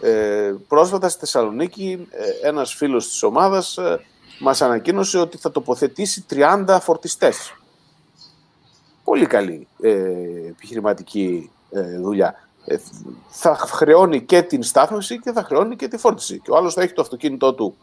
Ε, 0.01 0.55
πρόσφατα 0.67 1.09
στη 1.09 1.19
Θεσσαλονίκη 1.19 2.07
ε, 2.09 2.47
ένας 2.47 2.73
φίλος 2.73 3.07
της 3.07 3.23
ομάδας 3.23 3.77
ε, 3.77 4.05
μας 4.43 4.61
ανακοίνωσε 4.61 5.17
ότι 5.17 5.37
θα 5.37 5.51
τοποθετήσει 5.51 6.25
30 6.29 6.77
φορτιστές. 6.81 7.53
Πολύ 9.03 9.25
καλή 9.25 9.67
ε, 9.81 9.91
επιχειρηματική 10.47 11.51
ε, 11.71 11.99
δουλειά. 11.99 12.35
Ε, 12.65 12.77
θα 13.29 13.55
χρεώνει 13.55 14.21
και 14.21 14.41
την 14.41 14.63
στάθμευση 14.63 15.19
και 15.19 15.31
θα 15.31 15.43
χρεώνει 15.43 15.75
και 15.75 15.87
τη 15.87 15.97
φόρτιση. 15.97 16.39
Και 16.39 16.51
ο 16.51 16.55
άλλος 16.55 16.73
θα 16.73 16.81
έχει 16.81 16.93
το 16.93 17.01
αυτοκίνητό 17.01 17.53
του 17.53 17.75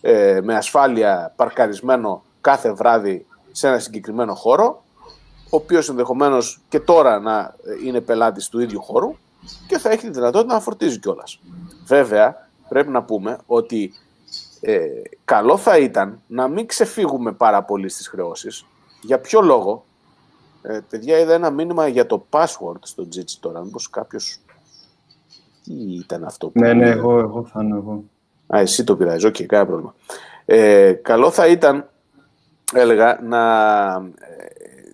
ε, 0.00 0.40
με 0.42 0.56
ασφάλεια 0.56 1.32
παρκαρισμένο 1.36 2.22
κάθε 2.40 2.72
βράδυ 2.72 3.26
σε 3.52 3.68
ένα 3.68 3.78
συγκεκριμένο 3.78 4.34
χώρο, 4.34 4.82
ο 5.50 5.56
οποίος 5.56 5.88
ενδεχομένως 5.88 6.60
και 6.68 6.80
τώρα 6.80 7.20
να 7.20 7.54
είναι 7.84 8.00
πελάτης 8.00 8.48
του 8.48 8.60
ίδιου 8.60 8.82
χώρου 8.82 9.16
και 9.66 9.78
θα 9.78 9.90
έχει 9.90 10.02
τη 10.02 10.10
δυνατότητα 10.10 10.54
να 10.54 10.60
φορτίζει 10.60 10.98
κιόλας. 10.98 11.40
Βέβαια, 11.86 12.48
πρέπει 12.68 12.90
να 12.90 13.02
πούμε 13.02 13.38
ότι 13.46 13.94
ε, 14.68 15.02
καλό 15.24 15.56
θα 15.56 15.78
ήταν 15.78 16.20
να 16.26 16.48
μην 16.48 16.66
ξεφύγουμε 16.66 17.32
πάρα 17.32 17.62
πολύ 17.62 17.88
στις 17.88 18.08
χρεώσεις. 18.08 18.66
Για 19.02 19.18
ποιο 19.18 19.40
λόγο, 19.40 19.84
ε, 20.62 20.78
παιδιά, 20.88 21.18
είδα 21.18 21.34
ένα 21.34 21.50
μήνυμα 21.50 21.88
για 21.88 22.06
το 22.06 22.26
password 22.30 22.78
στο 22.80 23.08
Jitsi 23.14 23.36
τώρα. 23.40 23.60
Μήπως 23.60 23.90
κάποιος... 23.90 24.38
Τι 25.64 25.72
ήταν 25.74 26.24
αυτό 26.24 26.48
που... 26.48 26.60
Ναι, 26.60 26.72
ναι, 26.72 26.88
εγώ, 26.88 27.18
εγώ 27.18 27.44
θα 27.44 27.62
είμαι 27.62 27.76
εγώ. 27.76 28.04
Α, 28.54 28.60
εσύ 28.60 28.84
το 28.84 28.96
πειράζεις, 28.96 29.24
OK, 29.24 29.34
okay, 29.34 29.44
κανένα 29.44 29.68
πρόβλημα. 29.68 29.94
Ε, 30.44 30.92
καλό 30.92 31.30
θα 31.30 31.46
ήταν, 31.46 31.90
έλεγα, 32.72 33.20
να... 33.22 33.92
Ε, 33.94 34.44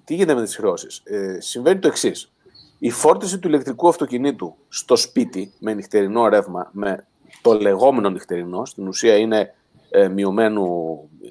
τι 0.04 0.14
γίνεται 0.14 0.34
με 0.34 0.44
τις 0.44 0.56
χρεώσεις; 0.56 1.00
Ε, 1.04 1.40
συμβαίνει 1.40 1.78
το 1.78 1.88
εξής. 1.88 2.32
Η 2.78 2.90
φόρτιση 2.90 3.38
του 3.38 3.48
ηλεκτρικού 3.48 3.88
αυτοκινήτου 3.88 4.56
στο 4.68 4.96
σπίτι 4.96 5.52
με 5.58 5.74
νυχτερινό 5.74 6.28
ρεύμα, 6.28 6.68
με 6.72 7.06
το 7.42 7.52
λεγόμενο 7.52 8.10
νυχτερινό, 8.10 8.64
στην 8.64 8.88
ουσία 8.88 9.16
είναι 9.16 9.54
ε, 9.92 10.08
μειωμένου 10.08 10.98
ε, 11.22 11.28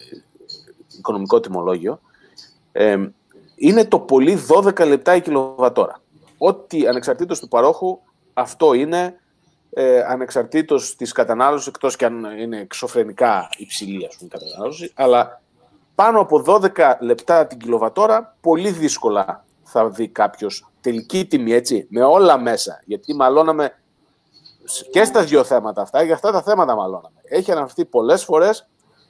οικονομικό 0.97 1.39
τιμολόγιο, 1.39 1.99
ε, 2.72 2.97
είναι 3.55 3.86
το 3.86 3.99
πολύ 3.99 4.38
12 4.64 4.88
λεπτά 4.88 5.16
η 5.16 5.22
κιλοβατόρα. 5.22 6.01
Ό,τι 6.38 6.88
ανεξαρτήτως 6.88 7.39
του 7.39 7.47
παρόχου, 7.47 7.99
αυτό 8.34 8.74
είναι 8.74 9.16
ε, 9.70 10.01
ανεξαρτήτως 10.01 10.95
της 10.95 11.12
κατανάλωσης, 11.12 11.68
εκτός 11.68 11.95
και 11.95 12.05
αν 12.05 12.26
είναι 12.39 12.59
εξωφρενικά 12.59 13.49
υψηλή 13.57 14.05
ας 14.05 14.16
πούμε, 14.16 14.30
η 14.34 14.38
κατανάλωση, 14.38 14.91
αλλά 14.95 15.41
πάνω 15.95 16.20
από 16.20 16.43
12 16.45 16.93
λεπτά 16.99 17.47
την 17.47 17.57
κιλοβατόρα, 17.57 18.38
πολύ 18.41 18.72
δύσκολα 18.72 19.45
θα 19.64 19.89
δει 19.89 20.07
κάποιος 20.07 20.72
τελική 20.82 21.26
τιμή, 21.26 21.53
έτσι, 21.53 21.88
με 21.89 22.03
όλα 22.03 22.38
μέσα. 22.38 22.82
Γιατί 22.86 23.16
μαλώναμε 23.16 23.81
και 24.92 25.04
στα 25.04 25.24
δύο 25.24 25.44
θέματα 25.44 25.82
αυτά, 25.82 26.04
για 26.04 26.14
αυτά 26.14 26.32
τα 26.32 26.42
θέματα 26.42 26.76
μαλώναμε. 26.76 27.22
Έχει 27.24 27.52
αναφερθεί 27.52 27.86
πολλές 27.86 28.24
φορές 28.24 28.70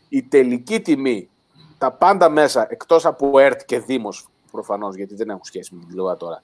η 0.09 0.24
τελική 0.24 0.80
τιμή, 0.80 1.30
τα 1.78 1.91
πάντα 1.91 2.30
μέσα, 2.30 2.68
εκτός 2.70 3.05
από 3.05 3.39
ΕΡΤ 3.39 3.62
και 3.66 3.80
Δήμος 3.80 4.28
προφανώς, 4.51 4.95
γιατί 4.95 5.16
δεν 5.16 5.30
έχουν 5.30 5.43
σχέση 5.43 5.76
με 5.76 5.82
την 5.89 6.18
τώρα. 6.18 6.43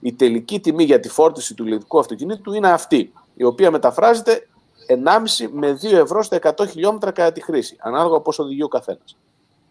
Η 0.00 0.12
τελική 0.12 0.60
τιμή 0.60 0.84
για 0.84 1.00
τη 1.00 1.08
φόρτιση 1.08 1.54
του 1.54 1.66
ηλεκτρικού 1.66 1.98
αυτοκινήτου 1.98 2.52
είναι 2.52 2.70
αυτή, 2.70 3.12
η 3.34 3.44
οποία 3.44 3.70
μεταφράζεται 3.70 4.48
1,5 4.86 5.48
με 5.52 5.78
2 5.82 5.92
ευρώ 5.92 6.22
στα 6.22 6.38
100 6.56 6.68
χιλιόμετρα 6.68 7.10
κατά 7.10 7.32
τη 7.32 7.42
χρήση, 7.42 7.76
ανάλογα 7.80 8.20
πώ 8.20 8.32
οδηγεί 8.36 8.62
ο 8.62 8.68
καθένας. 8.68 9.16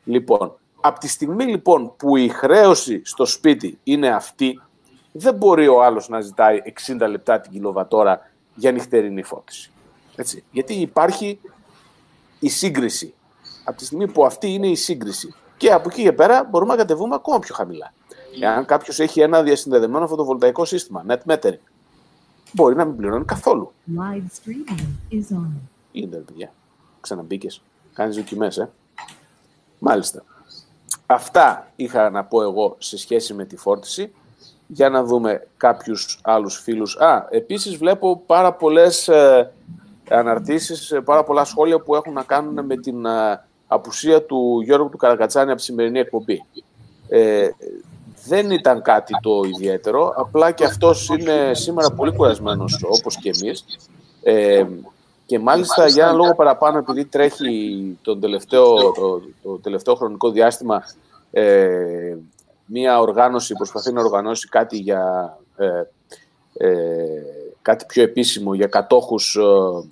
Λοιπόν, 0.04 0.58
από 0.82 1.00
τη 1.00 1.08
στιγμή 1.08 1.46
λοιπόν 1.46 1.96
που 1.98 2.16
η 2.16 2.28
χρέωση 2.28 3.02
στο 3.06 3.26
σπίτι 3.26 3.80
είναι 3.84 4.08
αυτή, 4.08 4.62
δεν 5.12 5.36
μπορεί 5.36 5.68
ο 5.68 5.84
άλλος 5.84 6.10
να 6.10 6.22
ζητάει 6.22 6.62
60 6.88 7.08
λεπτά 7.10 7.40
την 7.40 7.52
κιλοβατόρα 7.52 8.32
για 8.56 8.72
νυχτερινή 8.72 9.24
φόρτιση. 9.24 9.72
Έτσι. 10.16 10.44
Γιατί 10.52 10.74
υπάρχει 10.74 11.40
η 12.40 12.50
σύγκριση. 12.50 13.14
Από 13.64 13.78
τη 13.78 13.86
στιγμή 13.86 14.08
που 14.08 14.26
αυτή 14.26 14.48
είναι 14.48 14.68
η 14.68 14.76
σύγκριση. 14.76 15.34
Και 15.58 15.72
από 15.72 15.90
εκεί 15.92 16.04
και 16.04 16.14
πέρα 16.14 16.44
μπορούμε 16.44 16.72
να 16.72 16.78
κατεβούμε 16.78 17.16
ακόμα 17.16 17.40
πιο 17.40 17.56
χαμηλά. 17.56 17.94
Εάν 18.42 18.66
κάποιος 18.66 19.00
έχει 19.00 19.22
ένα 19.22 19.44
διασυνδεδεμένο 19.44 20.08
φωτοβολταϊκό 20.08 20.66
σύστημα, 20.66 21.06
net 21.08 21.20
metering, 21.26 21.60
μπορεί 22.52 22.76
να 22.76 22.86
μην 22.86 22.96
πληρώνει 22.96 23.26
καθόλου. 23.26 23.74
Live 23.98 24.50
streaming 24.50 25.14
is 25.14 25.38
on. 25.38 25.50
Είναι, 25.92 26.18
παιδιά. 26.18 26.54
Ξαναμπήκες. 27.02 27.62
Κάνεις 27.94 28.16
δοκιμές, 28.16 28.58
ε. 28.58 28.72
Μάλιστα. 29.80 30.24
Αυτά 31.06 31.72
είχα 31.76 32.10
να 32.10 32.24
πω 32.24 32.42
εγώ 32.42 32.76
σε 32.80 32.98
σχέση 32.98 33.34
με 33.34 33.46
τη 33.46 33.58
φόρτιση. 33.58 34.14
Για 34.74 34.90
να 34.90 35.04
δούμε 35.04 35.48
κάποιους 35.58 36.20
άλλους 36.24 36.60
φίλους. 36.60 36.98
Α, 36.98 37.28
επίσης 37.30 37.78
βλέπω 37.78 38.22
πάρα 38.26 38.54
πολλές 38.54 39.08
ε, 39.08 39.52
αναρτήσεις, 40.10 40.92
ε, 40.92 41.02
πάρα 41.02 41.24
πολλά 41.24 41.44
σχόλια 41.44 41.80
που 41.80 41.96
έχουν 41.96 42.14
να 42.14 42.24
κάνουν 42.24 42.66
με 42.66 42.78
την 42.78 43.06
ε, 43.06 43.46
απουσία 43.68 44.24
του 44.24 44.62
Γιώργου 44.64 44.90
του 44.90 44.98
Καρακατσάνη 44.98 45.50
από 45.50 45.60
τη 45.60 45.64
σημερινή 45.66 46.00
εκπομπή. 46.00 46.46
Ε, 47.08 47.50
δεν 48.26 48.52
ήταν 48.52 48.82
κάτι 48.82 49.14
το 49.22 49.42
ιδιαίτερο, 49.46 50.14
απλά 50.18 50.52
και 50.52 50.66
αυτός 50.66 51.10
είναι 51.10 51.52
σήμερα 51.54 51.92
πολύ 51.92 52.16
κουρασμένος 52.16 52.84
όπως 52.88 53.18
και 53.18 53.32
εμείς. 53.42 53.66
Ε, 54.24 54.66
και 55.26 55.40
μάλιστα 55.40 55.88
για 55.88 56.04
ένα 56.04 56.14
λόγο 56.14 56.36
παραπάνω, 56.36 56.78
επειδή 56.78 57.06
τρέχει 57.06 57.98
τον 58.02 58.20
τελευταίο, 58.20 58.76
το, 58.76 59.22
το 59.44 59.60
τελευταίο 59.62 59.96
χρονικό 59.96 60.32
διάστημα 60.32 60.84
ε, 61.32 62.16
μία 62.66 63.00
οργάνωση, 63.00 63.54
προσπαθεί 63.54 63.92
να 63.92 64.02
οργανώσει 64.02 64.48
κάτι 64.48 64.78
για 64.78 65.38
ε, 65.58 65.84
ε, 66.58 67.22
κάτι 67.62 67.86
πιο 67.86 68.04
επίσημο 68.04 68.54
για 68.54 68.68
κατόχους 68.68 69.36
ε, 69.36 69.42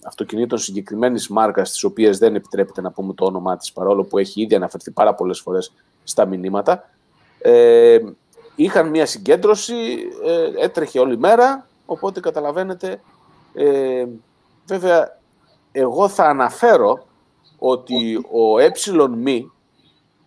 αυτοκινήτων 0.04 0.58
συγκεκριμένης 0.58 1.28
μάρκας, 1.28 1.72
τις 1.72 1.84
οποίες 1.84 2.18
δεν 2.18 2.36
επιτρέπεται 2.36 2.82
να 2.82 2.92
πούμε 2.92 3.14
το 3.14 3.26
όνομά 3.26 3.58
της, 3.58 3.72
παρόλο 3.72 4.04
που 4.04 4.18
έχει 4.18 4.42
ήδη 4.42 4.56
αναφερθεί 4.56 4.92
πάρα 4.92 5.14
πολλές 5.14 5.40
φορές 5.40 5.74
στα 6.04 6.26
μηνύματα. 6.26 6.90
Ε, 7.40 8.00
είχαν 8.56 8.90
μία 8.90 9.06
συγκέντρωση, 9.06 9.74
ε, 10.26 10.64
έτρεχε 10.64 11.00
όλη 11.00 11.18
μέρα, 11.18 11.68
οπότε 11.86 12.20
καταλαβαίνετε, 12.20 13.02
ε, 13.54 14.06
βέβαια, 14.66 15.18
εγώ 15.72 16.08
θα 16.08 16.26
αναφέρω 16.26 17.06
ότι 17.58 18.26
ο 18.32 18.60
ε 18.60 18.72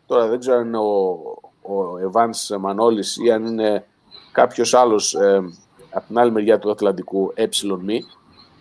τώρα 0.07 0.26
δεν 0.26 0.38
ξέρω 0.38 0.57
αν 0.57 0.66
είναι 0.66 0.78
ο, 0.78 1.18
ο 1.64 1.98
Ευάνς 1.98 2.50
Μανώλης 2.58 3.16
ή 3.16 3.30
αν 3.30 3.46
είναι 3.46 3.86
κάποιος 4.32 4.74
άλλος 4.74 5.14
ε, 5.14 5.42
από 5.90 6.06
την 6.06 6.18
άλλη 6.18 6.30
μεριά 6.30 6.58
του 6.58 6.70
Ατλαντικού, 6.70 7.32
ε 7.34 7.46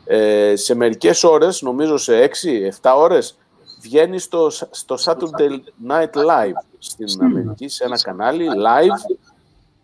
ε, 0.06 0.56
σε 0.56 0.76
μερικές 0.76 1.24
ώρες, 1.24 1.62
νομίζω 1.62 1.98
σε 1.98 2.30
6-7 2.82 2.94
ώρες, 2.98 3.38
βγαίνει 3.82 4.20
στο, 4.20 4.50
στο 4.50 4.96
Saturday 5.06 5.52
Night 5.88 6.14
Live 6.14 6.64
στην 6.78 7.24
Αμερική, 7.24 7.68
σε 7.68 7.84
ένα 7.84 8.02
κανάλι 8.02 8.48
live, 8.50 9.16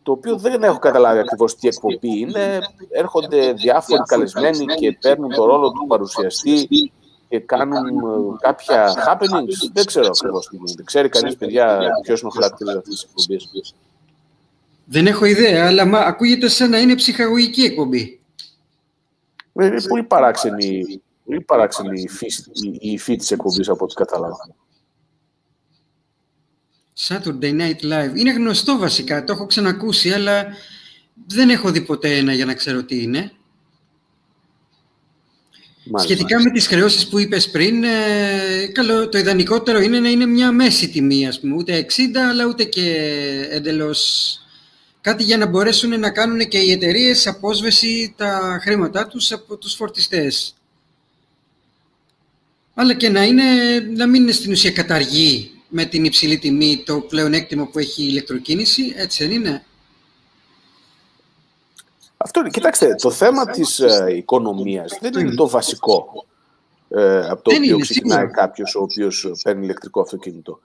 το 0.03 0.11
οποίο 0.11 0.37
δεν 0.37 0.63
έχω 0.63 0.79
καταλάβει 0.79 1.19
ακριβώς 1.19 1.55
τι 1.55 1.67
εκπομπή 1.67 2.19
είναι. 2.19 2.59
Έρχονται 2.89 3.53
διάφοροι 3.53 4.01
καλεσμένοι 4.05 4.65
και 4.65 4.97
παίρνουν 5.01 5.29
το 5.29 5.45
ρόλο 5.45 5.71
του 5.71 5.85
παρουσιαστή 5.87 6.91
και 7.29 7.39
κάνουν 7.39 7.87
ε, 7.87 8.37
κάποια 8.39 8.93
happenings. 9.07 9.69
Δεν 9.73 9.85
ξέρω 9.85 10.09
ακριβώς 10.15 10.47
τι 10.47 10.55
γίνεται. 10.55 10.83
Ξέρει 10.83 11.09
κανείς, 11.09 11.35
παιδιά, 11.35 11.79
ποιος 12.03 12.19
είναι 12.19 12.29
ο 12.29 12.33
χαρακτήρας 12.33 12.75
αυτής 12.75 12.93
της 12.93 13.03
εκπομπής; 13.03 13.73
Δεν 14.85 15.07
έχω 15.07 15.25
ιδέα, 15.25 15.67
αλλά 15.67 15.85
μα, 15.85 15.99
ακούγεται 15.99 16.47
σαν 16.47 16.69
να 16.69 16.79
είναι 16.79 16.95
ψυχαγωγική 16.95 17.61
εκπομπή. 17.61 18.19
Ε, 19.53 19.65
είναι 19.65 19.81
πολύ 19.87 20.03
παράξενη, 20.03 21.01
πολύ 21.25 21.41
παράξενη 21.41 22.01
η 22.01 22.07
φύση, 22.07 22.43
η, 22.79 22.91
υφή 22.91 23.15
της 23.15 23.31
εκπομπής 23.31 23.69
από 23.69 23.83
ό,τι 23.83 23.93
κατάλαβα. 23.93 24.55
Saturday 27.07 27.59
Night 27.59 27.81
Live. 27.81 28.15
Είναι 28.15 28.31
γνωστό 28.31 28.77
βασικά, 28.77 29.23
το 29.23 29.33
έχω 29.33 29.45
ξανακούσει, 29.45 30.11
αλλά 30.11 30.45
δεν 31.27 31.49
έχω 31.49 31.71
δει 31.71 31.81
ποτέ 31.81 32.17
ένα 32.17 32.33
για 32.33 32.45
να 32.45 32.53
ξέρω 32.53 32.83
τι 32.83 33.01
είναι. 33.01 33.31
Μάλιστα. 35.91 36.13
Σχετικά 36.13 36.41
με 36.41 36.51
τις 36.51 36.67
χρεώσεις 36.67 37.07
που 37.07 37.19
είπες 37.19 37.49
πριν, 37.49 37.83
ε, 37.83 38.67
καλό, 38.71 39.09
το 39.09 39.17
ιδανικότερο 39.17 39.79
είναι 39.79 39.99
να 39.99 40.09
είναι 40.09 40.25
μια 40.25 40.51
μέση 40.51 40.89
τιμή, 40.89 41.27
ας 41.27 41.39
πούμε, 41.39 41.55
ούτε 41.55 41.77
60, 41.77 42.21
αλλά 42.29 42.45
ούτε 42.45 42.63
και 42.63 42.95
εντελώς 43.49 44.33
κάτι 45.01 45.23
για 45.23 45.37
να 45.37 45.45
μπορέσουν 45.45 45.99
να 45.99 46.09
κάνουν 46.09 46.47
και 46.47 46.57
οι 46.57 46.71
εταιρείες 46.71 47.27
απόσβεση 47.27 48.13
τα 48.17 48.59
χρήματά 48.61 49.07
τους 49.07 49.31
από 49.31 49.57
τους 49.57 49.73
φορτιστές. 49.73 50.53
Αλλά 52.73 52.93
και 52.93 53.09
να, 53.09 53.23
είναι, 53.23 53.43
να 53.95 54.07
μην 54.07 54.21
είναι 54.21 54.31
στην 54.31 54.51
ουσία 54.51 54.71
καταργή 54.71 55.51
με 55.67 55.85
την 55.85 56.03
υψηλή 56.03 56.37
τιμή 56.37 56.83
το 56.85 56.99
πλεονέκτημα 56.99 57.65
που 57.65 57.79
έχει 57.79 58.01
η 58.01 58.07
ηλεκτροκίνηση, 58.09 58.93
έτσι 58.95 59.23
δεν 59.23 59.33
είναι. 59.33 59.63
Αυτό 62.21 62.39
είναι. 62.39 62.49
Κοιτάξτε, 62.49 62.95
το 62.95 63.11
θέμα 63.11 63.45
της 63.45 63.79
ε, 63.79 64.05
οικονομίας 64.15 64.97
δεν 65.01 65.13
είναι 65.19 65.35
το 65.35 65.49
βασικό 65.49 66.25
ε, 66.89 67.27
από 67.29 67.41
το 67.41 67.51
δεν 67.51 67.63
οποίο 67.63 67.77
ξεκινάει 67.77 68.27
κάποιος 68.27 68.75
ο 68.75 68.81
οποίος 68.81 69.31
παίρνει 69.43 69.63
ηλεκτρικό 69.63 70.01
αυτοκίνητο. 70.01 70.59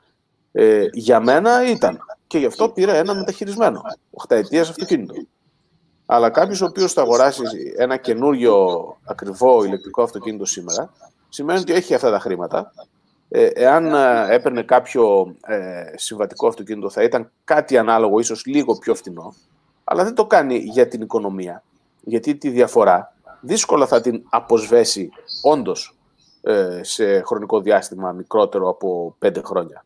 Ε, 0.52 0.86
για 0.92 1.20
μένα 1.20 1.70
ήταν. 1.70 1.98
Και 2.26 2.38
γι' 2.38 2.46
αυτό 2.46 2.68
πήρα 2.68 2.94
ένα 2.94 3.14
μεταχειρισμένο. 3.14 3.82
8 4.28 4.56
αυτοκίνητο. 4.56 5.14
Αλλά 6.06 6.30
κάποιος 6.30 6.60
ο 6.60 6.64
οποίος 6.64 6.92
θα 6.92 7.02
αγοράσει 7.02 7.42
ένα 7.76 7.96
καινούριο 7.96 8.56
ακριβό 9.04 9.64
ηλεκτρικό 9.64 10.02
αυτοκίνητο 10.02 10.44
σήμερα, 10.44 10.92
σημαίνει 11.28 11.60
ότι 11.60 11.72
έχει 11.72 11.94
αυτά 11.94 12.10
τα 12.10 12.18
χρήματα. 12.18 12.72
Ε, 13.28 13.46
εάν 13.46 13.94
ε, 13.94 14.34
έπαιρνε 14.34 14.62
κάποιο 14.62 15.34
ε, 15.46 15.84
συμβατικό 15.94 16.46
αυτοκίνητο, 16.46 16.90
θα 16.90 17.02
ήταν 17.02 17.30
κάτι 17.44 17.78
ανάλογο, 17.78 18.18
ίσως 18.18 18.44
λίγο 18.46 18.78
πιο 18.78 18.94
φθηνό. 18.94 19.34
Αλλά 19.84 20.04
δεν 20.04 20.14
το 20.14 20.26
κάνει 20.26 20.56
για 20.56 20.88
την 20.88 21.00
οικονομία. 21.02 21.62
Γιατί 22.00 22.36
τη 22.36 22.50
διαφορά 22.50 23.14
δύσκολα 23.40 23.86
θα 23.86 24.00
την 24.00 24.22
αποσβέσει 24.28 25.10
όντως 25.42 25.96
ε, 26.42 26.80
σε 26.82 27.20
χρονικό 27.20 27.60
διάστημα 27.60 28.12
μικρότερο 28.12 28.68
από 28.68 29.16
πέντε 29.18 29.40
χρόνια 29.44 29.84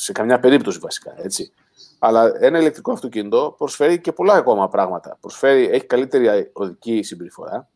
σε 0.00 0.12
καμιά 0.12 0.40
περίπτωση 0.40 0.78
βασικά, 0.78 1.14
έτσι. 1.16 1.52
Αλλά 1.98 2.32
ένα 2.40 2.58
ηλεκτρικό 2.58 2.92
αυτοκίνητο 2.92 3.54
προσφέρει 3.58 4.00
και 4.00 4.12
πολλά 4.12 4.34
ακόμα 4.34 4.68
πράγματα. 4.68 5.16
Προσφέρει, 5.20 5.68
έχει 5.68 5.84
καλύτερη 5.84 6.50
οδική 6.52 7.02
συμπεριφορά, 7.02 7.68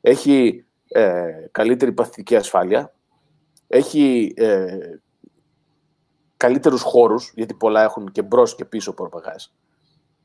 έχει 0.00 0.64
ε, 0.88 1.24
καλύτερη 1.50 1.92
παθητική 1.92 2.36
ασφάλεια, 2.36 2.94
έχει 3.68 4.34
ε, 4.36 4.78
καλύτερους 6.36 6.82
χώρους, 6.82 7.32
γιατί 7.34 7.54
πολλά 7.54 7.82
έχουν 7.82 8.12
και 8.12 8.22
μπρος 8.22 8.54
και 8.54 8.64
πίσω 8.64 8.92
προπαγάς. 8.92 9.54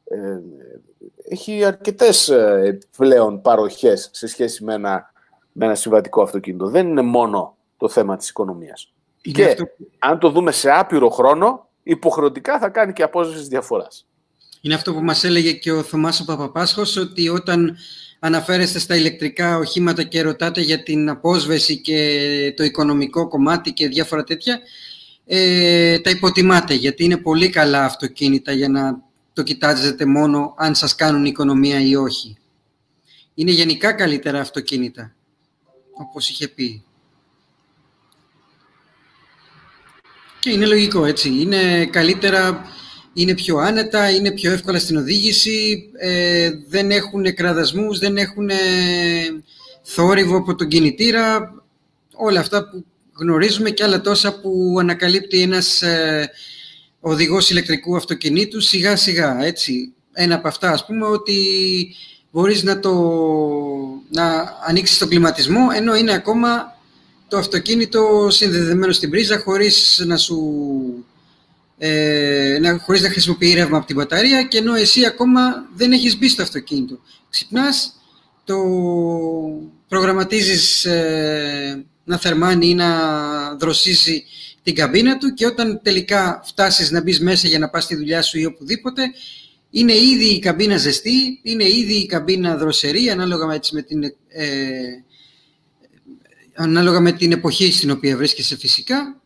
Ε, 0.09 0.39
έχει 1.29 1.63
αρκετές 1.63 2.29
ε, 2.29 2.77
πλέον 2.97 3.41
παροχές 3.41 4.09
σε 4.13 4.27
σχέση 4.27 4.63
με 4.63 4.73
ένα, 4.73 5.11
με 5.51 5.65
ένα 5.65 5.75
συμβατικό 5.75 6.21
αυτοκίνητο. 6.21 6.67
Δεν 6.67 6.87
είναι 6.87 7.01
μόνο 7.01 7.55
το 7.77 7.89
θέμα 7.89 8.17
της 8.17 8.29
οικονομίας 8.29 8.91
και 9.31 9.55
αν 9.99 10.19
το 10.19 10.29
δούμε 10.29 10.51
σε 10.51 10.71
άπειρο 10.71 11.09
χρόνο, 11.09 11.69
υποχρεωτικά 11.83 12.59
θα 12.59 12.69
κάνει 12.69 12.93
και 12.93 13.03
απόσβεση 13.03 13.47
διαφοράς. 13.47 14.05
Είναι 14.61 14.73
αυτό 14.73 14.93
που 14.93 15.01
μας 15.01 15.23
έλεγε 15.23 15.51
και 15.51 15.71
ο 15.71 15.83
Θωμάς 15.83 16.19
ο 16.19 16.25
Παπαπάσχος, 16.25 16.97
ότι 16.97 17.29
όταν 17.29 17.77
αναφέρεστε 18.19 18.79
στα 18.79 18.95
ηλεκτρικά 18.95 19.57
οχήματα 19.57 20.03
και 20.03 20.21
ρωτάτε 20.21 20.61
για 20.61 20.83
την 20.83 21.09
απόσβεση 21.09 21.81
και 21.81 22.53
το 22.57 22.63
οικονομικό 22.63 23.27
κομμάτι 23.27 23.71
και 23.73 23.87
διάφορα 23.87 24.23
τέτοια, 24.23 24.59
ε, 25.25 25.99
τα 25.99 26.09
υποτιμάτε, 26.09 26.73
γιατί 26.73 27.03
είναι 27.03 27.17
πολύ 27.17 27.49
καλά 27.49 27.83
αυτοκίνητα 27.83 28.51
για 28.51 28.69
να 28.69 29.01
το 29.37 29.43
κοιτάζετε 29.43 30.05
μόνο 30.05 30.53
αν 30.57 30.75
σας 30.75 30.95
κάνουν 30.95 31.25
οικονομία 31.25 31.81
ή 31.81 31.95
όχι. 31.95 32.37
Είναι 33.33 33.51
γενικά 33.51 33.93
καλύτερα 33.93 34.39
αυτοκίνητα, 34.39 35.15
όπως 35.93 36.29
είχε 36.29 36.47
πει. 36.47 36.83
Και 40.39 40.49
είναι 40.49 40.65
λογικό, 40.65 41.05
έτσι. 41.05 41.29
Είναι 41.29 41.85
καλύτερα, 41.85 42.65
είναι 43.13 43.33
πιο 43.33 43.57
άνετα, 43.57 44.09
είναι 44.09 44.31
πιο 44.31 44.51
εύκολα 44.51 44.79
στην 44.79 44.97
οδήγηση, 44.97 45.89
ε, 45.97 46.51
δεν 46.67 46.91
έχουν 46.91 47.33
κραδασμούς, 47.33 47.99
δεν 47.99 48.17
έχουν 48.17 48.49
θόρυβο 49.83 50.37
από 50.37 50.55
τον 50.55 50.67
κινητήρα, 50.67 51.53
όλα 52.13 52.39
αυτά 52.39 52.69
που 52.69 52.85
γνωρίζουμε 53.13 53.69
και 53.69 53.83
άλλα 53.83 54.01
τόσα 54.01 54.39
που 54.39 54.77
ανακαλύπτει 54.79 55.41
ένας 55.41 55.81
ε, 55.81 56.31
οδηγός 57.07 57.49
ηλεκτρικού 57.49 57.95
αυτοκινήτου 57.95 58.61
σιγά 58.61 58.95
σιγά, 58.95 59.43
έτσι. 59.43 59.93
Ένα 60.13 60.35
από 60.35 60.47
αυτά, 60.47 60.71
ας 60.71 60.85
πούμε, 60.85 61.05
ότι 61.05 61.35
μπορείς 62.31 62.63
να, 62.63 62.79
το, 62.79 62.93
να 64.09 64.57
ανοίξεις 64.67 64.97
τον 64.97 65.09
κλιματισμό, 65.09 65.67
ενώ 65.75 65.95
είναι 65.95 66.13
ακόμα 66.13 66.77
το 67.27 67.37
αυτοκίνητο 67.37 68.27
συνδεδεμένο 68.29 68.91
στην 68.91 69.09
πρίζα 69.09 69.39
χωρίς 69.39 70.03
να 70.05 70.17
σου 70.17 70.37
ε, 71.77 72.57
να, 72.61 72.77
χωρίς 72.77 73.01
να 73.01 73.09
χρησιμοποιεί 73.09 73.53
ρεύμα 73.53 73.77
από 73.77 73.85
την 73.85 73.95
μπαταρία 73.95 74.43
και 74.43 74.57
ενώ 74.57 74.75
εσύ 74.75 75.05
ακόμα 75.05 75.41
δεν 75.75 75.91
έχεις 75.91 76.17
μπει 76.17 76.29
στο 76.29 76.41
αυτοκίνητο. 76.41 76.99
Ξυπνάς, 77.29 77.93
το 78.43 78.57
προγραμματίζεις 79.87 80.85
ε, 80.85 81.85
να 82.03 82.17
θερμάνει 82.17 82.67
ή 82.67 82.73
να 82.73 82.89
δροσίσει 83.55 84.23
την 84.67 84.75
καμπίνα 84.75 85.17
του 85.17 85.33
και 85.33 85.45
όταν 85.45 85.79
τελικά 85.83 86.41
φτάσεις 86.45 86.91
να 86.91 87.01
μπεις 87.01 87.21
μέσα 87.21 87.47
για 87.47 87.59
να 87.59 87.69
πας 87.69 87.83
στη 87.83 87.95
δουλειά 87.95 88.21
σου 88.21 88.39
ή 88.39 88.45
οπουδήποτε, 88.45 89.11
είναι 89.69 89.93
ήδη 89.93 90.25
η 90.25 90.39
καμπίνα 90.39 90.77
ζεστή, 90.77 91.39
είναι 91.43 91.63
ήδη 91.63 91.93
η 91.93 92.05
καμπίνα 92.05 92.57
δροσερή, 92.57 93.09
ανάλογα 93.09 93.45
με, 93.45 93.59
με 93.71 93.81
την 93.81 94.03
ε, 94.27 95.03
ανάλογα 96.55 96.99
με 96.99 97.11
την 97.11 97.31
εποχή 97.31 97.71
στην 97.71 97.91
οποία 97.91 98.17
βρίσκεσαι 98.17 98.57
φυσικά 98.57 99.21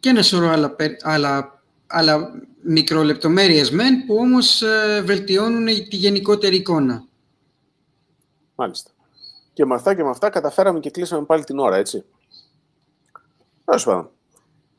και 0.00 0.08
ένα 0.08 0.22
σωρό 0.22 0.48
άλλα, 0.48 0.76
άλλα, 1.02 1.62
άλλα 1.86 2.30
μικρολεπτομέρειες 2.62 3.70
μεν, 3.70 4.06
που 4.06 4.14
όμως 4.14 4.62
ε, 4.62 5.02
βελτιώνουν 5.04 5.66
τη 5.66 5.96
γενικότερη 5.96 6.56
εικόνα. 6.56 7.04
Μάλιστα. 8.54 8.90
Και 9.52 9.64
με 9.64 9.74
αυτά 9.74 9.94
και 9.94 10.02
με 10.02 10.10
αυτά 10.10 10.30
καταφέραμε 10.30 10.80
και 10.80 10.90
κλείσαμε 10.90 11.24
πάλι 11.24 11.44
την 11.44 11.58
ώρα, 11.58 11.76
έτσι. 11.76 12.04
Τέλος 13.64 13.84
πάντων. 13.84 14.10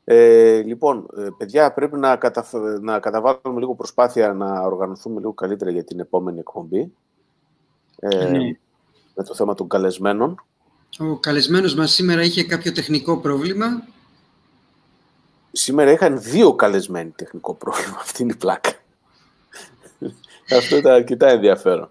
Ε, 0.04 0.62
λοιπόν, 0.62 1.06
ε, 1.16 1.28
παιδιά, 1.38 1.72
πρέπει 1.72 1.96
να, 1.96 2.16
καταφ... 2.16 2.52
να 2.80 2.98
καταβάλουμε 2.98 3.60
λίγο 3.60 3.74
προσπάθεια 3.74 4.32
να 4.32 4.60
οργανωθούμε 4.60 5.20
λίγο 5.20 5.32
καλύτερα 5.32 5.70
για 5.70 5.84
την 5.84 6.00
επόμενη 6.00 6.38
εκπομπή. 6.38 6.92
Ε, 7.98 8.28
ναι. 8.28 8.56
Με 9.14 9.24
το 9.24 9.34
θέμα 9.34 9.54
των 9.54 9.68
καλεσμένων. 9.68 10.44
Ο 10.98 11.18
καλεσμένος 11.18 11.74
μας 11.74 11.92
σήμερα 11.92 12.22
είχε 12.22 12.44
κάποιο 12.44 12.72
τεχνικό 12.72 13.18
πρόβλημα. 13.18 13.66
Σήμερα 15.52 15.90
είχαν 15.90 16.20
δύο 16.20 16.54
καλεσμένοι 16.54 17.10
τεχνικό 17.10 17.54
πρόβλημα. 17.54 17.96
Αυτή 18.00 18.22
είναι 18.22 18.32
η 18.32 18.36
πλάκα. 18.36 18.70
Αυτό 20.56 20.76
ήταν 20.76 20.92
αρκετά 20.92 21.28
ενδιαφέρον. 21.28 21.90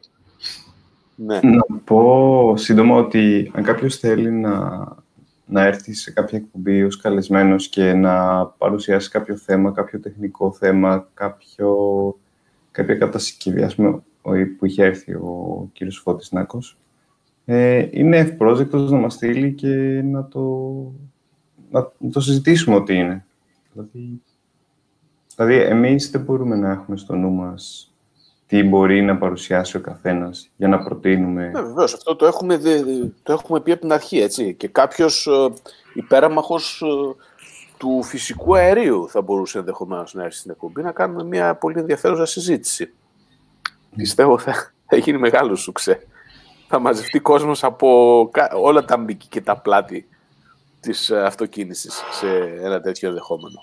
Ναι. 1.15 1.39
Να 1.43 1.65
πω 1.83 2.53
σύντομα 2.57 2.95
ότι 2.95 3.51
αν 3.55 3.63
κάποιος 3.63 3.97
θέλει 3.97 4.31
να, 4.31 4.85
να 5.53 5.61
έρθει 5.61 5.93
σε 5.93 6.11
κάποια 6.11 6.37
εκπομπή 6.37 6.83
ως 6.83 6.97
καλεσμένος 6.97 7.67
και 7.67 7.93
να 7.93 8.45
παρουσιάσει 8.45 9.09
κάποιο 9.09 9.35
θέμα, 9.35 9.71
κάποιο 9.71 9.99
τεχνικό 9.99 10.51
θέμα, 10.51 11.09
κάποιο, 11.13 11.75
κάποια 12.71 12.95
κατασκευή, 12.95 13.63
ας 13.63 13.75
πούμε, 13.75 14.01
που 14.57 14.65
είχε 14.65 14.83
έρθει 14.83 15.13
ο 15.13 15.69
κύριος 15.73 15.97
Φώτης 15.97 16.31
Νάκος, 16.31 16.77
ε, 17.45 17.87
είναι 17.91 18.17
ευπρόσδεκτος 18.17 18.91
να 18.91 18.97
μας 18.97 19.13
στείλει 19.13 19.53
και 19.53 20.01
να 20.03 20.27
το, 20.27 20.41
να, 21.71 21.91
το 22.11 22.19
συζητήσουμε 22.19 22.75
ότι 22.75 22.93
είναι. 22.93 23.25
Δηλαδή, 23.73 24.21
δηλαδή, 25.35 25.55
εμείς 25.55 26.09
δεν 26.11 26.21
μπορούμε 26.21 26.55
να 26.55 26.71
έχουμε 26.71 26.97
στο 26.97 27.15
νου 27.15 27.31
μας 27.31 27.92
τι 28.53 28.63
μπορεί 28.63 29.01
να 29.01 29.17
παρουσιάσει 29.17 29.77
ο 29.77 29.79
καθένας 29.79 30.49
για 30.55 30.67
να 30.67 30.79
προτείνουμε... 30.79 31.49
Ναι, 31.53 31.61
βεβαίως. 31.61 31.93
Αυτό 31.93 32.15
το 32.15 32.25
έχουμε, 32.25 32.59
το 33.23 33.33
έχουμε 33.33 33.61
πει 33.61 33.71
από 33.71 33.81
την 33.81 33.91
αρχή, 33.91 34.19
έτσι. 34.19 34.53
Και 34.53 34.67
κάποιος 34.67 35.27
ε, 35.27 35.53
υπέραμαχος 35.93 36.81
ε, 36.81 37.15
του 37.77 38.03
φυσικού 38.03 38.55
αερίου 38.55 39.09
θα 39.09 39.21
μπορούσε 39.21 39.57
ενδεχομένως 39.57 40.13
να 40.13 40.23
έρθει 40.23 40.37
στην 40.37 40.51
εκπομπή 40.51 40.81
να 40.81 40.91
κάνουμε 40.91 41.23
μια 41.23 41.55
πολύ 41.55 41.79
ενδιαφέρουσα 41.79 42.25
συζήτηση. 42.25 42.93
Mm. 42.93 43.69
Πιστεύω 43.95 44.37
θα, 44.37 44.71
θα 44.85 44.97
γίνει 44.97 45.17
μεγάλο 45.17 45.55
σουξέ. 45.55 46.07
Θα 46.67 46.79
μαζευτεί 46.79 47.19
κόσμος 47.19 47.63
από 47.63 48.29
όλα 48.61 48.85
τα 48.85 48.97
μπήκη 48.97 49.27
και 49.27 49.41
τα 49.41 49.57
πλάτη 49.57 50.07
της 50.79 51.09
ε, 51.09 51.23
αυτοκίνησης 51.23 52.03
σε 52.11 52.27
ένα 52.61 52.81
τέτοιο 52.81 53.07
ενδεχόμενο. 53.07 53.59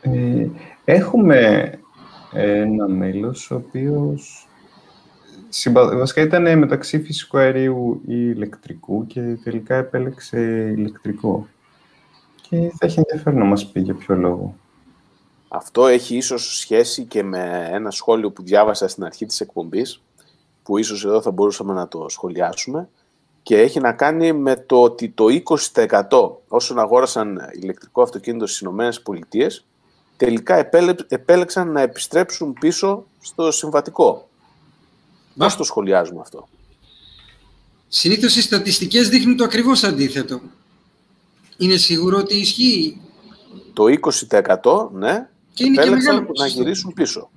Ε, 0.00 0.46
έχουμε 0.84 1.79
ένα 2.32 2.88
μέλος 2.88 3.50
ο 3.50 3.54
οποίος 3.54 4.48
βασικά 5.72 6.22
ήταν 6.22 6.58
μεταξύ 6.58 7.00
φυσικού 7.00 7.38
αερίου 7.38 8.00
ή 8.06 8.14
ηλεκτρικού 8.34 9.06
και 9.06 9.20
τελικά 9.20 9.74
επέλεξε 9.74 10.40
ηλεκτρικό. 10.76 11.46
Και 12.48 12.56
θα 12.56 12.86
έχει 12.86 12.98
ενδιαφέρον 12.98 13.38
να 13.38 13.44
μας 13.44 13.66
πει 13.66 13.80
για 13.80 13.94
ποιο 13.94 14.14
λόγο. 14.14 14.54
Αυτό 15.48 15.86
έχει 15.86 16.16
ίσως 16.16 16.58
σχέση 16.58 17.04
και 17.04 17.22
με 17.22 17.68
ένα 17.72 17.90
σχόλιο 17.90 18.30
που 18.30 18.42
διάβασα 18.42 18.88
στην 18.88 19.04
αρχή 19.04 19.26
της 19.26 19.40
εκπομπής, 19.40 20.02
που 20.62 20.78
ίσως 20.78 21.04
εδώ 21.04 21.22
θα 21.22 21.30
μπορούσαμε 21.30 21.72
να 21.72 21.88
το 21.88 22.08
σχολιάσουμε, 22.08 22.88
και 23.42 23.58
έχει 23.58 23.80
να 23.80 23.92
κάνει 23.92 24.32
με 24.32 24.56
το 24.56 24.82
ότι 24.82 25.08
το 25.08 25.26
20% 25.28 26.42
όσων 26.48 26.78
αγόρασαν 26.78 27.40
ηλεκτρικό 27.52 28.02
αυτοκίνητο 28.02 28.46
στις 28.46 28.60
ΗΠΑ 28.60 28.90
τελικά 30.20 30.66
επέλεξαν 31.08 31.72
να 31.72 31.80
επιστρέψουν 31.80 32.52
πίσω 32.52 33.06
στο 33.20 33.50
συμβατικό. 33.50 34.28
Πώς 35.36 35.56
το 35.56 35.64
σχολιάζουμε 35.64 36.20
αυτό; 36.20 36.48
Συνήθως 37.88 38.36
οι 38.36 38.42
στατιστικές 38.42 39.08
δείχνουν 39.08 39.36
το 39.36 39.44
ακριβώς 39.44 39.84
αντίθετο. 39.84 40.40
Είναι 41.56 41.76
σίγουρο 41.76 42.18
ότι 42.18 42.36
ισχύει. 42.36 43.00
Το 43.72 43.84
20% 44.60 44.90
ναι, 44.92 45.28
και 45.52 45.64
είναι 45.64 45.82
επέλεξαν 45.82 46.28
να 46.38 46.46
γυρίσουν 46.46 46.92
πίσω. 46.92 47.30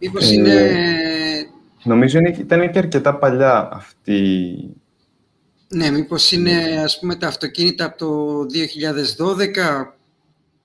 Μήπως 0.00 0.30
ε, 0.30 0.34
είναι... 0.34 0.76
Νομίζω 1.82 2.18
ήταν 2.18 2.70
και 2.70 2.78
αρκετά 2.78 3.16
παλιά 3.16 3.68
αυτή... 3.72 4.20
Ναι, 5.68 5.90
μήπως 5.90 6.32
είναι 6.32 6.80
ας 6.84 6.98
πούμε 6.98 7.16
τα 7.16 7.26
αυτοκίνητα 7.26 7.84
από 7.84 7.96
το 7.96 8.40
2012 9.86 9.95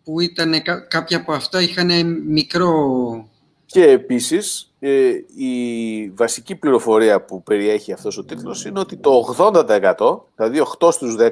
που 0.03 0.19
ήταν 0.19 0.53
κάποια 0.87 1.17
από 1.17 1.33
αυτά 1.33 1.61
είχαν 1.61 2.21
μικρό... 2.27 3.29
Και 3.65 3.83
επίσης, 3.83 4.73
ε, 4.79 5.11
η 5.35 6.09
βασική 6.09 6.55
πληροφορία 6.55 7.21
που 7.21 7.43
περιέχει 7.43 7.93
αυτός 7.93 8.17
ο 8.17 8.23
τίτλος 8.23 8.65
είναι 8.65 8.79
ότι 8.79 8.97
το 8.97 9.35
80%, 9.37 10.19
δηλαδή 10.35 10.61
8 10.79 10.91
στους 10.91 11.15
10 11.19 11.29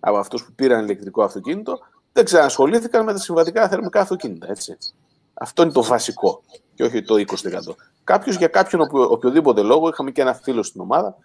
από 0.00 0.16
αυτούς 0.16 0.44
που 0.44 0.52
πήραν 0.52 0.84
ηλεκτρικό 0.84 1.22
αυτοκίνητο, 1.22 1.78
δεν 2.12 2.24
ξανασχολήθηκαν 2.24 3.04
με 3.04 3.12
τα 3.12 3.18
συμβατικά 3.18 3.68
θερμικά 3.68 4.00
αυτοκίνητα. 4.00 4.46
Έτσι. 4.50 4.78
Αυτό 5.34 5.62
είναι 5.62 5.72
το 5.72 5.82
βασικό 5.82 6.42
και 6.74 6.84
όχι 6.84 7.02
το 7.02 7.14
20%. 7.14 7.74
Κάποιος 8.04 8.36
για 8.36 8.48
κάποιον 8.48 8.88
οποιοδήποτε 8.90 9.62
λόγο, 9.62 9.88
είχαμε 9.88 10.10
και 10.10 10.20
ένα 10.20 10.34
φίλο 10.34 10.62
στην 10.62 10.80
ομάδα, 10.80 11.16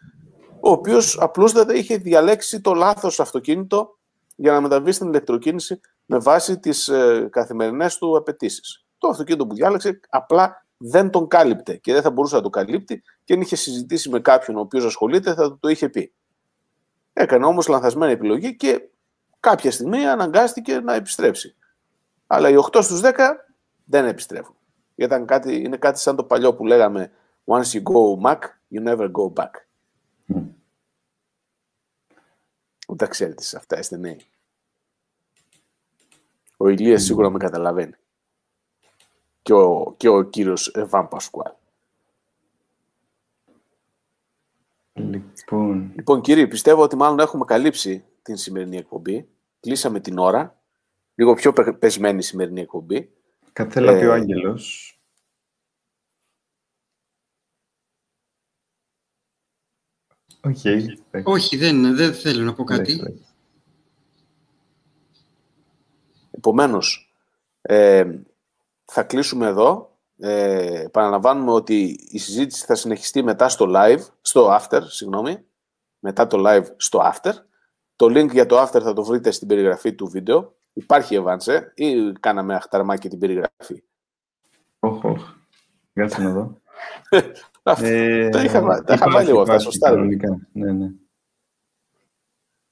ο 0.59 0.69
οποίος 0.71 1.17
απλούστατα 1.19 1.73
είχε 1.73 1.97
διαλέξει 1.97 2.61
το 2.61 2.73
λάθος 2.73 3.19
αυτοκίνητο 3.19 3.97
για 4.35 4.51
να 4.51 4.61
μεταβεί 4.61 4.91
στην 4.91 5.07
ηλεκτροκίνηση 5.07 5.79
με 6.05 6.17
βάση 6.17 6.59
τις 6.59 6.87
ε, 6.87 7.27
καθημερινές 7.31 7.97
του 7.97 8.17
απαιτήσεις. 8.17 8.85
Το 8.97 9.07
αυτοκίνητο 9.07 9.47
που 9.47 9.53
διάλεξε 9.53 9.99
απλά 10.09 10.65
δεν 10.77 11.09
τον 11.09 11.27
κάλυπτε 11.27 11.75
και 11.75 11.93
δεν 11.93 12.01
θα 12.01 12.11
μπορούσε 12.11 12.35
να 12.35 12.41
το 12.41 12.49
καλύπτει 12.49 13.03
και 13.23 13.33
αν 13.33 13.41
είχε 13.41 13.55
συζητήσει 13.55 14.09
με 14.09 14.19
κάποιον 14.19 14.57
ο 14.57 14.59
οποίος 14.59 14.85
ασχολείται 14.85 15.33
θα 15.33 15.57
το 15.59 15.67
είχε 15.67 15.89
πει. 15.89 16.13
Έκανε 17.13 17.45
όμως 17.45 17.67
λανθασμένη 17.67 18.11
επιλογή 18.11 18.55
και 18.55 18.89
κάποια 19.39 19.71
στιγμή 19.71 20.07
αναγκάστηκε 20.07 20.79
να 20.79 20.93
επιστρέψει. 20.93 21.55
Αλλά 22.27 22.49
οι 22.49 22.55
8 22.71 22.79
στους 22.81 23.01
10 23.03 23.11
δεν 23.85 24.05
επιστρέφουν. 24.05 24.55
Γιατί 24.95 25.25
κάτι, 25.25 25.55
είναι 25.55 25.77
κάτι 25.77 25.99
σαν 25.99 26.15
το 26.15 26.23
παλιό 26.23 26.53
που 26.53 26.65
λέγαμε 26.65 27.11
Once 27.45 27.73
you 27.73 27.83
go 27.83 28.15
back, 28.21 28.39
you 28.71 28.81
never 28.81 29.09
go 29.11 29.33
back. 29.33 29.51
Mm. 30.33 30.43
Ούτε 32.87 33.07
ξέρετε 33.07 33.43
αυτά, 33.55 33.79
είστε 33.79 33.97
νέοι. 33.97 34.25
Ο 36.63 36.69
Ηλίας 36.69 37.01
mm. 37.01 37.05
σίγουρα 37.05 37.29
με 37.29 37.37
καταλαβαίνει. 37.37 37.93
Και 39.41 39.53
ο, 39.53 39.93
και 39.97 40.07
ο 40.07 40.23
κύριος 40.23 40.71
Βαν 40.85 41.07
Πασκουάλ. 41.07 41.53
Λοιπόν... 44.93 45.91
λοιπόν, 45.95 46.21
κύριε, 46.21 46.47
πιστεύω 46.47 46.81
ότι 46.81 46.95
μάλλον 46.95 47.19
έχουμε 47.19 47.45
καλύψει 47.45 48.05
την 48.21 48.37
σημερινή 48.37 48.77
εκπομπή. 48.77 49.27
Κλείσαμε 49.59 49.99
την 49.99 50.17
ώρα. 50.17 50.61
Λίγο 51.15 51.33
πιο 51.33 51.53
πεσμένη 51.79 52.17
η 52.17 52.21
σημερινή 52.21 52.61
εκπομπή. 52.61 53.11
Κάτι 53.53 53.71
θέλει 53.71 53.87
ε... 53.87 54.07
ο 54.07 54.13
Άγγελος. 54.13 54.97
Okay. 60.41 60.81
Όχι, 61.23 61.57
δεν, 61.57 61.95
δεν 61.95 62.13
θέλω 62.13 62.43
να 62.43 62.53
πω 62.53 62.63
κάτι. 62.63 63.23
Επομένως, 66.45 67.13
ε, 67.61 68.19
θα 68.85 69.03
κλείσουμε 69.03 69.47
εδώ. 69.47 69.97
Ε, 70.17 70.81
επαναλαμβάνουμε 70.81 71.51
ότι 71.51 71.99
η 72.09 72.17
συζήτηση 72.17 72.65
θα 72.65 72.75
συνεχιστεί 72.75 73.23
μετά 73.23 73.49
στο 73.49 73.65
live, 73.75 73.99
στο 74.21 74.57
after, 74.59 74.81
συγγνώμη, 74.83 75.45
μετά 75.99 76.27
το 76.27 76.43
live 76.47 76.65
στο 76.77 77.11
after. 77.13 77.31
Το 77.95 78.05
link 78.05 78.31
για 78.31 78.45
το 78.45 78.61
after 78.61 78.81
θα 78.81 78.93
το 78.93 79.03
βρείτε 79.03 79.31
στην 79.31 79.47
περιγραφή 79.47 79.93
του 79.93 80.07
βίντεο. 80.07 80.55
Υπάρχει 80.73 81.15
Ευάνσε 81.15 81.71
ή 81.75 82.11
κάναμε 82.11 82.55
αχταρμάκι 82.55 83.09
την 83.09 83.19
περιγραφή; 83.19 83.83
Όχι, 84.79 85.07
όχι. 85.07 85.25
Κάτσε 85.93 86.21
να 86.21 86.31
δω. 86.31 86.61
ε, 87.63 88.29
τα 88.29 88.43
είχα, 88.43 88.83
τα 88.83 88.93
είχα 88.93 89.11
βάλει 89.11 89.29
εγώ 89.29 89.41
αυτά, 89.41 89.59
σωστά. 89.59 89.95
Ναι, 90.51 90.71
ναι. 90.71 90.91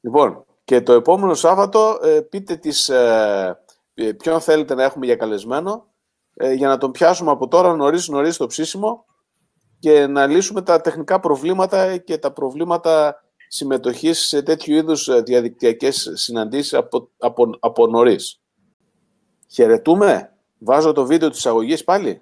Λοιπόν, 0.01 0.45
και 0.71 0.81
το 0.81 0.93
επόμενο 0.93 1.33
Σάββατο 1.33 1.99
ε, 2.03 2.19
πείτε 2.19 2.55
τις, 2.55 2.89
ε, 2.89 3.59
ε, 3.93 4.11
ποιον 4.11 4.41
θέλετε 4.41 4.75
να 4.75 4.83
έχουμε 4.83 5.05
για 5.05 5.15
καλεσμένο 5.15 5.87
ε, 6.33 6.53
για 6.53 6.67
να 6.67 6.77
τον 6.77 6.91
πιάσουμε 6.91 7.31
από 7.31 7.47
τώρα 7.47 7.75
νωρίς 7.75 8.07
νωρίς 8.07 8.37
το 8.37 8.47
ψήσιμο 8.47 9.05
και 9.79 10.07
να 10.07 10.27
λύσουμε 10.27 10.61
τα 10.61 10.81
τεχνικά 10.81 11.19
προβλήματα 11.19 11.97
και 11.97 12.17
τα 12.17 12.31
προβλήματα 12.33 13.23
συμμετοχής 13.47 14.19
σε 14.19 14.41
τέτοιου 14.41 14.75
είδους 14.75 15.07
ε, 15.07 15.21
διαδικτυακές 15.21 16.11
συναντήσεις 16.13 16.73
από, 16.73 17.09
από, 17.17 17.49
από 17.59 17.87
νωρίς. 17.87 18.41
Χαιρετούμε. 19.47 20.35
Βάζω 20.57 20.91
το 20.91 21.05
βίντεο 21.05 21.29
της 21.29 21.45
αγωγής 21.45 21.83
πάλι. 21.83 22.21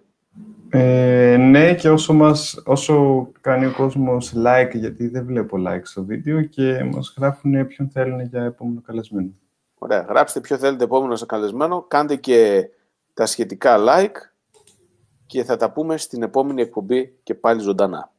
Ε, 0.72 1.38
ναι, 1.38 1.76
και 1.76 1.89
όσο, 1.89 2.13
μας, 2.13 2.61
όσο 2.65 3.28
κάνει 3.41 3.65
ο 3.65 3.72
κόσμος 3.72 4.34
like, 4.45 4.72
γιατί 4.74 5.07
δεν 5.07 5.26
βλέπω 5.26 5.57
like 5.67 5.82
στο 5.84 6.03
βίντεο 6.05 6.41
και 6.41 6.84
μας 6.84 7.13
γράφουν 7.17 7.67
ποιον 7.67 7.89
θέλουν 7.89 8.22
για 8.22 8.43
επόμενο 8.43 8.82
καλεσμένο. 8.82 9.30
Ωραία. 9.78 10.01
Γράψτε 10.01 10.39
ποιο 10.39 10.57
θέλετε 10.57 10.84
επόμενο 10.84 11.15
σε 11.15 11.26
καλεσμένο. 11.26 11.82
Κάντε 11.82 12.15
και 12.15 12.70
τα 13.13 13.26
σχετικά 13.26 13.78
like 13.80 14.15
και 15.26 15.43
θα 15.43 15.55
τα 15.55 15.72
πούμε 15.72 15.97
στην 15.97 16.24
επόμενη 16.24 16.61
εκπομπή 16.61 17.13
και 17.24 17.36
πάλι 17.36 17.61
ζωντανά. 17.61 18.11